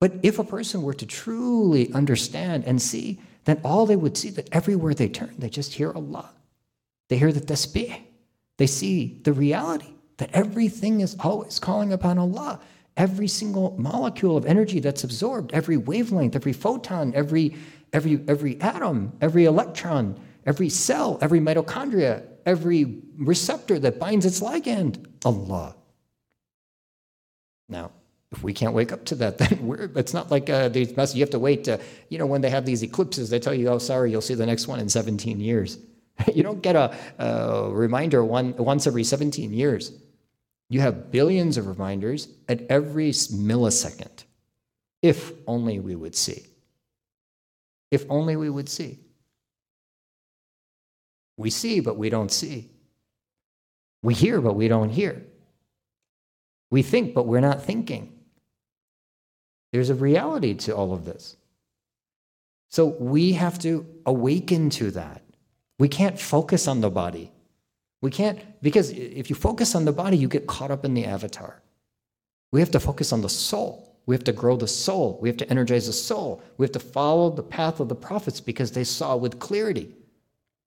But 0.00 0.14
if 0.22 0.38
a 0.38 0.44
person 0.44 0.82
were 0.82 0.94
to 0.94 1.04
truly 1.04 1.92
understand 1.92 2.64
and 2.64 2.80
see, 2.80 3.20
then 3.44 3.60
all 3.62 3.84
they 3.84 3.96
would 3.96 4.16
see 4.16 4.30
that 4.30 4.48
everywhere 4.52 4.94
they 4.94 5.10
turn, 5.10 5.34
they 5.38 5.50
just 5.50 5.74
hear 5.74 5.92
Allah. 5.92 6.30
They 7.10 7.18
hear 7.18 7.32
the 7.32 7.40
tasbih. 7.40 8.00
They 8.56 8.66
see 8.66 9.20
the 9.24 9.34
reality 9.34 9.92
that 10.16 10.30
everything 10.32 11.00
is 11.00 11.16
always 11.20 11.58
calling 11.58 11.92
upon 11.92 12.18
Allah. 12.18 12.60
Every 13.00 13.28
single 13.28 13.74
molecule 13.78 14.36
of 14.36 14.44
energy 14.44 14.78
that's 14.78 15.04
absorbed, 15.04 15.54
every 15.54 15.78
wavelength, 15.78 16.36
every 16.36 16.52
photon, 16.52 17.14
every, 17.14 17.56
every, 17.94 18.22
every 18.28 18.60
atom, 18.60 19.16
every 19.22 19.46
electron, 19.46 20.20
every 20.44 20.68
cell, 20.68 21.16
every 21.22 21.40
mitochondria, 21.40 22.22
every 22.44 23.00
receptor 23.16 23.78
that 23.78 23.98
binds 23.98 24.26
its 24.26 24.40
ligand, 24.40 25.02
Allah. 25.24 25.76
Now, 27.70 27.92
if 28.32 28.42
we 28.42 28.52
can't 28.52 28.74
wake 28.74 28.92
up 28.92 29.06
to 29.06 29.14
that, 29.14 29.38
then 29.42 29.66
we're, 29.66 29.90
it's 29.96 30.12
not 30.12 30.30
like 30.30 30.50
uh, 30.50 30.68
these 30.68 30.94
messages. 30.94 31.16
You 31.16 31.22
have 31.22 31.30
to 31.30 31.38
wait. 31.38 31.64
To, 31.64 31.80
you 32.10 32.18
know, 32.18 32.26
when 32.26 32.42
they 32.42 32.50
have 32.50 32.66
these 32.66 32.82
eclipses, 32.82 33.30
they 33.30 33.38
tell 33.38 33.54
you, 33.54 33.70
"Oh, 33.70 33.78
sorry, 33.78 34.10
you'll 34.10 34.20
see 34.20 34.34
the 34.34 34.44
next 34.44 34.68
one 34.68 34.78
in 34.78 34.90
17 34.90 35.40
years." 35.40 35.78
you 36.34 36.42
don't 36.42 36.60
get 36.60 36.76
a, 36.76 36.94
a 37.18 37.70
reminder 37.70 38.22
one, 38.22 38.54
once 38.56 38.86
every 38.86 39.04
17 39.04 39.54
years. 39.54 39.92
You 40.70 40.80
have 40.80 41.10
billions 41.10 41.58
of 41.58 41.66
reminders 41.66 42.28
at 42.48 42.62
every 42.70 43.10
millisecond. 43.10 44.24
If 45.02 45.32
only 45.46 45.80
we 45.80 45.96
would 45.96 46.14
see. 46.14 46.46
If 47.90 48.06
only 48.08 48.36
we 48.36 48.48
would 48.48 48.68
see. 48.68 49.00
We 51.36 51.50
see, 51.50 51.80
but 51.80 51.96
we 51.96 52.08
don't 52.08 52.30
see. 52.30 52.70
We 54.02 54.14
hear, 54.14 54.40
but 54.40 54.54
we 54.54 54.68
don't 54.68 54.90
hear. 54.90 55.26
We 56.70 56.82
think, 56.82 57.14
but 57.14 57.26
we're 57.26 57.40
not 57.40 57.64
thinking. 57.64 58.12
There's 59.72 59.90
a 59.90 59.94
reality 59.94 60.54
to 60.54 60.76
all 60.76 60.92
of 60.92 61.04
this. 61.04 61.36
So 62.68 62.86
we 62.86 63.32
have 63.32 63.58
to 63.60 63.84
awaken 64.06 64.70
to 64.70 64.92
that. 64.92 65.22
We 65.80 65.88
can't 65.88 66.20
focus 66.20 66.68
on 66.68 66.80
the 66.80 66.90
body. 66.90 67.32
We 68.02 68.10
can't, 68.10 68.38
because 68.62 68.90
if 68.90 69.28
you 69.28 69.36
focus 69.36 69.74
on 69.74 69.84
the 69.84 69.92
body, 69.92 70.16
you 70.16 70.28
get 70.28 70.46
caught 70.46 70.70
up 70.70 70.84
in 70.84 70.94
the 70.94 71.04
avatar. 71.04 71.60
We 72.52 72.60
have 72.60 72.70
to 72.72 72.80
focus 72.80 73.12
on 73.12 73.20
the 73.20 73.28
soul. 73.28 73.96
We 74.06 74.14
have 74.14 74.24
to 74.24 74.32
grow 74.32 74.56
the 74.56 74.66
soul. 74.66 75.18
We 75.20 75.28
have 75.28 75.36
to 75.38 75.50
energize 75.50 75.86
the 75.86 75.92
soul. 75.92 76.42
We 76.56 76.64
have 76.64 76.72
to 76.72 76.80
follow 76.80 77.30
the 77.30 77.42
path 77.42 77.78
of 77.78 77.88
the 77.88 77.94
prophets 77.94 78.40
because 78.40 78.72
they 78.72 78.84
saw 78.84 79.16
with 79.16 79.38
clarity. 79.38 79.94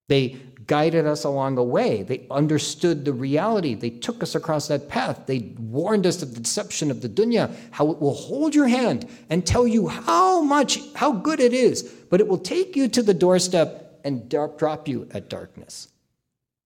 They 0.07 0.37
guided 0.67 1.05
us 1.05 1.23
along 1.23 1.57
a 1.57 1.63
way. 1.63 2.03
They 2.03 2.25
understood 2.29 3.03
the 3.03 3.13
reality. 3.13 3.73
They 3.73 3.89
took 3.89 4.21
us 4.21 4.35
across 4.35 4.67
that 4.67 4.87
path. 4.87 5.25
They 5.25 5.53
warned 5.57 6.05
us 6.05 6.21
of 6.21 6.35
the 6.35 6.41
deception 6.41 6.91
of 6.91 7.01
the 7.01 7.09
dunya, 7.09 7.53
how 7.71 7.89
it 7.91 7.99
will 7.99 8.13
hold 8.13 8.53
your 8.53 8.67
hand 8.67 9.09
and 9.29 9.45
tell 9.45 9.67
you 9.67 9.87
how 9.87 10.41
much, 10.41 10.79
how 10.93 11.11
good 11.11 11.39
it 11.39 11.53
is, 11.53 11.83
but 12.09 12.21
it 12.21 12.27
will 12.27 12.37
take 12.37 12.75
you 12.75 12.87
to 12.89 13.01
the 13.01 13.13
doorstep 13.13 13.99
and 14.05 14.29
drop 14.29 14.87
you 14.87 15.07
at 15.11 15.29
darkness. 15.29 15.89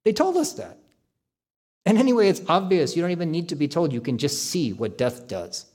They 0.07 0.13
told 0.13 0.37
us 0.37 0.53
that. 0.53 0.77
And 1.85 1.97
anyway, 1.97 2.29
it's 2.29 2.41
obvious. 2.47 2.95
You 2.95 3.01
don't 3.01 3.11
even 3.11 3.29
need 3.29 3.49
to 3.49 3.57
be 3.57 3.67
told. 3.67 3.91
You 3.91 3.99
can 3.99 4.17
just 4.17 4.45
see 4.45 4.71
what 4.71 4.97
death 4.97 5.27
does. 5.27 5.65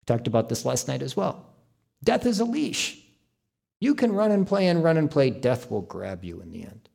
We 0.00 0.04
talked 0.14 0.28
about 0.28 0.48
this 0.48 0.64
last 0.64 0.86
night 0.86 1.02
as 1.02 1.16
well. 1.16 1.44
Death 2.04 2.24
is 2.24 2.38
a 2.38 2.44
leash. 2.44 3.00
You 3.80 3.96
can 3.96 4.12
run 4.12 4.30
and 4.30 4.46
play 4.46 4.68
and 4.68 4.84
run 4.84 4.96
and 4.96 5.10
play. 5.10 5.30
Death 5.30 5.72
will 5.72 5.80
grab 5.80 6.22
you 6.22 6.40
in 6.40 6.52
the 6.52 6.62
end. 6.62 6.88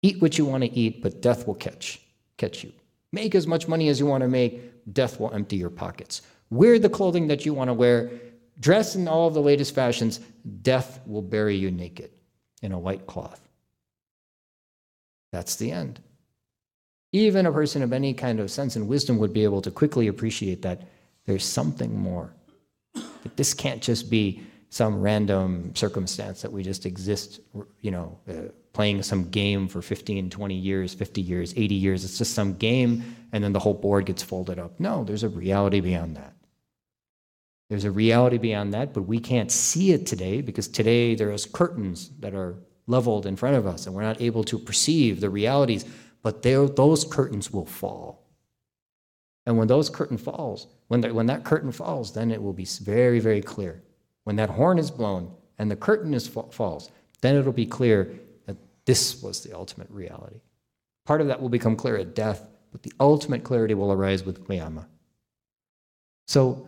Eat 0.00 0.22
what 0.22 0.38
you 0.38 0.46
want 0.46 0.64
to 0.64 0.72
eat, 0.72 1.02
but 1.02 1.20
death 1.20 1.46
will 1.46 1.56
catch, 1.56 2.00
catch 2.38 2.64
you. 2.64 2.72
Make 3.12 3.34
as 3.34 3.46
much 3.46 3.68
money 3.68 3.88
as 3.88 4.00
you 4.00 4.06
want 4.06 4.22
to 4.22 4.28
make. 4.28 4.94
Death 4.94 5.20
will 5.20 5.34
empty 5.34 5.56
your 5.56 5.68
pockets. 5.68 6.22
Wear 6.48 6.78
the 6.78 6.88
clothing 6.88 7.26
that 7.26 7.44
you 7.44 7.52
want 7.52 7.68
to 7.68 7.74
wear. 7.74 8.12
Dress 8.60 8.96
in 8.96 9.08
all 9.08 9.28
of 9.28 9.34
the 9.34 9.42
latest 9.42 9.74
fashions. 9.74 10.20
Death 10.62 11.00
will 11.06 11.20
bury 11.20 11.54
you 11.54 11.70
naked 11.70 12.12
in 12.62 12.72
a 12.72 12.78
white 12.78 13.06
cloth. 13.06 13.41
That's 15.32 15.56
the 15.56 15.72
end. 15.72 16.00
Even 17.12 17.46
a 17.46 17.52
person 17.52 17.82
of 17.82 17.92
any 17.92 18.14
kind 18.14 18.40
of 18.40 18.50
sense 18.50 18.76
and 18.76 18.88
wisdom 18.88 19.18
would 19.18 19.32
be 19.32 19.44
able 19.44 19.62
to 19.62 19.70
quickly 19.70 20.06
appreciate 20.06 20.62
that 20.62 20.82
there's 21.26 21.44
something 21.44 21.98
more. 21.98 22.32
That 22.94 23.36
this 23.36 23.54
can't 23.54 23.82
just 23.82 24.10
be 24.10 24.42
some 24.70 25.00
random 25.02 25.74
circumstance 25.74 26.42
that 26.42 26.50
we 26.50 26.62
just 26.62 26.86
exist, 26.86 27.40
you 27.80 27.90
know, 27.90 28.18
uh, 28.28 28.48
playing 28.72 29.02
some 29.02 29.28
game 29.28 29.68
for 29.68 29.82
15, 29.82 30.30
20 30.30 30.54
years, 30.54 30.94
50 30.94 31.20
years, 31.20 31.52
80 31.56 31.74
years. 31.74 32.04
It's 32.04 32.16
just 32.16 32.34
some 32.34 32.54
game, 32.54 33.16
and 33.32 33.44
then 33.44 33.52
the 33.52 33.58
whole 33.58 33.74
board 33.74 34.06
gets 34.06 34.22
folded 34.22 34.58
up. 34.58 34.80
No, 34.80 35.04
there's 35.04 35.24
a 35.24 35.28
reality 35.28 35.80
beyond 35.80 36.16
that. 36.16 36.34
There's 37.68 37.84
a 37.84 37.90
reality 37.90 38.38
beyond 38.38 38.72
that, 38.74 38.94
but 38.94 39.02
we 39.02 39.18
can't 39.20 39.50
see 39.50 39.92
it 39.92 40.06
today 40.06 40.40
because 40.40 40.68
today 40.68 41.14
there's 41.14 41.44
curtains 41.44 42.10
that 42.20 42.34
are 42.34 42.56
leveled 42.86 43.26
in 43.26 43.36
front 43.36 43.56
of 43.56 43.66
us, 43.66 43.86
and 43.86 43.94
we're 43.94 44.02
not 44.02 44.20
able 44.20 44.44
to 44.44 44.58
perceive 44.58 45.20
the 45.20 45.30
realities. 45.30 45.84
But 46.22 46.42
those 46.42 47.04
curtains 47.04 47.52
will 47.52 47.66
fall. 47.66 48.24
And 49.44 49.58
when 49.58 49.66
those 49.66 49.90
curtain 49.90 50.18
falls, 50.18 50.68
when, 50.86 51.00
the, 51.00 51.12
when 51.12 51.26
that 51.26 51.44
curtain 51.44 51.72
falls, 51.72 52.12
then 52.12 52.30
it 52.30 52.40
will 52.40 52.52
be 52.52 52.64
very, 52.64 53.18
very 53.18 53.42
clear 53.42 53.82
when 54.24 54.36
that 54.36 54.50
horn 54.50 54.78
is 54.78 54.90
blown 54.90 55.32
and 55.58 55.70
the 55.70 55.76
curtain 55.76 56.14
is 56.14 56.26
falls, 56.26 56.90
then 57.20 57.36
it'll 57.36 57.52
be 57.52 57.66
clear 57.66 58.12
that 58.46 58.56
this 58.84 59.22
was 59.22 59.42
the 59.42 59.54
ultimate 59.54 59.90
reality. 59.90 60.40
Part 61.04 61.20
of 61.20 61.26
that 61.28 61.40
will 61.40 61.48
become 61.48 61.76
clear 61.76 61.96
at 61.96 62.14
death, 62.14 62.46
but 62.70 62.82
the 62.82 62.92
ultimate 63.00 63.44
clarity 63.44 63.74
will 63.74 63.92
arise 63.92 64.24
with 64.24 64.46
Qiyamah. 64.46 64.86
So, 66.26 66.66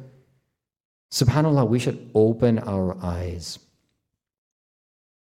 subhanAllah, 1.13 1.69
we 1.69 1.79
should 1.79 2.11
open 2.15 2.59
our 2.59 2.97
eyes. 3.03 3.59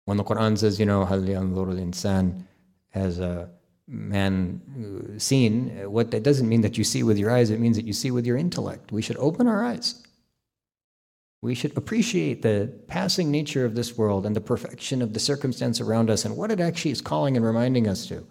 When 0.07 0.15
the 0.15 0.23
Quran 0.23 0.57
says, 0.57 0.79
you 0.79 0.85
know, 0.85 1.03
hal 1.03 1.19
yanzurul 1.19 1.81
insan, 1.85 2.45
has 2.91 3.19
a 3.19 3.49
man 3.89 4.61
uh, 4.71 5.19
seen, 5.19 5.81
uh, 5.83 5.89
what 5.89 6.11
that 6.11 6.23
doesn't 6.23 6.47
mean 6.47 6.61
that 6.61 6.77
you 6.77 6.85
see 6.85 7.03
with 7.03 7.17
your 7.17 7.29
eyes, 7.29 7.49
it 7.49 7.59
means 7.59 7.75
that 7.75 7.83
you 7.83 7.91
see 7.91 8.09
with 8.09 8.25
your 8.25 8.37
intellect. 8.37 8.93
We 8.93 9.01
should 9.01 9.17
open 9.17 9.47
our 9.47 9.65
eyes. 9.65 10.01
We 11.41 11.53
should 11.55 11.75
appreciate 11.75 12.41
the 12.41 12.73
passing 12.87 13.29
nature 13.31 13.65
of 13.65 13.75
this 13.75 13.97
world 13.97 14.25
and 14.25 14.33
the 14.33 14.39
perfection 14.39 15.01
of 15.01 15.11
the 15.11 15.19
circumstance 15.19 15.81
around 15.81 16.09
us 16.09 16.23
and 16.23 16.37
what 16.37 16.51
it 16.51 16.61
actually 16.61 16.91
is 16.91 17.01
calling 17.01 17.35
and 17.35 17.45
reminding 17.45 17.85
us 17.85 18.05
to. 18.05 18.25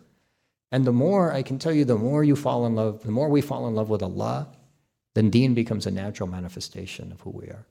And 0.72 0.87
the 0.87 0.93
more, 0.93 1.31
I 1.31 1.43
can 1.43 1.59
tell 1.59 1.74
you, 1.74 1.85
the 1.85 1.99
more 1.99 2.24
you 2.24 2.37
fall 2.37 2.64
in 2.64 2.74
love, 2.74 3.03
the 3.03 3.12
more 3.12 3.29
we 3.29 3.43
fall 3.43 3.68
in 3.68 3.74
love 3.74 3.91
with 3.91 4.03
Allah, 4.03 4.49
then 5.14 5.29
deen 5.29 5.53
becomes 5.53 5.85
a 5.85 5.91
natural 5.91 6.31
manifestation 6.31 7.12
of 7.12 7.20
who 7.20 7.31
we 7.33 7.49
are. 7.49 7.66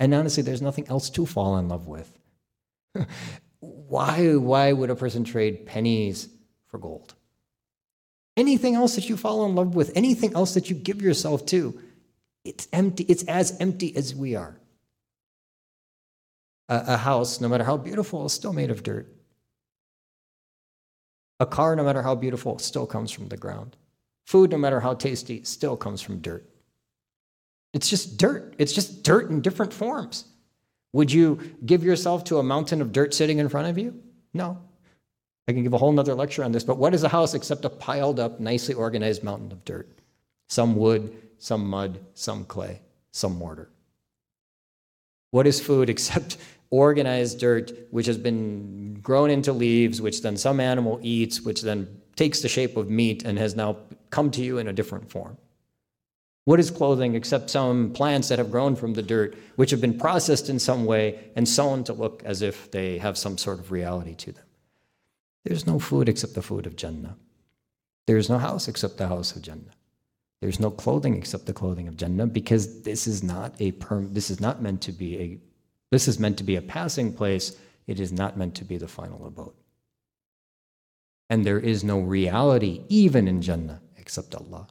And 0.00 0.12
honestly, 0.12 0.42
there's 0.42 0.60
nothing 0.60 0.88
else 0.88 1.08
to 1.10 1.24
fall 1.24 1.56
in 1.56 1.68
love 1.68 1.86
with 1.86 2.18
why, 3.60 4.34
why 4.34 4.72
would 4.72 4.90
a 4.90 4.96
person 4.96 5.24
trade 5.24 5.66
pennies 5.66 6.28
for 6.66 6.78
gold? 6.78 7.14
Anything 8.36 8.74
else 8.74 8.96
that 8.96 9.08
you 9.08 9.16
fall 9.16 9.46
in 9.46 9.54
love 9.54 9.74
with, 9.74 9.92
anything 9.94 10.34
else 10.34 10.54
that 10.54 10.68
you 10.68 10.76
give 10.76 11.00
yourself 11.00 11.46
to, 11.46 11.80
it's 12.44 12.68
empty. 12.72 13.04
It's 13.04 13.24
as 13.24 13.56
empty 13.60 13.96
as 13.96 14.14
we 14.14 14.36
are. 14.36 14.60
A, 16.68 16.84
a 16.88 16.96
house, 16.96 17.40
no 17.40 17.48
matter 17.48 17.64
how 17.64 17.76
beautiful, 17.76 18.26
is 18.26 18.32
still 18.32 18.52
made 18.52 18.70
of 18.70 18.82
dirt. 18.82 19.12
A 21.40 21.46
car, 21.46 21.76
no 21.76 21.84
matter 21.84 22.02
how 22.02 22.14
beautiful, 22.14 22.58
still 22.58 22.86
comes 22.86 23.10
from 23.10 23.28
the 23.28 23.36
ground. 23.36 23.76
Food, 24.26 24.50
no 24.50 24.58
matter 24.58 24.80
how 24.80 24.94
tasty, 24.94 25.42
still 25.44 25.76
comes 25.76 26.02
from 26.02 26.20
dirt. 26.20 26.48
It's 27.72 27.88
just 27.88 28.16
dirt. 28.16 28.54
It's 28.58 28.72
just 28.72 29.02
dirt 29.02 29.30
in 29.30 29.40
different 29.40 29.72
forms. 29.72 30.24
Would 30.96 31.12
you 31.12 31.54
give 31.66 31.84
yourself 31.84 32.24
to 32.24 32.38
a 32.38 32.42
mountain 32.42 32.80
of 32.80 32.90
dirt 32.90 33.12
sitting 33.12 33.38
in 33.38 33.50
front 33.50 33.68
of 33.68 33.76
you? 33.76 34.00
No. 34.32 34.56
I 35.46 35.52
can 35.52 35.62
give 35.62 35.74
a 35.74 35.76
whole 35.76 35.92
nother 35.92 36.14
lecture 36.14 36.42
on 36.42 36.52
this, 36.52 36.64
but 36.64 36.78
what 36.78 36.94
is 36.94 37.02
a 37.02 37.10
house 37.10 37.34
except 37.34 37.66
a 37.66 37.68
piled 37.68 38.18
up, 38.18 38.40
nicely 38.40 38.72
organized 38.74 39.22
mountain 39.22 39.52
of 39.52 39.62
dirt? 39.66 39.90
Some 40.48 40.74
wood, 40.74 41.14
some 41.36 41.68
mud, 41.68 42.00
some 42.14 42.46
clay, 42.46 42.80
some 43.12 43.36
mortar. 43.36 43.68
What 45.32 45.46
is 45.46 45.60
food 45.60 45.90
except 45.94 46.38
organized 46.70 47.40
dirt, 47.40 47.72
which 47.90 48.06
has 48.06 48.16
been 48.16 48.98
grown 49.02 49.28
into 49.28 49.52
leaves, 49.52 50.00
which 50.00 50.22
then 50.22 50.38
some 50.38 50.60
animal 50.60 50.98
eats, 51.02 51.42
which 51.42 51.60
then 51.60 52.00
takes 52.16 52.40
the 52.40 52.48
shape 52.48 52.74
of 52.78 52.88
meat 52.88 53.22
and 53.22 53.38
has 53.38 53.54
now 53.54 53.76
come 54.08 54.30
to 54.30 54.42
you 54.42 54.56
in 54.56 54.66
a 54.66 54.72
different 54.72 55.10
form? 55.10 55.36
What 56.46 56.60
is 56.60 56.70
clothing 56.70 57.16
except 57.16 57.50
some 57.50 57.90
plants 57.90 58.28
that 58.28 58.38
have 58.38 58.52
grown 58.52 58.76
from 58.76 58.94
the 58.94 59.02
dirt, 59.02 59.36
which 59.56 59.72
have 59.72 59.80
been 59.80 59.98
processed 59.98 60.48
in 60.48 60.60
some 60.60 60.84
way 60.84 61.18
and 61.34 61.48
sewn 61.48 61.82
to 61.84 61.92
look 61.92 62.22
as 62.24 62.40
if 62.40 62.70
they 62.70 62.98
have 62.98 63.18
some 63.18 63.36
sort 63.36 63.58
of 63.58 63.72
reality 63.72 64.14
to 64.14 64.30
them? 64.30 64.44
There's 65.44 65.66
no 65.66 65.80
food 65.80 66.08
except 66.08 66.34
the 66.34 66.42
food 66.42 66.64
of 66.64 66.76
Jannah. 66.76 67.16
There's 68.06 68.28
no 68.28 68.38
house 68.38 68.68
except 68.68 68.96
the 68.96 69.08
house 69.08 69.34
of 69.34 69.42
Jannah. 69.42 69.74
There's 70.40 70.60
no 70.60 70.70
clothing 70.70 71.16
except 71.16 71.46
the 71.46 71.52
clothing 71.52 71.88
of 71.88 71.96
Jannah 71.96 72.28
because 72.28 72.82
this 72.82 73.08
is 73.08 73.24
not 73.24 73.56
a 73.58 73.72
perm 73.72 74.14
this 74.14 74.30
is 74.30 74.40
not 74.40 74.62
meant 74.62 74.82
to 74.82 74.92
be 74.92 75.18
a 75.18 75.38
this 75.90 76.06
is 76.06 76.20
meant 76.20 76.38
to 76.38 76.44
be 76.44 76.54
a 76.54 76.62
passing 76.62 77.12
place. 77.12 77.58
It 77.88 77.98
is 77.98 78.12
not 78.12 78.36
meant 78.36 78.54
to 78.56 78.64
be 78.64 78.76
the 78.76 78.86
final 78.86 79.26
abode. 79.26 79.54
And 81.28 81.44
there 81.44 81.58
is 81.58 81.82
no 81.82 81.98
reality 81.98 82.84
even 82.88 83.26
in 83.26 83.42
Jannah 83.42 83.80
except 83.96 84.32
Allah. 84.36 84.68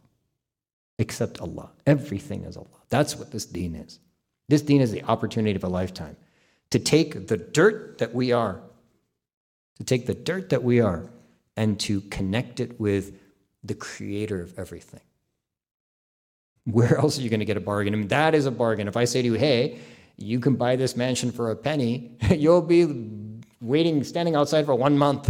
Except 0.98 1.40
Allah. 1.42 1.72
Everything 1.86 2.44
is 2.44 2.56
Allah. 2.56 2.68
That's 2.90 3.16
what 3.16 3.32
this 3.32 3.46
deen 3.46 3.76
is. 3.76 4.00
This 4.48 4.62
deen 4.62 4.82
is 4.82 4.92
the 4.92 5.04
opportunity 5.04 5.56
of 5.56 5.64
a 5.64 5.68
lifetime 5.68 6.16
to 6.72 6.80
take 6.80 7.28
the 7.28 7.38
dirt 7.38 7.98
that 8.00 8.14
we 8.14 8.32
are, 8.32 8.60
to 9.78 9.84
take 9.84 10.06
the 10.06 10.14
dirt 10.14 10.50
that 10.50 10.64
we 10.64 10.80
are, 10.80 11.10
and 11.58 11.80
to 11.82 12.02
connect 12.02 12.60
it 12.60 12.80
with 12.80 13.14
the 13.64 13.74
creator 13.74 14.42
of 14.42 14.58
everything. 14.58 15.02
Where 16.66 16.98
else 17.00 17.18
are 17.18 17.22
you 17.22 17.30
going 17.30 17.40
to 17.40 17.46
get 17.46 17.58
a 17.58 17.62
bargain? 17.62 17.94
I 17.94 17.98
mean, 17.98 18.08
that 18.10 18.36
is 18.36 18.46
a 18.46 18.52
bargain. 18.52 18.88
If 18.88 18.98
I 18.98 19.06
say 19.06 19.22
to 19.22 19.28
you, 19.28 19.34
hey, 19.34 19.80
you 20.18 20.40
can 20.40 20.56
buy 20.56 20.76
this 20.76 20.96
mansion 20.96 21.32
for 21.32 21.52
a 21.52 21.56
penny, 21.56 22.18
you'll 22.30 22.62
be 22.62 22.86
waiting, 23.66 24.04
standing 24.04 24.36
outside 24.36 24.66
for 24.66 24.76
one 24.76 24.98
month. 24.98 25.30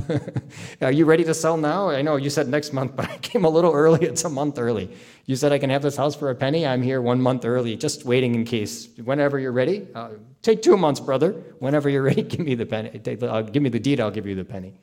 Are 0.81 0.91
you 0.91 1.05
ready 1.05 1.23
to 1.23 1.33
sell 1.33 1.57
now? 1.57 1.89
I 1.89 2.01
know 2.01 2.15
you 2.17 2.29
said 2.29 2.47
next 2.47 2.73
month, 2.73 2.95
but 2.95 3.09
I 3.09 3.17
came 3.17 3.45
a 3.45 3.49
little 3.49 3.73
early. 3.73 4.05
It's 4.05 4.23
a 4.23 4.29
month 4.29 4.59
early. 4.59 4.91
You 5.25 5.35
said 5.35 5.51
I 5.51 5.57
can 5.57 5.69
have 5.69 5.81
this 5.81 5.97
house 5.97 6.15
for 6.15 6.29
a 6.29 6.35
penny. 6.35 6.65
I'm 6.65 6.81
here 6.81 7.01
one 7.01 7.21
month 7.21 7.45
early, 7.45 7.75
just 7.75 8.05
waiting 8.05 8.35
in 8.35 8.45
case. 8.45 8.89
Whenever 9.03 9.39
you're 9.39 9.51
ready, 9.51 9.87
uh, 9.95 10.09
take 10.41 10.61
two 10.61 10.77
months, 10.77 10.99
brother. 10.99 11.31
Whenever 11.59 11.89
you're 11.89 12.03
ready, 12.11 12.23
give 12.23 12.41
me 12.41 12.55
the 12.55 12.65
penny. 12.65 12.99
Take 12.99 13.23
uh, 13.23 13.41
give 13.41 13.63
me 13.63 13.69
the 13.69 13.79
deed. 13.79 13.99
I'll 13.99 14.11
give 14.11 14.25
you 14.27 14.35
the 14.35 14.45
penny. 14.45 14.73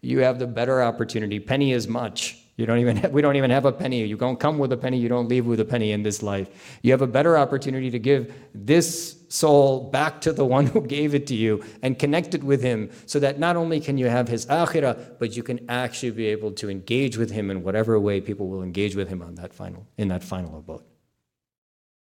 you 0.00 0.20
have 0.20 0.38
the 0.38 0.46
better 0.46 0.82
opportunity. 0.82 1.38
Penny 1.40 1.72
is 1.72 1.86
much. 1.86 2.38
You 2.58 2.66
don't 2.66 2.78
even 2.80 2.96
have, 2.96 3.12
we 3.12 3.22
don't 3.22 3.36
even 3.36 3.52
have 3.52 3.66
a 3.66 3.72
penny. 3.72 4.04
You 4.04 4.16
don't 4.16 4.38
come 4.38 4.58
with 4.58 4.72
a 4.72 4.76
penny, 4.76 4.98
you 4.98 5.08
don't 5.08 5.28
leave 5.28 5.46
with 5.46 5.60
a 5.60 5.64
penny 5.64 5.92
in 5.92 6.02
this 6.02 6.24
life. 6.24 6.48
You 6.82 6.90
have 6.90 7.02
a 7.02 7.06
better 7.06 7.38
opportunity 7.38 7.88
to 7.92 8.00
give 8.00 8.34
this 8.52 9.16
soul 9.28 9.88
back 9.90 10.20
to 10.22 10.32
the 10.32 10.44
one 10.44 10.66
who 10.66 10.80
gave 10.80 11.14
it 11.14 11.24
to 11.28 11.36
you 11.36 11.62
and 11.82 11.96
connect 11.96 12.34
it 12.34 12.42
with 12.42 12.60
him 12.60 12.90
so 13.06 13.20
that 13.20 13.38
not 13.38 13.54
only 13.54 13.78
can 13.78 13.96
you 13.96 14.08
have 14.08 14.26
his 14.26 14.44
akhirah, 14.46 15.20
but 15.20 15.36
you 15.36 15.44
can 15.44 15.64
actually 15.70 16.10
be 16.10 16.26
able 16.26 16.50
to 16.50 16.68
engage 16.68 17.16
with 17.16 17.30
him 17.30 17.48
in 17.52 17.62
whatever 17.62 17.98
way 18.00 18.20
people 18.20 18.48
will 18.48 18.64
engage 18.64 18.96
with 18.96 19.08
him 19.08 19.22
on 19.22 19.36
that 19.36 19.54
final 19.54 19.86
in 19.96 20.08
that 20.08 20.24
final 20.24 20.58
abode. 20.58 20.82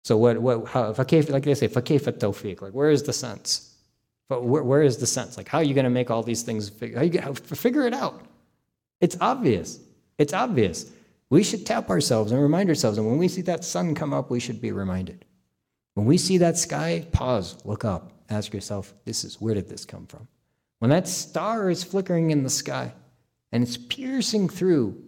So 0.04 0.16
what 0.16 0.38
what 0.38 0.68
how 0.68 0.94
like 0.96 1.42
they 1.42 1.54
say, 1.54 1.66
fakif 1.66 2.62
like 2.62 2.72
where 2.72 2.90
is 2.90 3.02
the 3.02 3.12
sense? 3.12 3.74
But 4.28 4.44
where, 4.44 4.62
where 4.62 4.82
is 4.82 4.98
the 4.98 5.06
sense? 5.06 5.36
Like 5.36 5.48
how 5.48 5.58
are 5.58 5.64
you 5.64 5.74
going 5.74 5.82
to 5.82 5.90
make 5.90 6.12
all 6.12 6.22
these 6.22 6.42
things 6.42 6.70
how 6.94 7.02
you 7.02 7.34
figure 7.34 7.88
it 7.88 7.92
out? 7.92 8.22
It's 9.00 9.16
obvious. 9.20 9.80
It's 10.18 10.32
obvious. 10.32 10.90
We 11.30 11.42
should 11.42 11.66
tap 11.66 11.90
ourselves 11.90 12.32
and 12.32 12.42
remind 12.42 12.68
ourselves. 12.68 12.98
And 12.98 13.06
when 13.06 13.18
we 13.18 13.28
see 13.28 13.42
that 13.42 13.64
sun 13.64 13.94
come 13.94 14.12
up, 14.12 14.30
we 14.30 14.40
should 14.40 14.60
be 14.60 14.72
reminded. 14.72 15.24
When 15.94 16.06
we 16.06 16.18
see 16.18 16.38
that 16.38 16.56
sky, 16.56 17.06
pause, 17.12 17.56
look 17.64 17.84
up, 17.84 18.12
ask 18.30 18.52
yourself, 18.52 18.94
this 19.04 19.24
is 19.24 19.40
where 19.40 19.54
did 19.54 19.68
this 19.68 19.84
come 19.84 20.06
from? 20.06 20.28
When 20.78 20.90
that 20.90 21.08
star 21.08 21.70
is 21.70 21.82
flickering 21.82 22.30
in 22.30 22.42
the 22.42 22.50
sky 22.50 22.92
and 23.52 23.62
it's 23.62 23.76
piercing 23.76 24.48
through 24.48 25.02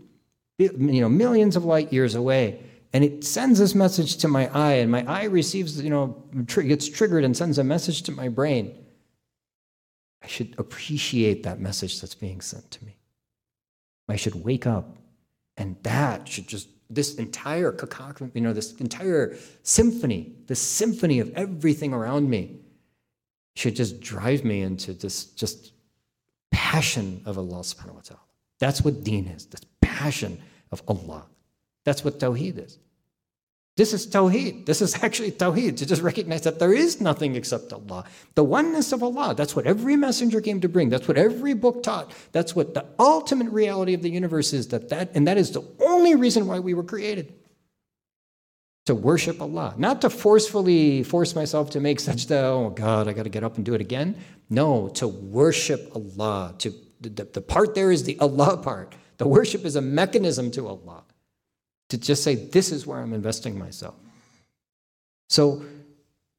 you 0.59 1.01
know 1.01 1.09
millions 1.09 1.57
of 1.57 1.65
light 1.65 1.93
years 1.93 2.15
away 2.15 2.61
and 2.93 3.05
it 3.05 3.25
sends 3.25 3.59
this 3.59 3.75
message 3.75 4.17
to 4.17 4.29
my 4.29 4.49
eye 4.49 4.75
and 4.75 4.91
my 4.91 5.05
eye 5.07 5.25
receives 5.25 5.81
you 5.81 5.91
know 5.91 6.23
gets 6.47 6.89
triggered 6.89 7.25
and 7.25 7.37
sends 7.37 7.59
a 7.59 7.65
message 7.65 8.03
to 8.03 8.13
my 8.13 8.29
brain 8.29 8.77
i 10.23 10.27
should 10.27 10.55
appreciate 10.59 11.43
that 11.45 11.61
message 11.61 12.01
that's 12.01 12.15
being 12.15 12.41
sent 12.41 12.71
to 12.71 12.85
me 12.85 12.97
i 14.09 14.17
should 14.17 14.45
wake 14.45 14.67
up 14.67 14.99
and 15.61 15.77
that 15.83 16.27
should 16.27 16.49
just, 16.49 16.69
this 16.89 17.17
entire 17.17 17.71
cacophony, 17.71 18.31
you 18.35 18.41
know, 18.41 18.55
this 18.55 18.73
entire 18.81 19.37
symphony, 19.63 20.33
this 20.47 20.61
symphony 20.61 21.21
of 21.21 21.31
everything 21.35 21.93
around 21.93 22.31
me 22.31 22.57
should 23.57 23.77
just 23.77 24.01
drive 24.01 24.43
me 24.43 24.63
into 24.63 24.95
this 24.95 25.25
just 25.25 25.73
passion 26.51 27.21
of 27.27 27.37
Allah 27.37 27.59
subhanahu 27.59 27.95
wa 27.95 28.01
ta'ala. 28.01 28.23
That's 28.59 28.83
what 28.83 29.05
deen 29.05 29.27
is, 29.27 29.45
this 29.47 29.61
passion 29.83 30.41
of 30.73 30.83
Allah. 30.89 31.27
That's 31.85 32.03
what 32.05 32.19
tawheed 32.19 32.65
is. 32.65 32.79
This 33.81 33.95
is 33.95 34.07
Tawheed. 34.07 34.67
This 34.67 34.83
is 34.83 34.95
actually 35.03 35.33
Tawheed, 35.33 35.79
to 35.79 35.87
just 35.87 36.03
recognize 36.03 36.43
that 36.43 36.59
there 36.59 36.75
is 36.75 37.01
nothing 37.01 37.35
except 37.35 37.73
Allah. 37.73 38.05
The 38.35 38.45
oneness 38.45 38.93
of 38.93 39.03
Allah. 39.03 39.35
That's 39.35 39.57
what 39.57 39.67
every 39.67 39.97
messenger 39.97 40.43
came 40.43 40.61
to 40.61 40.69
bring. 40.69 40.91
That's 40.91 41.09
what 41.09 41.17
every 41.17 41.55
book 41.55 41.83
taught. 41.83 42.13
That's 42.33 42.55
what 42.55 42.75
the 42.75 42.85
ultimate 42.99 43.49
reality 43.49 43.95
of 43.95 44.03
the 44.03 44.11
universe 44.11 44.53
is. 44.53 44.69
That, 44.69 44.91
that, 44.91 45.13
and 45.15 45.27
that 45.27 45.39
is 45.39 45.53
the 45.53 45.63
only 45.81 46.15
reason 46.15 46.47
why 46.47 46.59
we 46.59 46.75
were 46.75 46.83
created. 46.83 47.33
To 48.85 48.95
worship 48.95 49.41
Allah. 49.41 49.73
Not 49.79 50.03
to 50.03 50.11
forcefully 50.11 51.03
force 51.03 51.35
myself 51.35 51.71
to 51.71 51.81
make 51.81 52.01
sajdah, 52.01 52.33
oh 52.33 52.69
God, 52.77 53.09
I 53.09 53.15
got 53.15 53.23
to 53.23 53.31
get 53.31 53.45
up 53.45 53.57
and 53.57 53.65
do 53.65 53.73
it 53.73 53.81
again. 53.81 54.15
No, 54.51 54.91
to 55.01 55.09
worship 55.09 55.91
Allah. 55.95 56.55
To 56.59 56.75
the, 57.01 57.25
the 57.25 57.41
part 57.41 57.75
there 57.75 57.91
is 57.91 58.05
the 58.05 58.19
Allah 58.19 58.59
part. 58.59 58.95
The 59.17 59.27
worship 59.27 59.65
is 59.65 59.75
a 59.75 59.81
mechanism 59.81 60.51
to 60.51 60.69
Allah 60.69 61.05
to 61.91 61.99
just 61.99 62.25
say, 62.25 62.35
this 62.35 62.73
is 62.73 62.87
where 62.87 62.99
I'm 62.99 63.13
investing 63.13 63.59
myself. 63.59 63.95
So 65.29 65.63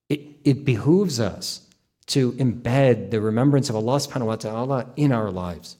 it, 0.09 0.21
it 0.43 0.65
behooves 0.65 1.19
us 1.19 1.67
to 2.07 2.33
embed 2.33 3.11
the 3.11 3.21
remembrance 3.21 3.69
of 3.69 3.75
Allah 3.75 3.97
subhanahu 3.97 4.25
wa 4.25 4.35
ta'ala 4.35 4.87
in 4.97 5.11
our 5.11 5.31
lives. 5.31 5.77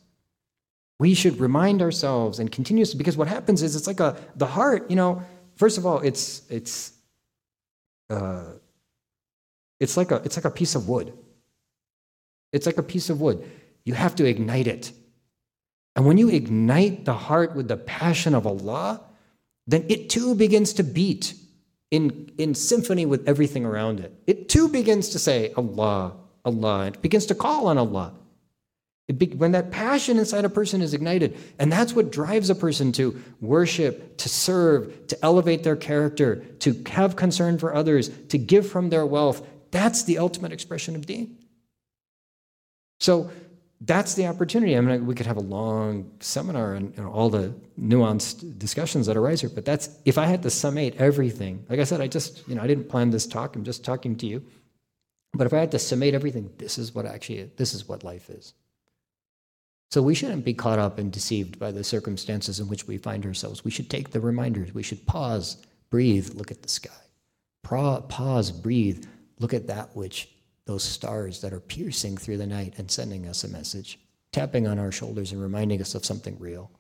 We 1.00 1.14
should 1.14 1.40
remind 1.40 1.82
ourselves 1.82 2.40
and 2.40 2.52
continuously, 2.52 2.98
because 2.98 3.18
what 3.18 3.28
happens 3.28 3.64
is 3.64 3.76
it's 3.76 3.88
like 3.88 4.00
a, 4.00 4.16
the 4.36 4.46
heart, 4.46 4.90
you 4.90 4.96
know, 4.96 5.24
first 5.56 5.78
of 5.78 5.86
all, 5.86 6.00
it's, 6.00 6.44
it's, 6.50 6.94
uh, 8.10 8.44
it's 9.80 9.98
like 9.98 10.12
a, 10.12 10.22
it's 10.24 10.38
like 10.38 10.46
a 10.46 10.52
piece 10.52 10.76
of 10.76 10.88
wood. 10.88 11.12
It's 12.54 12.66
like 12.66 12.78
a 12.78 12.84
piece 12.84 13.10
of 13.10 13.20
wood. 13.20 13.50
You 13.84 13.94
have 13.96 14.16
to 14.16 14.26
ignite 14.26 14.68
it. 14.68 14.92
And 15.96 16.06
when 16.06 16.18
you 16.18 16.30
ignite 16.30 17.04
the 17.04 17.14
heart 17.14 17.56
with 17.56 17.68
the 17.68 17.78
passion 17.78 18.36
of 18.36 18.46
Allah, 18.46 19.02
then 19.72 19.86
it 19.90 20.10
too 20.10 20.36
begins 20.36 20.74
to 20.74 20.84
beat 20.84 21.34
in, 21.92 22.32
in 22.38 22.56
symphony 22.56 23.06
with 23.06 23.28
everything 23.28 23.66
around 23.66 24.00
it. 24.00 24.14
It 24.28 24.50
too 24.50 24.68
begins 24.68 25.10
to 25.10 25.20
say, 25.20 25.54
Allah, 25.56 26.14
Allah. 26.46 26.88
It 26.88 27.02
begins 27.02 27.26
to 27.28 27.36
call 27.36 27.68
on 27.68 27.78
Allah. 27.78 28.14
Be, 29.18 29.28
when 29.28 29.52
that 29.52 29.72
passion 29.72 30.18
inside 30.18 30.46
a 30.46 30.50
person 30.50 30.82
is 30.82 30.94
ignited, 30.94 31.38
and 31.60 31.72
that's 31.72 31.94
what 31.94 32.12
drives 32.12 32.50
a 32.50 32.56
person 32.56 32.94
to 32.94 33.22
worship, 33.42 34.18
to 34.18 34.30
serve, 34.30 35.08
to 35.08 35.18
elevate 35.24 35.64
their 35.64 35.76
character, 35.76 36.38
to 36.60 36.82
have 36.88 37.18
concern 37.18 37.58
for 37.58 37.76
others, 37.76 38.10
to 38.30 38.38
give 38.38 38.70
from 38.70 38.90
their 38.90 39.06
wealth, 39.06 39.46
that's 39.72 40.04
the 40.04 40.18
ultimate 40.18 40.54
expression 40.54 40.96
of 40.96 41.06
deen. 41.06 41.38
So 43.02 43.32
that's 43.84 44.14
the 44.14 44.28
opportunity. 44.28 44.78
I 44.78 44.82
mean, 44.82 45.08
we 45.08 45.16
could 45.16 45.26
have 45.26 45.38
a 45.38 45.42
long 45.42 46.12
seminar 46.20 46.76
and 46.76 47.00
all 47.00 47.30
the 47.30 47.54
nuanced 47.80 48.60
discussions 48.60 49.08
that 49.08 49.18
arise 49.18 49.42
here, 49.42 49.50
but 49.50 49.66
that's 49.66 49.90
if 50.06 50.20
I 50.20 50.28
had 50.28 50.44
to 50.44 50.52
summate 50.52 50.96
everything. 50.98 51.66
Like 51.68 51.80
I 51.80 51.84
said, 51.84 52.00
I 52.00 52.08
just, 52.08 52.48
you 52.48 52.54
know, 52.54 52.62
I 52.62 52.68
didn't 52.68 52.90
plan 52.90 53.10
this 53.10 53.26
talk. 53.26 53.56
I'm 53.56 53.64
just 53.64 53.84
talking 53.84 54.16
to 54.18 54.28
you. 54.28 54.44
But 55.34 55.48
if 55.48 55.54
I 55.54 55.58
had 55.58 55.72
to 55.72 55.80
summate 55.80 56.14
everything, 56.14 56.52
this 56.58 56.78
is 56.78 56.94
what 56.94 57.06
actually 57.06 57.50
this 57.56 57.74
is 57.74 57.88
what 57.88 58.04
life 58.04 58.30
is. 58.30 58.54
So 59.90 60.02
we 60.02 60.14
shouldn't 60.14 60.46
be 60.46 60.54
caught 60.54 60.80
up 60.80 61.00
and 61.00 61.12
deceived 61.12 61.58
by 61.58 61.72
the 61.72 61.84
circumstances 61.84 62.60
in 62.60 62.68
which 62.68 62.88
we 62.88 62.98
find 62.98 63.26
ourselves. 63.26 63.66
We 63.66 63.72
should 63.72 63.90
take 63.90 64.12
the 64.12 64.22
reminders. 64.22 64.74
We 64.74 64.84
should 64.84 65.06
pause, 65.06 65.58
breathe, 65.90 66.36
look 66.36 66.52
at 66.52 66.62
the 66.62 66.70
sky. 66.70 66.92
Pause, 67.64 68.52
breathe, 68.52 69.06
look 69.40 69.54
at 69.54 69.68
that 69.68 69.96
which 69.96 70.30
those 70.66 70.84
stars 70.84 71.42
that 71.42 71.54
are 71.54 71.60
piercing 71.60 72.18
through 72.18 72.38
the 72.38 72.48
night 72.48 72.76
and 72.78 72.90
sending 72.90 73.28
us 73.28 73.44
a 73.44 73.48
message, 73.50 74.00
tapping 74.32 74.68
on 74.68 74.80
our 74.80 74.92
shoulders 74.92 75.32
and 75.32 75.42
reminding 75.42 75.82
us 75.82 75.96
of 75.96 76.06
something 76.06 76.38
real. 76.40 76.72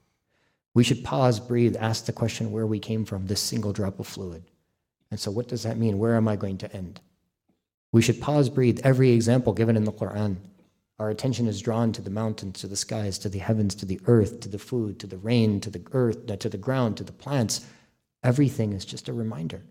We 0.73 0.83
should 0.83 1.03
pause, 1.03 1.39
breathe, 1.39 1.75
ask 1.79 2.05
the 2.05 2.13
question 2.13 2.51
where 2.51 2.67
we 2.67 2.79
came 2.79 3.03
from, 3.05 3.27
this 3.27 3.41
single 3.41 3.73
drop 3.73 3.99
of 3.99 4.07
fluid. 4.07 4.43
And 5.09 5.19
so, 5.19 5.29
what 5.31 5.49
does 5.49 5.63
that 5.63 5.77
mean? 5.77 5.97
Where 5.97 6.15
am 6.15 6.27
I 6.27 6.37
going 6.37 6.57
to 6.59 6.73
end? 6.73 7.01
We 7.91 8.01
should 8.01 8.21
pause, 8.21 8.49
breathe. 8.49 8.79
Every 8.83 9.11
example 9.11 9.51
given 9.51 9.75
in 9.75 9.83
the 9.83 9.91
Quran, 9.91 10.37
our 10.97 11.09
attention 11.09 11.47
is 11.47 11.61
drawn 11.61 11.91
to 11.93 12.01
the 12.01 12.09
mountains, 12.09 12.59
to 12.61 12.67
the 12.67 12.77
skies, 12.77 13.17
to 13.19 13.29
the 13.29 13.39
heavens, 13.39 13.75
to 13.75 13.85
the 13.85 13.99
earth, 14.05 14.39
to 14.41 14.49
the 14.49 14.59
food, 14.59 14.99
to 14.99 15.07
the 15.07 15.17
rain, 15.17 15.59
to 15.61 15.69
the 15.69 15.81
earth, 15.91 16.25
to 16.27 16.47
the 16.47 16.57
ground, 16.57 16.95
to 16.97 17.03
the 17.03 17.11
plants. 17.11 17.65
Everything 18.23 18.71
is 18.71 18.85
just 18.85 19.09
a 19.09 19.13
reminder 19.13 19.63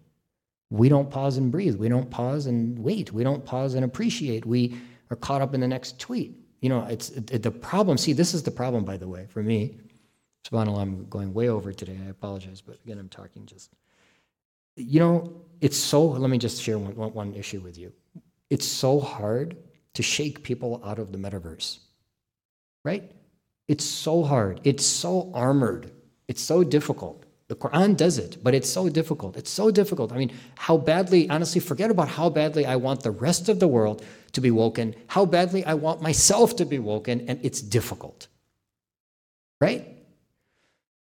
we 0.70 0.88
don't 0.88 1.10
pause 1.10 1.36
and 1.36 1.50
breathe. 1.50 1.76
We 1.76 1.88
don't 1.88 2.10
pause 2.10 2.46
and 2.46 2.78
wait. 2.78 3.12
We 3.12 3.24
don't 3.24 3.44
pause 3.44 3.74
and 3.74 3.84
appreciate. 3.84 4.46
We 4.46 4.80
are 5.10 5.16
caught 5.16 5.42
up 5.42 5.52
in 5.52 5.60
the 5.60 5.68
next 5.68 5.98
tweet. 5.98 6.36
You 6.60 6.68
know, 6.68 6.84
it's 6.84 7.10
it, 7.10 7.42
the 7.42 7.50
problem. 7.50 7.98
See, 7.98 8.12
this 8.12 8.34
is 8.34 8.44
the 8.44 8.50
problem, 8.50 8.84
by 8.84 8.96
the 8.96 9.08
way, 9.08 9.26
for 9.26 9.42
me. 9.42 9.78
SubhanAllah, 10.44 10.80
I'm 10.80 11.06
going 11.08 11.34
way 11.34 11.48
over 11.48 11.72
today. 11.72 11.98
I 12.06 12.10
apologize, 12.10 12.60
but 12.60 12.78
again, 12.84 12.98
I'm 12.98 13.08
talking 13.08 13.46
just. 13.46 13.70
You 14.76 15.00
know, 15.00 15.42
it's 15.60 15.76
so. 15.76 16.04
Let 16.04 16.30
me 16.30 16.38
just 16.38 16.62
share 16.62 16.78
one, 16.78 16.94
one, 16.94 17.12
one 17.12 17.34
issue 17.34 17.60
with 17.60 17.76
you. 17.76 17.92
It's 18.48 18.66
so 18.66 19.00
hard 19.00 19.56
to 19.94 20.02
shake 20.02 20.44
people 20.44 20.80
out 20.84 20.98
of 20.98 21.12
the 21.12 21.18
metaverse, 21.18 21.78
right? 22.84 23.10
It's 23.66 23.84
so 23.84 24.22
hard. 24.22 24.60
It's 24.64 24.86
so 24.86 25.30
armored. 25.34 25.90
It's 26.28 26.42
so 26.42 26.62
difficult. 26.62 27.24
The 27.50 27.56
Quran 27.56 27.96
does 27.96 28.16
it, 28.16 28.38
but 28.44 28.54
it's 28.54 28.70
so 28.70 28.88
difficult. 28.88 29.36
It's 29.36 29.50
so 29.50 29.72
difficult. 29.72 30.12
I 30.12 30.18
mean, 30.18 30.32
how 30.54 30.76
badly, 30.76 31.28
honestly, 31.28 31.60
forget 31.60 31.90
about 31.90 32.06
how 32.06 32.30
badly 32.30 32.64
I 32.64 32.76
want 32.76 33.02
the 33.02 33.10
rest 33.10 33.48
of 33.48 33.58
the 33.58 33.66
world 33.66 34.04
to 34.34 34.40
be 34.40 34.52
woken, 34.52 34.94
how 35.08 35.26
badly 35.26 35.64
I 35.64 35.74
want 35.74 36.00
myself 36.00 36.54
to 36.56 36.64
be 36.64 36.78
woken, 36.78 37.24
and 37.28 37.40
it's 37.42 37.60
difficult. 37.60 38.28
Right? 39.60 39.84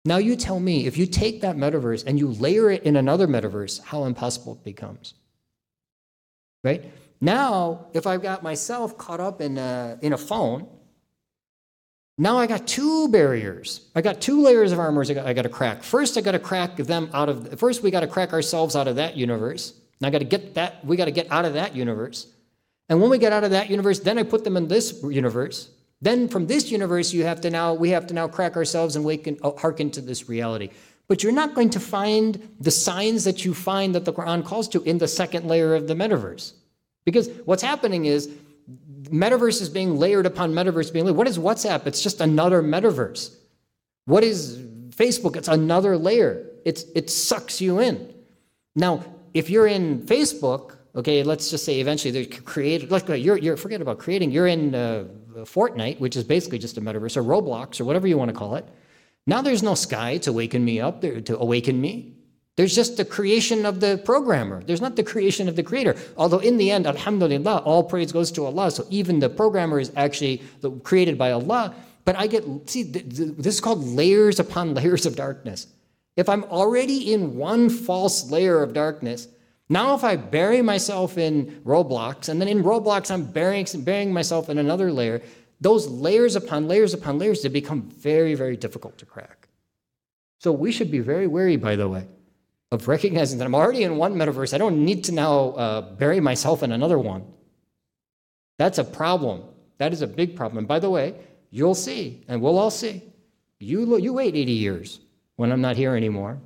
Now, 0.06 0.16
you 0.16 0.34
tell 0.34 0.58
me, 0.58 0.86
if 0.86 0.96
you 0.96 1.04
take 1.04 1.42
that 1.42 1.56
metaverse 1.58 2.04
and 2.06 2.18
you 2.18 2.28
layer 2.28 2.70
it 2.70 2.82
in 2.84 2.96
another 2.96 3.26
metaverse, 3.28 3.82
how 3.82 4.04
impossible 4.04 4.54
it 4.54 4.64
becomes. 4.64 5.12
right? 6.64 6.82
Now, 7.20 7.88
if 7.92 8.06
I've 8.06 8.22
got 8.22 8.42
myself 8.42 8.96
caught 8.96 9.20
up 9.20 9.42
in 9.42 9.58
a, 9.58 9.98
in 10.00 10.14
a 10.14 10.18
phone, 10.18 10.66
now 12.18 12.36
I 12.38 12.46
got 12.46 12.66
two 12.66 13.08
barriers. 13.08 13.88
I 13.94 14.02
got 14.02 14.20
two 14.20 14.42
layers 14.42 14.72
of 14.72 14.78
armors 14.78 15.10
I 15.10 15.14
got, 15.14 15.26
I 15.26 15.32
got 15.32 15.42
to 15.42 15.48
crack. 15.48 15.82
First, 15.82 16.18
I 16.18 16.20
got 16.20 16.32
to 16.32 16.38
crack 16.38 16.76
them 16.76 17.08
out 17.14 17.28
of. 17.28 17.58
First, 17.58 17.82
we 17.82 17.90
got 17.90 18.00
to 18.00 18.06
crack 18.06 18.32
ourselves 18.32 18.76
out 18.76 18.86
of 18.86 18.96
that 18.96 19.16
universe. 19.16 19.74
And 20.00 20.06
I 20.06 20.10
got 20.10 20.18
to 20.18 20.24
get 20.24 20.54
that. 20.54 20.84
We 20.84 20.96
got 20.96 21.06
to 21.06 21.10
get 21.10 21.30
out 21.30 21.44
of 21.44 21.54
that 21.54 21.74
universe. 21.74 22.26
And 22.88 23.00
when 23.00 23.10
we 23.10 23.18
get 23.18 23.32
out 23.32 23.44
of 23.44 23.52
that 23.52 23.70
universe, 23.70 24.00
then 24.00 24.18
I 24.18 24.24
put 24.24 24.44
them 24.44 24.56
in 24.56 24.68
this 24.68 25.02
universe. 25.02 25.70
Then 26.02 26.28
from 26.28 26.46
this 26.46 26.70
universe, 26.70 27.12
you 27.12 27.24
have 27.24 27.40
to 27.42 27.50
now 27.50 27.72
we 27.74 27.90
have 27.90 28.06
to 28.08 28.14
now 28.14 28.28
crack 28.28 28.56
ourselves 28.56 28.96
and 28.96 29.04
wake 29.04 29.26
and 29.26 29.38
uh, 29.42 29.52
hearken 29.52 29.90
to 29.92 30.00
this 30.00 30.28
reality. 30.28 30.70
But 31.08 31.22
you're 31.22 31.32
not 31.32 31.54
going 31.54 31.70
to 31.70 31.80
find 31.80 32.48
the 32.60 32.70
signs 32.70 33.24
that 33.24 33.44
you 33.44 33.54
find 33.54 33.94
that 33.94 34.04
the 34.04 34.12
Quran 34.12 34.44
calls 34.44 34.68
to 34.68 34.82
in 34.82 34.98
the 34.98 35.08
second 35.08 35.46
layer 35.46 35.74
of 35.74 35.86
the 35.86 35.94
metaverse. 35.94 36.52
Because 37.04 37.28
what's 37.44 37.62
happening 37.62 38.04
is 38.04 38.30
metaverse 39.12 39.60
is 39.60 39.68
being 39.68 39.98
layered 39.98 40.26
upon 40.26 40.52
metaverse 40.52 40.92
being 40.92 41.04
layered. 41.04 41.16
What 41.16 41.28
is 41.28 41.38
WhatsApp? 41.38 41.86
It's 41.86 42.02
just 42.02 42.20
another 42.20 42.62
metaverse. 42.62 43.36
What 44.06 44.24
is 44.24 44.58
Facebook? 44.90 45.36
It's 45.36 45.48
another 45.48 45.96
layer. 45.96 46.46
It's, 46.64 46.84
it 46.94 47.10
sucks 47.10 47.60
you 47.60 47.78
in. 47.78 48.12
Now, 48.74 49.04
if 49.34 49.50
you're 49.50 49.66
in 49.66 50.02
Facebook, 50.02 50.76
okay, 50.96 51.22
let's 51.22 51.50
just 51.50 51.64
say 51.64 51.80
eventually 51.80 52.10
they 52.10 52.26
create, 52.26 52.90
like 52.90 53.08
you're, 53.08 53.36
you're, 53.36 53.56
forget 53.56 53.80
about 53.80 53.98
creating, 53.98 54.30
you're 54.30 54.46
in 54.46 54.74
uh, 54.74 55.04
Fortnite, 55.40 56.00
which 56.00 56.16
is 56.16 56.24
basically 56.24 56.58
just 56.58 56.78
a 56.78 56.80
metaverse, 56.80 57.16
or 57.16 57.22
Roblox, 57.22 57.80
or 57.80 57.84
whatever 57.84 58.06
you 58.06 58.16
want 58.16 58.30
to 58.30 58.36
call 58.36 58.56
it. 58.56 58.66
Now 59.26 59.42
there's 59.42 59.62
no 59.62 59.74
sky 59.74 60.18
to 60.18 60.32
waken 60.32 60.64
me 60.64 60.80
up, 60.80 61.00
there, 61.00 61.20
to 61.20 61.38
awaken 61.38 61.80
me. 61.80 62.14
There's 62.56 62.74
just 62.74 62.98
the 62.98 63.04
creation 63.04 63.64
of 63.64 63.80
the 63.80 64.00
programmer. 64.04 64.62
There's 64.62 64.82
not 64.82 64.96
the 64.96 65.02
creation 65.02 65.48
of 65.48 65.56
the 65.56 65.62
creator. 65.62 65.96
Although 66.18 66.40
in 66.40 66.58
the 66.58 66.70
end, 66.70 66.86
alhamdulillah, 66.86 67.62
all 67.64 67.82
praise 67.82 68.12
goes 68.12 68.30
to 68.32 68.44
Allah. 68.44 68.70
So 68.70 68.86
even 68.90 69.20
the 69.20 69.30
programmer 69.30 69.80
is 69.80 69.90
actually 69.96 70.42
created 70.82 71.16
by 71.16 71.32
Allah. 71.32 71.74
But 72.04 72.16
I 72.16 72.26
get, 72.26 72.44
see, 72.68 72.82
this 72.82 73.54
is 73.54 73.60
called 73.60 73.82
layers 73.84 74.38
upon 74.38 74.74
layers 74.80 75.06
of 75.06 75.16
darkness. 75.16 75.66
If 76.16 76.28
I'm 76.28 76.44
already 76.44 77.14
in 77.14 77.36
one 77.36 77.70
false 77.70 78.30
layer 78.30 78.62
of 78.62 78.74
darkness, 78.74 79.28
now 79.70 79.94
if 79.94 80.04
I 80.04 80.16
bury 80.16 80.60
myself 80.60 81.16
in 81.16 81.62
Roblox, 81.64 82.28
and 82.28 82.38
then 82.38 82.48
in 82.48 82.62
Roblox 82.62 83.10
I'm 83.10 83.24
burying, 83.24 83.66
burying 83.78 84.12
myself 84.12 84.50
in 84.50 84.58
another 84.58 84.92
layer, 84.92 85.22
those 85.62 85.86
layers 85.88 86.36
upon 86.36 86.68
layers 86.68 86.92
upon 86.92 87.18
layers, 87.18 87.40
they 87.40 87.48
become 87.48 87.82
very, 87.82 88.34
very 88.34 88.58
difficult 88.58 88.98
to 88.98 89.06
crack. 89.06 89.48
So 90.40 90.52
we 90.52 90.70
should 90.70 90.90
be 90.90 90.98
very 90.98 91.26
wary, 91.26 91.56
by 91.56 91.76
the 91.76 91.88
way 91.88 92.04
of 92.72 92.88
recognizing 92.88 93.38
that 93.38 93.44
I'm 93.44 93.54
already 93.54 93.82
in 93.82 93.98
one 93.98 94.14
metaverse. 94.14 94.54
I 94.54 94.58
don't 94.58 94.82
need 94.82 95.04
to 95.04 95.12
now 95.12 95.50
uh, 95.50 95.80
bury 95.82 96.20
myself 96.20 96.62
in 96.62 96.72
another 96.72 96.98
one. 96.98 97.22
That's 98.58 98.78
a 98.78 98.84
problem. 98.84 99.42
That 99.76 99.92
is 99.92 100.00
a 100.00 100.06
big 100.06 100.34
problem. 100.34 100.56
And 100.56 100.66
by 100.66 100.78
the 100.78 100.88
way, 100.88 101.14
you'll 101.50 101.74
see, 101.74 102.24
and 102.28 102.40
we'll 102.40 102.58
all 102.58 102.70
see. 102.70 103.02
You, 103.60 103.98
you 103.98 104.14
wait 104.14 104.34
80 104.34 104.52
years 104.52 105.00
when 105.36 105.52
I'm 105.52 105.60
not 105.60 105.76
here 105.76 105.94
anymore, 105.94 106.40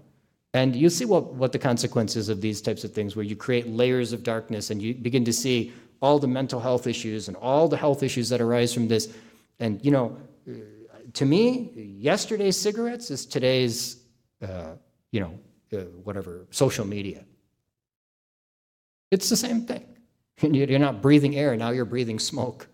and 0.53 0.75
you 0.75 0.91
see 0.91 1.05
what, 1.05 1.33
what 1.35 1.53
the 1.53 1.61
consequences 1.61 2.29
of 2.29 2.41
these 2.41 2.61
types 2.61 2.83
of 2.83 2.93
things, 2.93 3.15
where 3.15 3.25
you 3.25 3.37
create 3.37 3.69
layers 3.69 4.13
of 4.13 4.25
darkness 4.25 4.71
and 4.71 4.83
you 4.83 4.95
begin 4.95 5.25
to 5.27 5.33
see 5.33 5.73
all 6.03 6.19
the 6.19 6.27
mental 6.27 6.59
health 6.59 6.89
issues 6.89 7.29
and 7.29 7.37
all 7.37 7.69
the 7.69 7.77
health 7.77 8.03
issues 8.03 8.29
that 8.31 8.41
arise 8.41 8.75
from 8.75 8.89
this. 8.89 9.15
And, 9.61 9.83
you 9.85 9.93
know, 9.93 10.19
to 11.13 11.25
me, 11.25 11.71
yesterday's 12.01 12.57
cigarettes 12.57 13.13
is 13.13 13.27
today's, 13.27 13.99
uh, 14.43 14.73
you 15.13 15.21
know, 15.21 15.39
uh, 15.77 15.85
whatever, 16.05 16.47
social 16.51 16.87
media. 16.87 17.25
It's 19.11 19.29
the 19.29 19.37
same 19.37 19.63
thing. 19.63 19.85
You're 20.41 20.79
not 20.79 21.03
breathing 21.03 21.37
air, 21.37 21.57
now 21.57 21.71
you're 21.71 21.85
breathing 21.85 22.19
smoke. 22.19 22.69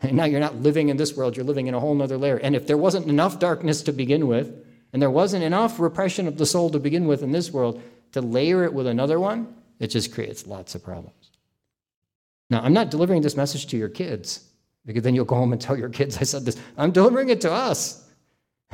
And 0.00 0.12
now 0.16 0.24
you're 0.24 0.40
not 0.40 0.56
living 0.56 0.88
in 0.88 0.96
this 0.96 1.16
world, 1.16 1.36
you're 1.36 1.44
living 1.44 1.66
in 1.66 1.74
a 1.74 1.80
whole 1.80 2.00
other 2.00 2.16
layer. 2.16 2.36
And 2.36 2.56
if 2.56 2.66
there 2.66 2.78
wasn't 2.78 3.06
enough 3.08 3.38
darkness 3.38 3.82
to 3.82 3.92
begin 3.92 4.26
with, 4.26 4.64
and 4.92 5.00
there 5.00 5.10
wasn't 5.10 5.44
enough 5.44 5.80
repression 5.80 6.28
of 6.28 6.38
the 6.38 6.46
soul 6.46 6.70
to 6.70 6.78
begin 6.78 7.06
with 7.06 7.22
in 7.22 7.32
this 7.32 7.50
world, 7.50 7.82
to 8.12 8.20
layer 8.20 8.64
it 8.64 8.74
with 8.74 8.86
another 8.86 9.18
one, 9.18 9.54
it 9.78 9.88
just 9.88 10.12
creates 10.12 10.46
lots 10.46 10.74
of 10.74 10.84
problems. 10.84 11.30
Now, 12.50 12.60
I'm 12.60 12.74
not 12.74 12.90
delivering 12.90 13.22
this 13.22 13.36
message 13.36 13.66
to 13.68 13.76
your 13.76 13.88
kids, 13.88 14.48
because 14.84 15.02
then 15.02 15.14
you'll 15.14 15.24
go 15.24 15.36
home 15.36 15.52
and 15.52 15.60
tell 15.60 15.78
your 15.78 15.88
kids 15.88 16.18
I 16.18 16.24
said 16.24 16.44
this. 16.44 16.58
I'm 16.76 16.90
delivering 16.90 17.30
it 17.30 17.40
to 17.42 17.52
us. 17.52 18.06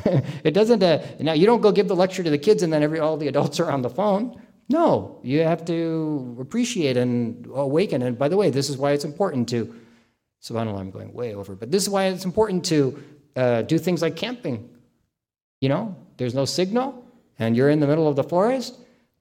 it 0.44 0.52
doesn't, 0.52 0.82
uh, 0.82 1.02
now 1.20 1.32
you 1.32 1.46
don't 1.46 1.60
go 1.60 1.72
give 1.72 1.88
the 1.88 1.96
lecture 1.96 2.22
to 2.22 2.30
the 2.30 2.38
kids 2.38 2.62
and 2.62 2.72
then 2.72 2.82
every, 2.82 2.98
all 3.00 3.16
the 3.16 3.28
adults 3.28 3.60
are 3.60 3.70
on 3.70 3.82
the 3.82 3.90
phone. 3.90 4.40
No, 4.68 5.18
you 5.22 5.40
have 5.40 5.64
to 5.66 6.36
appreciate 6.40 6.96
and 6.96 7.46
awaken. 7.54 8.02
And 8.02 8.18
by 8.18 8.28
the 8.28 8.36
way, 8.36 8.50
this 8.50 8.68
is 8.68 8.76
why 8.76 8.92
it's 8.92 9.04
important 9.04 9.48
to, 9.50 9.74
subhanAllah, 10.42 10.78
I'm 10.78 10.90
going 10.90 11.12
way 11.12 11.34
over, 11.34 11.54
but 11.54 11.70
this 11.70 11.82
is 11.82 11.88
why 11.88 12.06
it's 12.06 12.24
important 12.24 12.64
to 12.66 13.02
uh, 13.36 13.62
do 13.62 13.78
things 13.78 14.02
like 14.02 14.14
camping. 14.16 14.68
You 15.60 15.70
know, 15.70 15.96
there's 16.18 16.34
no 16.34 16.44
signal 16.44 17.04
and 17.38 17.56
you're 17.56 17.70
in 17.70 17.80
the 17.80 17.86
middle 17.86 18.08
of 18.08 18.16
the 18.16 18.24
forest 18.24 18.78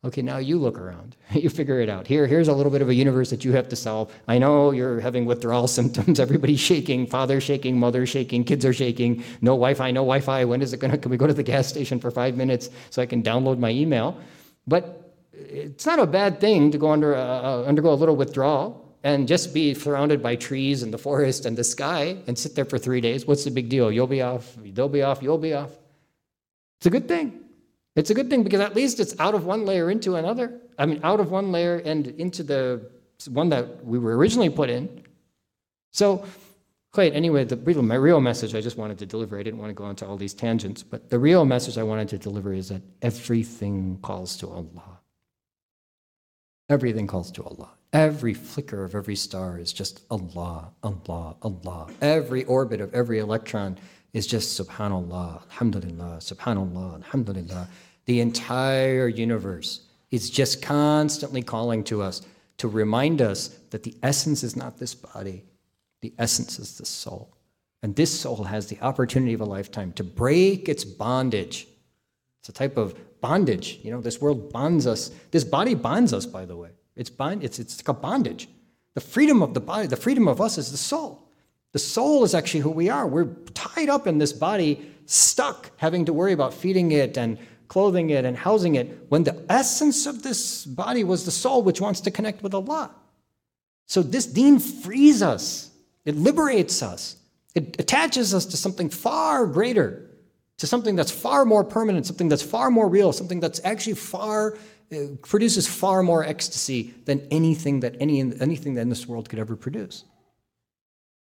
Okay, 0.07 0.21
now 0.21 0.37
you 0.37 0.57
look 0.57 0.79
around. 0.79 1.17
you 1.31 1.49
figure 1.49 1.81
it 1.81 1.89
out. 1.89 2.07
Here, 2.07 2.27
here's 2.27 2.47
a 2.47 2.53
little 2.53 2.71
bit 2.71 2.81
of 2.81 2.87
a 2.87 2.93
universe 2.93 3.29
that 3.29 3.43
you 3.43 3.51
have 3.51 3.67
to 3.69 3.75
solve. 3.75 4.13
I 4.29 4.37
know 4.37 4.71
you're 4.71 5.01
having 5.01 5.25
withdrawal 5.25 5.67
symptoms. 5.79 6.19
Everybody's 6.19 6.61
shaking. 6.61 7.05
Father's 7.05 7.43
shaking. 7.43 7.77
Mother's 7.77 8.07
shaking. 8.07 8.45
Kids 8.45 8.65
are 8.65 8.73
shaking. 8.73 9.23
No 9.41 9.51
Wi-Fi. 9.51 9.91
No 9.91 10.01
Wi-Fi. 10.01 10.45
When 10.45 10.61
is 10.61 10.71
it 10.71 10.79
to? 10.79 10.97
Can 10.97 11.11
we 11.11 11.17
go 11.17 11.27
to 11.27 11.33
the 11.33 11.43
gas 11.43 11.67
station 11.67 11.99
for 11.99 12.09
five 12.09 12.37
minutes 12.37 12.69
so 12.89 13.01
I 13.01 13.05
can 13.05 13.21
download 13.21 13.59
my 13.59 13.69
email? 13.69 14.17
But 14.65 15.13
it's 15.33 15.85
not 15.85 15.99
a 15.99 16.07
bad 16.07 16.39
thing 16.39 16.71
to 16.71 16.77
go 16.77 16.91
under 16.91 17.13
uh, 17.13 17.63
undergo 17.63 17.91
a 17.91 17.99
little 18.01 18.15
withdrawal 18.15 18.95
and 19.03 19.27
just 19.27 19.53
be 19.53 19.73
surrounded 19.73 20.23
by 20.23 20.35
trees 20.35 20.83
and 20.83 20.93
the 20.93 20.97
forest 20.97 21.45
and 21.45 21.57
the 21.57 21.63
sky 21.63 22.17
and 22.27 22.37
sit 22.37 22.55
there 22.55 22.65
for 22.65 22.77
three 22.77 23.01
days. 23.01 23.25
What's 23.25 23.43
the 23.43 23.51
big 23.51 23.67
deal? 23.67 23.91
You'll 23.91 24.07
be 24.07 24.21
off. 24.21 24.55
They'll 24.57 24.89
be 24.89 25.03
off. 25.03 25.21
You'll 25.21 25.37
be 25.37 25.53
off. 25.53 25.71
It's 26.79 26.87
a 26.87 26.89
good 26.89 27.07
thing. 27.07 27.46
It's 27.97 28.11
a 28.11 28.13
good 28.13 28.29
thing 28.29 28.43
because 28.43 28.61
at 28.61 28.75
least 28.75 28.99
it's 28.99 29.19
out 29.19 29.33
of 29.33 29.45
one 29.45 29.65
layer 29.65 29.89
into 29.89 30.15
another. 30.15 30.61
I 30.77 30.85
mean, 30.85 30.99
out 31.03 31.19
of 31.19 31.31
one 31.31 31.51
layer 31.51 31.77
and 31.77 32.05
into 32.07 32.43
the 32.43 32.91
one 33.27 33.49
that 33.49 33.83
we 33.83 33.97
were 33.97 34.15
originally 34.15 34.51
put 34.51 34.69
in. 34.69 35.01
So, 35.91 36.23
great. 36.93 37.13
Anyway, 37.13 37.43
the 37.43 37.57
real, 37.57 37.81
my 37.81 37.95
real 37.95 38.21
message 38.21 38.53
I 38.53 38.61
just 38.61 38.77
wanted 38.77 38.99
to 38.99 39.07
deliver, 39.07 39.39
I 39.39 39.41
didn't 39.41 39.59
want 39.59 39.71
to 39.71 39.73
go 39.73 39.89
into 39.89 40.05
all 40.05 40.15
these 40.15 40.35
tangents, 40.35 40.83
but 40.83 41.09
the 41.09 41.17
real 41.17 41.43
message 41.43 41.79
I 41.79 41.83
wanted 41.83 42.07
to 42.09 42.19
deliver 42.19 42.53
is 42.53 42.69
that 42.69 42.83
everything 43.01 43.97
calls 44.03 44.37
to 44.37 44.47
Allah. 44.47 44.99
Everything 46.69 47.07
calls 47.07 47.31
to 47.31 47.43
Allah. 47.43 47.71
Every 47.93 48.35
flicker 48.35 48.83
of 48.83 48.93
every 48.93 49.15
star 49.15 49.57
is 49.57 49.73
just 49.73 50.01
Allah, 50.11 50.71
Allah, 50.83 51.35
Allah. 51.41 51.87
Every 51.99 52.43
orbit 52.43 52.79
of 52.79 52.93
every 52.93 53.17
electron 53.17 53.79
is 54.13 54.27
just 54.27 54.59
subhanallah, 54.59 55.41
alhamdulillah, 55.49 56.17
subhanallah, 56.19 56.95
alhamdulillah. 56.95 57.67
The 58.07 58.21
entire 58.21 59.07
universe 59.07 59.81
is 60.11 60.29
just 60.29 60.61
constantly 60.61 61.43
calling 61.43 61.83
to 61.85 62.01
us 62.01 62.21
to 62.57 62.67
remind 62.67 63.21
us 63.21 63.49
that 63.69 63.83
the 63.83 63.95
essence 64.01 64.43
is 64.43 64.55
not 64.55 64.77
this 64.77 64.95
body, 64.95 65.43
the 66.01 66.13
essence 66.17 66.57
is 66.57 66.77
the 66.77 66.85
soul. 66.85 67.37
And 67.83 67.95
this 67.95 68.19
soul 68.19 68.43
has 68.45 68.67
the 68.67 68.79
opportunity 68.81 69.33
of 69.33 69.41
a 69.41 69.45
lifetime 69.45 69.91
to 69.93 70.03
break 70.03 70.67
its 70.67 70.83
bondage. 70.83 71.67
It's 72.39 72.49
a 72.49 72.53
type 72.53 72.77
of 72.77 72.95
bondage. 73.21 73.79
You 73.83 73.91
know, 73.91 74.01
this 74.01 74.19
world 74.19 74.51
bonds 74.51 74.87
us. 74.87 75.11
This 75.31 75.43
body 75.43 75.75
bonds 75.75 76.13
us, 76.13 76.25
by 76.25 76.45
the 76.45 76.55
way. 76.55 76.69
It's, 76.95 77.09
bind, 77.09 77.43
it's, 77.43 77.59
it's 77.59 77.77
like 77.79 77.89
a 77.89 77.99
bondage. 77.99 78.49
The 78.95 79.01
freedom 79.01 79.43
of 79.43 79.53
the 79.53 79.59
body, 79.59 79.87
the 79.87 79.95
freedom 79.95 80.27
of 80.27 80.41
us 80.41 80.57
is 80.57 80.71
the 80.71 80.77
soul. 80.77 81.29
The 81.73 81.79
soul 81.79 82.23
is 82.23 82.33
actually 82.33 82.61
who 82.61 82.71
we 82.71 82.89
are. 82.89 83.05
We're 83.05 83.33
tied 83.53 83.89
up 83.89 84.07
in 84.07 84.17
this 84.17 84.33
body, 84.33 84.91
stuck, 85.05 85.71
having 85.77 86.05
to 86.05 86.13
worry 86.13 86.33
about 86.33 86.53
feeding 86.53 86.91
it 86.91 87.17
and 87.17 87.37
clothing 87.67 88.09
it 88.09 88.25
and 88.25 88.37
housing 88.37 88.75
it, 88.75 89.05
when 89.09 89.23
the 89.23 89.45
essence 89.49 90.05
of 90.05 90.23
this 90.23 90.65
body 90.65 91.03
was 91.03 91.25
the 91.25 91.31
soul 91.31 91.61
which 91.63 91.81
wants 91.81 92.01
to 92.01 92.11
connect 92.11 92.43
with 92.43 92.53
Allah. 92.53 92.91
So 93.85 94.01
this 94.01 94.25
deen 94.25 94.59
frees 94.59 95.21
us, 95.21 95.71
it 96.05 96.15
liberates 96.15 96.81
us, 96.81 97.17
it 97.55 97.79
attaches 97.79 98.33
us 98.33 98.45
to 98.47 98.57
something 98.57 98.89
far 98.89 99.47
greater, 99.47 100.09
to 100.57 100.67
something 100.67 100.95
that's 100.95 101.11
far 101.11 101.45
more 101.45 101.63
permanent, 101.63 102.05
something 102.05 102.29
that's 102.29 102.43
far 102.43 102.69
more 102.69 102.87
real, 102.87 103.13
something 103.13 103.39
that's 103.39 103.61
actually 103.63 103.93
far 103.93 104.57
uh, 104.91 105.15
produces 105.21 105.67
far 105.67 106.01
more 106.01 106.23
ecstasy 106.23 106.93
than 107.05 107.27
anything 107.29 107.81
that 107.81 107.95
any 107.99 108.21
anything 108.21 108.75
that 108.75 108.81
in 108.81 108.89
this 108.89 109.05
world 109.05 109.29
could 109.29 109.39
ever 109.39 109.55
produce. 109.55 110.05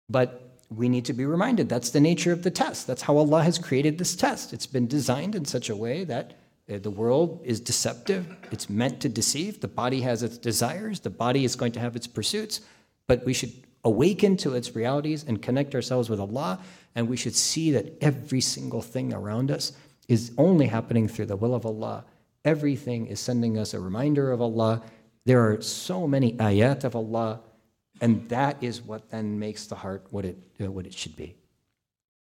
But 0.09 0.42
we 0.75 0.89
need 0.89 1.05
to 1.05 1.13
be 1.13 1.25
reminded 1.25 1.69
that's 1.69 1.91
the 1.91 1.99
nature 1.99 2.31
of 2.31 2.43
the 2.43 2.51
test. 2.51 2.87
That's 2.87 3.01
how 3.01 3.17
Allah 3.17 3.43
has 3.43 3.57
created 3.57 3.97
this 3.97 4.15
test. 4.15 4.53
It's 4.53 4.65
been 4.67 4.87
designed 4.87 5.35
in 5.35 5.45
such 5.45 5.69
a 5.69 5.75
way 5.75 6.03
that 6.05 6.33
uh, 6.71 6.77
the 6.77 6.89
world 6.89 7.41
is 7.43 7.59
deceptive. 7.59 8.25
It's 8.51 8.69
meant 8.69 9.01
to 9.01 9.09
deceive. 9.09 9.59
The 9.59 9.67
body 9.67 10.01
has 10.01 10.23
its 10.23 10.37
desires. 10.37 10.99
The 11.01 11.09
body 11.09 11.43
is 11.43 11.55
going 11.55 11.73
to 11.73 11.79
have 11.79 11.95
its 11.95 12.07
pursuits. 12.07 12.61
But 13.07 13.25
we 13.25 13.33
should 13.33 13.51
awaken 13.83 14.37
to 14.37 14.55
its 14.55 14.75
realities 14.75 15.25
and 15.27 15.41
connect 15.41 15.75
ourselves 15.75 16.09
with 16.09 16.19
Allah. 16.19 16.59
And 16.95 17.09
we 17.09 17.17
should 17.17 17.35
see 17.35 17.71
that 17.71 17.97
every 18.01 18.41
single 18.41 18.81
thing 18.81 19.13
around 19.13 19.51
us 19.51 19.73
is 20.07 20.31
only 20.37 20.67
happening 20.67 21.07
through 21.07 21.25
the 21.25 21.35
will 21.35 21.55
of 21.55 21.65
Allah. 21.65 22.05
Everything 22.45 23.07
is 23.07 23.19
sending 23.19 23.57
us 23.57 23.73
a 23.73 23.79
reminder 23.79 24.31
of 24.31 24.41
Allah. 24.41 24.81
There 25.25 25.41
are 25.49 25.61
so 25.61 26.07
many 26.07 26.33
ayat 26.33 26.83
of 26.83 26.95
Allah 26.95 27.41
And 28.03 28.27
that 28.27 28.61
is 28.61 28.81
what 28.81 29.09
then 29.11 29.39
makes 29.39 29.65
the 29.67 29.75
heart 29.75 30.05
what 30.11 30.25
it, 30.25 30.37
uh, 30.61 30.69
what 30.69 30.85
it 30.85 30.93
should 30.93 31.15
be. 31.15 31.37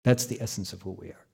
That's 0.02 0.26
the 0.26 0.42
essence 0.42 0.72
of 0.72 0.82
who 0.82 0.90
we 0.90 1.10
are. 1.10 1.24